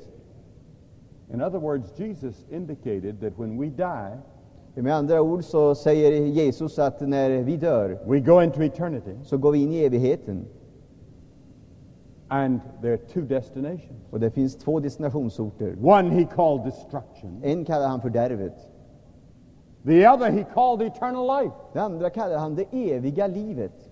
In 1.32 1.42
other 1.42 1.58
words, 1.58 1.92
Jesus 1.96 2.34
indicated 2.50 3.20
that 3.20 3.38
when 3.38 3.60
we 3.60 3.66
die, 3.66 4.18
Med 4.74 4.94
andra 4.94 5.20
ord 5.20 5.44
så 5.44 5.74
säger 5.74 6.12
Jesus 6.12 6.78
att 6.78 7.00
när 7.00 7.42
vi 7.42 7.56
dör 7.56 7.98
we 8.06 8.20
go 8.20 8.42
into 8.42 8.62
eternity, 8.62 9.10
så 9.24 9.38
går 9.38 9.52
vi 9.52 9.62
in 9.62 9.72
i 9.72 9.84
evigheten. 9.84 10.44
And 12.30 12.60
there 12.80 12.92
are 12.92 12.96
two 12.98 13.20
destinations. 13.20 14.00
Och 14.10 14.20
det 14.20 14.30
finns 14.30 14.56
två 14.56 14.80
destinationsorter. 14.80 15.76
One 15.82 16.10
he 16.10 16.24
called 16.24 16.64
destruction, 16.64 17.40
En 17.42 17.64
kallar 17.64 17.88
han 17.88 18.00
fördärvet. 18.00 18.66
the 19.84 20.08
other 20.08 20.30
he 20.30 20.44
called 20.54 20.82
eternal 20.82 21.42
life. 21.42 21.54
Det 21.72 21.78
andra 21.78 22.10
kallar 22.10 22.38
han 22.38 22.54
det 22.54 22.64
eviga 22.72 23.26
livet. 23.26 23.90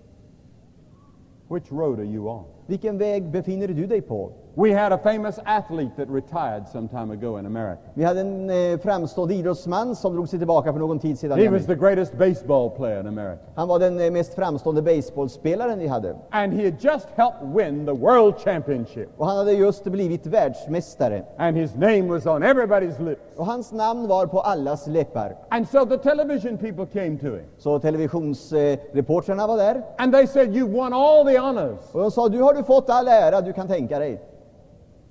Which 1.47 1.71
road 1.71 1.99
are 1.99 2.05
you 2.05 2.29
on? 2.29 2.43
Vilken 2.67 2.97
väg 2.97 3.29
befinner 3.31 3.67
du 3.67 3.85
dig 3.87 4.01
på? 4.01 4.31
We 4.55 4.73
had 4.73 4.91
a 4.93 4.97
famous 4.97 5.39
athlete 5.45 5.91
that 5.97 6.09
retired 6.09 6.67
some 6.67 6.87
time 6.87 7.11
ago 7.11 7.37
in 7.39 7.45
America. 7.45 7.81
Vi 7.93 8.03
hade 8.03 8.19
en 8.21 8.49
eh, 8.49 8.79
framstående 8.79 9.33
idrottsman 9.35 9.95
som 9.95 10.13
drog 10.13 10.29
sig 10.29 10.39
tillbaka 10.39 10.73
för 10.73 10.79
någon 10.79 10.99
tid 10.99 11.19
sedan. 11.19 11.39
i 11.39 11.41
He 11.43 11.49
was 11.49 11.63
Amerika. 11.63 11.73
the 11.73 11.79
greatest 11.79 12.17
baseball 12.17 12.69
player 12.69 12.99
in 12.99 13.07
America. 13.07 13.41
Han 13.55 13.67
var 13.67 13.79
den 13.79 13.99
eh, 13.99 14.11
mest 14.11 14.33
framstående 14.35 14.81
baseballspelaren 14.81 15.79
vi 15.79 15.87
hade. 15.87 16.15
And 16.29 16.53
he 16.53 16.63
had 16.65 16.73
just 16.79 17.07
helped 17.15 17.47
win 17.55 17.85
the 17.85 17.93
world 17.93 18.33
championship. 18.39 19.09
Och 19.17 19.25
han 19.27 19.37
hade 19.37 19.51
just 19.53 19.83
blivit 19.83 20.25
världsmästare. 20.27 21.23
And 21.37 21.57
his 21.57 21.75
name 21.75 22.01
was 22.01 22.25
on 22.25 22.43
everybody's 22.43 22.99
lips. 23.03 23.21
Och 23.37 23.45
hans 23.45 23.71
namn 23.71 24.07
var 24.07 24.25
på 24.25 24.39
allas 24.41 24.87
läppar. 24.87 25.35
And 25.49 25.67
so 25.67 25.85
the 25.85 25.97
television 25.97 26.57
people 26.57 26.85
came 26.85 27.17
to 27.17 27.25
him. 27.25 27.45
Så 27.57 27.79
televisionsreportrarna 27.79 29.47
var 29.47 29.57
där. 29.57 29.81
And 29.97 30.13
they 30.13 30.27
said, 30.27 30.55
You 30.55 30.67
won 30.67 30.93
all 30.93 31.25
the 31.25 31.37
honors. 31.39 31.79
Och 31.91 32.01
de 32.01 32.11
sa, 32.11 32.29
du 32.29 32.41
har 32.41 32.53
du 32.53 32.63
fått 32.63 32.89
all 32.89 33.07
ära 33.07 33.41
du 33.41 33.53
kan 33.53 33.67
tänka 33.67 33.99
dig. 33.99 34.21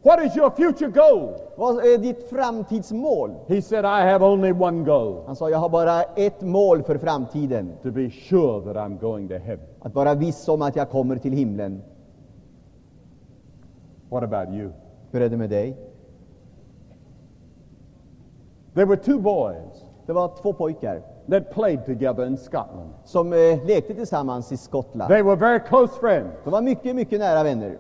What 0.03 0.25
is 0.25 0.37
your 0.37 0.51
future 0.51 0.89
goal? 0.91 1.35
Vad 1.57 1.79
är 1.79 1.99
ditt 1.99 2.29
framtidsmål? 2.31 3.35
He 3.49 3.63
said, 3.63 3.85
I 3.85 4.11
have 4.11 4.25
only 4.25 4.53
one 4.53 4.85
goal 4.85 5.23
Han 5.27 5.37
sa, 5.37 5.51
jag 5.51 5.59
har 5.59 5.69
bara 5.69 6.03
ett 6.03 6.41
mål 6.41 6.83
för 6.83 6.99
framtiden. 6.99 7.73
to 7.83 7.91
be 7.91 8.11
sure 8.11 8.61
that 8.65 8.77
I'm 8.77 8.99
going 8.99 9.29
to 9.29 9.35
heaven. 9.35 9.67
Att 9.81 9.95
vara 9.95 10.15
viss 10.15 10.49
om 10.49 10.63
att 10.63 10.77
jag 10.77 10.91
kommer 10.91 11.17
till 11.17 11.33
himlen. 11.33 11.83
What 14.11 14.23
about 14.23 14.49
you? 14.55 14.71
Hur 15.11 15.23
är 15.23 15.29
det 15.29 15.37
med 15.37 15.51
dig? 15.51 15.77
There 18.75 18.87
were 18.87 18.97
two 18.97 19.19
boys 19.19 19.85
Det 20.07 20.13
var 20.13 20.29
två 20.43 20.53
pojkar 20.53 21.03
that 21.31 21.51
played 21.51 21.87
together 21.87 22.27
in 22.27 22.37
Scotland. 22.37 22.91
som 23.05 23.33
eh, 23.33 23.67
lekte 23.67 23.95
tillsammans 23.95 24.53
i 24.53 24.57
Skottland. 24.57 25.11
They 25.11 25.23
were 25.23 25.37
very 25.37 25.61
close 25.69 26.01
friends. 26.01 26.31
De 26.45 26.51
var 26.51 26.63
mycket, 26.63 26.97
mycket 26.97 27.21
nära 27.21 27.43
vänner. 27.43 27.79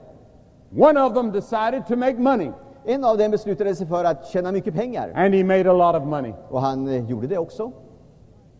One 0.77 1.01
of 1.07 1.15
them 1.15 1.33
decided 1.33 1.87
to 1.87 1.97
make 1.97 2.19
money, 2.19 2.51
En 2.85 3.05
av 3.05 3.19
dem 3.19 3.31
beslutade 3.31 3.75
sig 3.75 3.87
för 3.87 4.05
att 4.05 4.27
tjäna 4.27 4.53
mycket 4.53 4.75
pengar. 4.75 5.13
and 5.15 5.35
he 5.35 5.45
made 5.45 5.71
a 5.71 5.73
lot 5.73 6.03
of 6.03 6.09
money. 6.09 6.33
Och 6.51 6.61
han 6.61 6.89
eh, 6.89 7.11
gjorde 7.11 7.27
det 7.27 7.39
också. 7.39 7.73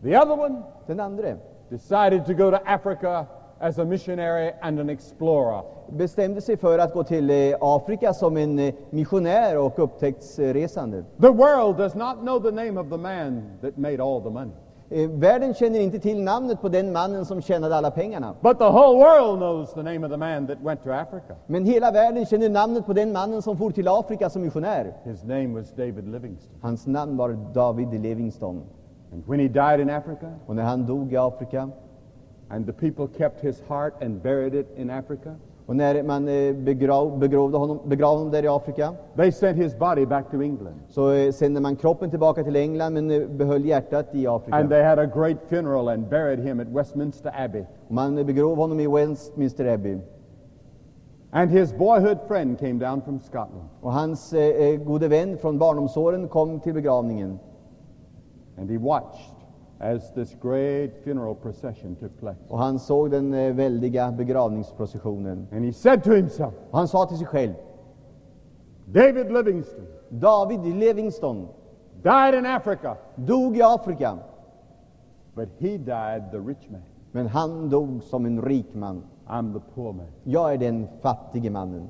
The 0.03 0.17
other 0.17 0.39
one 0.39 0.61
Den 0.87 0.99
andra 0.99 1.27
decided 1.69 2.25
to 2.25 2.33
go 2.33 2.51
to 2.51 2.57
Africa 2.65 3.25
as 3.59 3.77
a 3.79 3.85
missionary 3.85 4.51
and 4.61 4.79
an 4.79 4.89
explorer. 4.89 5.61
bestämde 5.89 6.41
sig 6.41 6.57
för 6.57 6.79
att 6.79 6.93
gå 6.93 7.03
till 7.03 7.29
eh, 7.29 7.57
Afrika 7.61 8.13
som 8.13 8.37
en 8.37 8.59
eh, 8.59 8.73
missionär 8.89 9.57
och 9.57 9.79
upptäcktsresande. 9.79 11.03
The 11.21 11.29
world 11.29 11.77
does 11.77 11.95
not 11.95 12.19
know 12.19 12.39
the 12.39 12.51
name 12.51 12.79
of 12.81 12.89
the 12.89 12.97
man 12.97 13.43
that 13.61 13.77
made 13.77 14.03
all 14.03 14.21
the 14.21 14.29
money, 14.29 14.51
Eh, 14.91 15.09
Världen 15.09 15.53
känner 15.53 15.79
inte 15.79 15.99
till 15.99 16.23
namnet 16.23 16.61
på 16.61 16.69
den 16.69 16.91
mannen 16.91 17.25
som 17.25 17.41
tjänade 17.41 17.75
alla 17.75 17.91
pengarna. 17.91 18.35
but 18.41 18.57
the 18.57 18.63
whole 18.69 18.97
world 18.97 19.39
knows 19.39 19.73
the 19.73 19.83
name 19.83 20.05
of 20.05 20.11
the 20.11 20.17
man 20.17 20.47
that 20.47 20.57
went 20.61 20.83
to 20.83 20.91
Africa. 20.91 21.35
Men 21.47 21.65
hela 21.65 21.91
världen 21.91 22.25
känner 22.25 22.49
namnet 22.49 22.85
på 22.85 22.93
den 22.93 23.11
mannen 23.11 23.41
som 23.41 23.57
for 23.57 23.71
till 23.71 23.87
Afrika 23.87 24.29
som 24.29 24.41
missionär. 24.41 24.93
His 25.03 25.23
name 25.23 25.47
was 25.47 25.71
David 25.71 26.07
Livingstone. 26.07 26.57
Hans 26.61 26.87
namn 26.87 27.17
var 27.17 27.37
David 27.53 27.93
Livingstone. 28.01 28.61
And 29.13 29.23
when 29.27 29.39
he 29.39 29.47
died 29.47 29.79
in 29.79 29.89
Africa, 29.89 30.31
Och 30.47 30.55
när 30.55 30.63
han 30.63 30.85
dog 30.85 31.13
i 31.13 31.17
Afrika, 31.17 31.69
and 32.49 32.65
the 32.65 32.73
people 32.73 33.07
kept 33.17 33.43
his 33.43 33.61
heart 33.67 34.03
and 34.03 34.21
buried 34.21 34.53
it 34.53 34.67
in 34.77 34.89
Africa, 34.89 35.35
och 35.69 35.75
när 35.75 36.03
man 36.03 36.27
eh, 36.27 36.53
begrav, 36.53 37.19
begravde, 37.19 37.57
honom, 37.57 37.79
begravde 37.85 38.17
honom 38.17 38.31
där 38.31 38.43
i 38.43 38.47
Afrika, 38.47 38.93
they 39.15 39.31
sent 39.31 39.57
his 39.57 39.77
body 39.79 40.05
back 40.05 40.31
to 40.31 40.41
England. 40.41 40.79
så 40.87 41.11
eh, 41.11 41.31
sände 41.31 41.59
man 41.59 41.75
kroppen 41.75 42.09
tillbaka 42.09 42.43
till 42.43 42.55
England 42.55 42.93
men 42.93 43.11
eh, 43.11 43.27
behöll 43.27 43.65
hjärtat 43.65 44.15
i 44.15 44.27
And 44.27 44.69
they 44.69 44.83
had 44.83 44.99
a 44.99 45.05
great 45.05 45.37
funeral 45.49 45.87
and 45.87 46.09
buried 46.09 46.39
him 46.39 46.59
at 46.59 46.67
Westminster 46.67 47.31
Abbey. 47.35 47.63
Man 47.87 48.25
begrov 48.25 48.57
honom 48.57 48.79
i 48.79 48.87
Westminster 48.87 49.65
Abbey. 49.65 49.97
And 51.31 51.51
his 51.51 51.73
boyhood 51.73 52.17
friend 52.27 52.59
came 52.59 52.79
down 52.79 53.01
from 53.01 53.19
Scotland. 53.19 53.69
Och 53.81 53.93
hans 53.93 54.33
eh, 54.33 54.75
gode 54.75 55.07
vän 55.07 55.37
från 55.37 55.57
barndomsåren 55.57 56.27
kom 56.27 56.59
till 56.59 56.73
begravningen. 56.73 57.39
And 58.57 58.69
he 58.69 58.77
watched 58.77 59.28
as 59.79 60.13
this 60.13 60.35
great 60.41 61.03
funeral 61.03 61.35
procession 61.35 61.95
took 61.95 62.19
place. 62.19 62.39
Och 62.47 62.59
han 62.59 62.79
såg 62.79 63.11
den 63.11 63.33
eh, 63.33 63.53
väldiga 63.53 64.11
begravningsprocessionen. 64.11 65.47
And 65.51 65.65
he 65.65 65.73
said 65.73 66.03
to 66.03 66.11
himself, 66.11 66.53
Och 66.71 66.77
han 66.77 66.87
sa 66.87 67.05
till 67.05 67.17
sig 67.17 67.27
själv, 67.27 67.53
David 68.85 69.31
Livingstone 69.31 69.87
David 70.09 70.65
Livingstone 70.65 71.47
died 72.03 72.33
in 72.33 72.45
Africa, 72.45 72.97
dog 73.15 73.57
i 73.57 73.61
Afrika, 73.61 74.17
but 75.35 75.49
he 75.59 75.77
died 75.77 76.31
the 76.31 76.39
rich 76.39 76.69
man. 76.69 76.81
men 77.11 77.27
han 77.27 77.69
dog 77.69 78.03
som 78.03 78.25
en 78.25 78.41
rik 78.41 78.73
man. 78.73 79.03
I'm 79.27 79.53
the 79.53 79.59
poor 79.75 79.93
man. 79.93 80.07
Jag 80.23 80.53
är 80.53 80.57
den 80.57 80.87
fattige 81.01 81.49
mannen. 81.49 81.89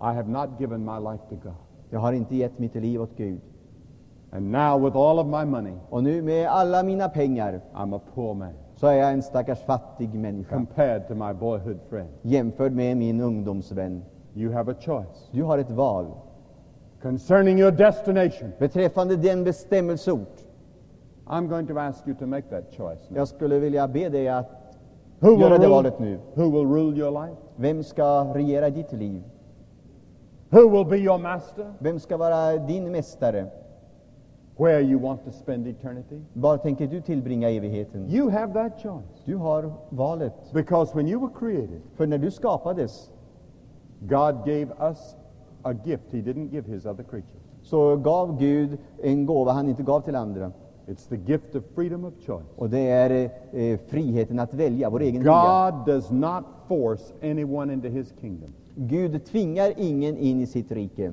I 0.00 0.14
have 0.14 0.28
not 0.28 0.48
given 0.58 0.84
my 0.84 0.98
life 0.98 1.24
to 1.28 1.36
God. 1.42 1.54
Jag 1.90 2.00
har 2.00 2.12
inte 2.12 2.36
gett 2.36 2.58
mitt 2.58 2.74
liv 2.74 3.02
åt 3.02 3.16
Gud. 3.16 3.40
And 4.36 4.52
now, 4.52 4.84
with 4.84 4.96
all 4.96 5.18
of 5.18 5.26
my 5.26 5.44
money, 5.44 5.74
Och 5.90 6.02
nu 6.02 6.22
med 6.22 6.48
alla 6.48 6.82
mina 6.82 7.08
pengar 7.08 7.60
I'm 7.74 7.96
a 7.96 8.00
poor 8.14 8.34
man 8.34 8.52
så 8.76 8.86
är 8.86 8.92
jag 8.94 9.12
en 9.12 9.22
stackars 9.22 9.58
fattig 9.60 10.14
människa 10.14 10.54
compared 10.56 11.08
to 11.08 11.14
my 11.14 11.32
boyhood 11.32 11.78
friend. 11.90 12.08
jämförd 12.22 12.72
med 12.72 12.96
min 12.96 13.20
ungdomsvän. 13.20 14.02
You 14.34 14.52
have 14.52 14.72
a 14.72 14.74
choice 14.80 15.28
Du 15.30 15.42
har 15.42 15.58
ett 15.58 15.70
val. 15.70 16.06
concerning 17.02 17.58
your 17.60 17.70
destination. 17.70 18.52
Beträffande 18.58 19.16
den 19.16 19.44
bestämmelseort, 19.44 20.38
I'm 21.26 21.48
going 21.48 21.66
to 21.66 21.78
ask 21.78 22.06
you 22.08 22.16
to 22.16 22.26
make 22.26 22.48
that 22.50 22.64
choice. 22.76 23.10
Now. 23.10 23.18
jag 23.18 23.28
skulle 23.28 23.58
vilja 23.58 23.88
be 23.88 24.08
dig 24.08 24.28
att 24.28 24.50
Who 25.20 25.30
will, 25.30 25.40
göra 25.40 25.58
det 25.58 25.64
rule, 25.66 25.74
valet 25.74 25.98
nu. 25.98 26.18
who 26.34 26.42
will 26.50 26.66
rule 26.68 26.98
your 26.98 27.26
life? 27.26 27.36
Vem 27.56 27.82
ska 27.82 28.24
regera 28.34 28.70
ditt 28.70 28.92
liv? 28.92 29.22
Who 30.50 30.68
will 30.68 30.84
be 30.86 30.96
your 30.98 31.18
master? 31.18 31.72
Vem 31.78 31.98
ska 32.00 32.16
vara 32.16 32.56
din 32.56 32.92
mästare? 32.92 33.46
Where 34.56 34.80
you 34.80 34.98
want 34.98 35.24
to 35.24 35.32
spend 35.32 35.66
eternity? 35.66 36.20
Var 36.32 36.56
tänker 36.56 36.86
du 36.86 37.00
tillbringa 37.00 37.50
evigheten? 37.50 38.10
You 38.10 38.30
have 38.30 38.52
that 38.52 38.82
choice. 38.82 39.24
Du 39.24 39.36
har 39.36 39.72
valet. 39.90 40.32
Because 40.52 40.96
when 40.96 41.08
you 41.08 41.20
were 41.20 41.32
created, 41.38 41.80
För 41.96 42.06
när 42.06 42.18
du 42.18 42.30
skapades 42.30 43.10
God 44.00 44.34
gave 44.44 44.66
us 44.90 45.16
a 45.62 45.72
gift 45.84 46.12
He 46.12 46.18
didn't 46.18 46.48
give 46.52 46.72
His 46.74 46.86
other 46.86 47.04
creatures. 47.04 47.40
så 47.62 47.96
gav 47.96 48.38
Gud 48.38 48.78
en 49.02 49.26
gåva 49.26 49.52
han 49.52 49.68
inte 49.68 49.82
gav 49.82 50.00
till 50.00 50.14
andra. 50.14 50.52
It's 50.86 51.08
the 51.08 51.32
gift 51.32 51.54
of 51.54 51.64
freedom 51.74 52.04
of 52.04 52.14
choice. 52.26 52.46
Och 52.56 52.70
det 52.70 52.88
är 52.90 53.30
eh, 53.52 53.78
friheten 53.86 54.38
att 54.38 54.54
välja, 54.54 54.90
vår 54.90 55.00
egen 55.00 55.14
vilja. 55.22 55.70
God 55.70 55.86
does 55.94 56.10
not 56.10 56.44
force 56.68 57.14
anyone 57.22 57.72
into 57.72 57.88
his 57.88 58.12
kingdom. 58.20 58.50
Gud 58.76 59.24
tvingar 59.24 59.72
ingen 59.76 60.16
in 60.16 60.40
i 60.40 60.46
sitt 60.46 60.72
rike. 60.72 61.12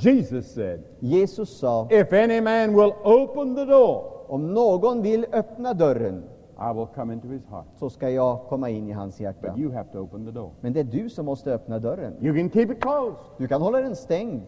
Jesus 0.00 0.54
said, 0.54 0.80
Jesus 1.00 1.58
sa, 1.58 1.86
If 1.90 2.12
any 2.12 2.40
man 2.40 2.74
will 2.74 2.92
open 3.04 3.54
the 3.56 3.64
door, 3.64 4.04
om 4.28 4.54
någon 4.54 5.02
vill 5.02 5.26
öppna 5.32 5.74
dörren, 5.74 6.22
I 6.60 6.72
will 6.74 6.86
come 6.94 7.12
into 7.12 7.28
his 7.28 7.46
heart. 7.46 7.66
så 7.78 7.90
ska 7.90 8.10
jag 8.10 8.38
komma 8.48 8.68
in 8.70 8.88
i 8.88 8.92
hans 8.92 9.20
hjärta. 9.20 9.48
But 9.48 9.58
you 9.58 9.72
have 9.72 9.88
to 9.92 9.98
open 9.98 10.24
the 10.26 10.30
door. 10.32 10.50
Men 10.60 10.72
det 10.72 10.80
är 10.80 10.84
du 10.84 11.10
som 11.10 11.26
måste 11.26 11.52
öppna 11.54 11.78
dörren. 11.78 12.14
You 12.20 12.36
can 12.36 12.50
keep 12.50 12.72
it 12.72 12.80
closed. 12.82 13.16
Du 13.38 13.48
kan 13.48 13.62
hålla 13.62 13.80
den 13.80 13.96
stängd. 13.96 14.40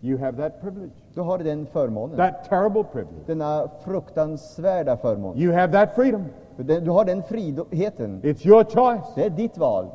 You 0.00 0.18
have 0.18 0.36
that 0.36 0.60
privilege, 0.60 0.92
Du 1.14 1.20
har 1.20 1.38
den 1.38 1.66
förmånen. 1.66 2.16
that 2.16 2.44
terrible 2.48 2.84
privilege. 2.84 3.22
Denna 3.26 3.68
fruktansvärda 3.84 4.96
förmån. 4.96 5.38
You 5.38 5.52
have 5.52 5.72
that 5.72 5.94
freedom. 5.94 6.24
Du 6.56 6.90
har 6.90 7.04
den 7.04 7.22
friheten. 7.22 8.22
It's 8.22 8.46
your 8.46 8.64
choice. 8.64 9.14
Det 9.14 9.24
är 9.24 9.30
ditt 9.30 9.58
val. 9.58 9.86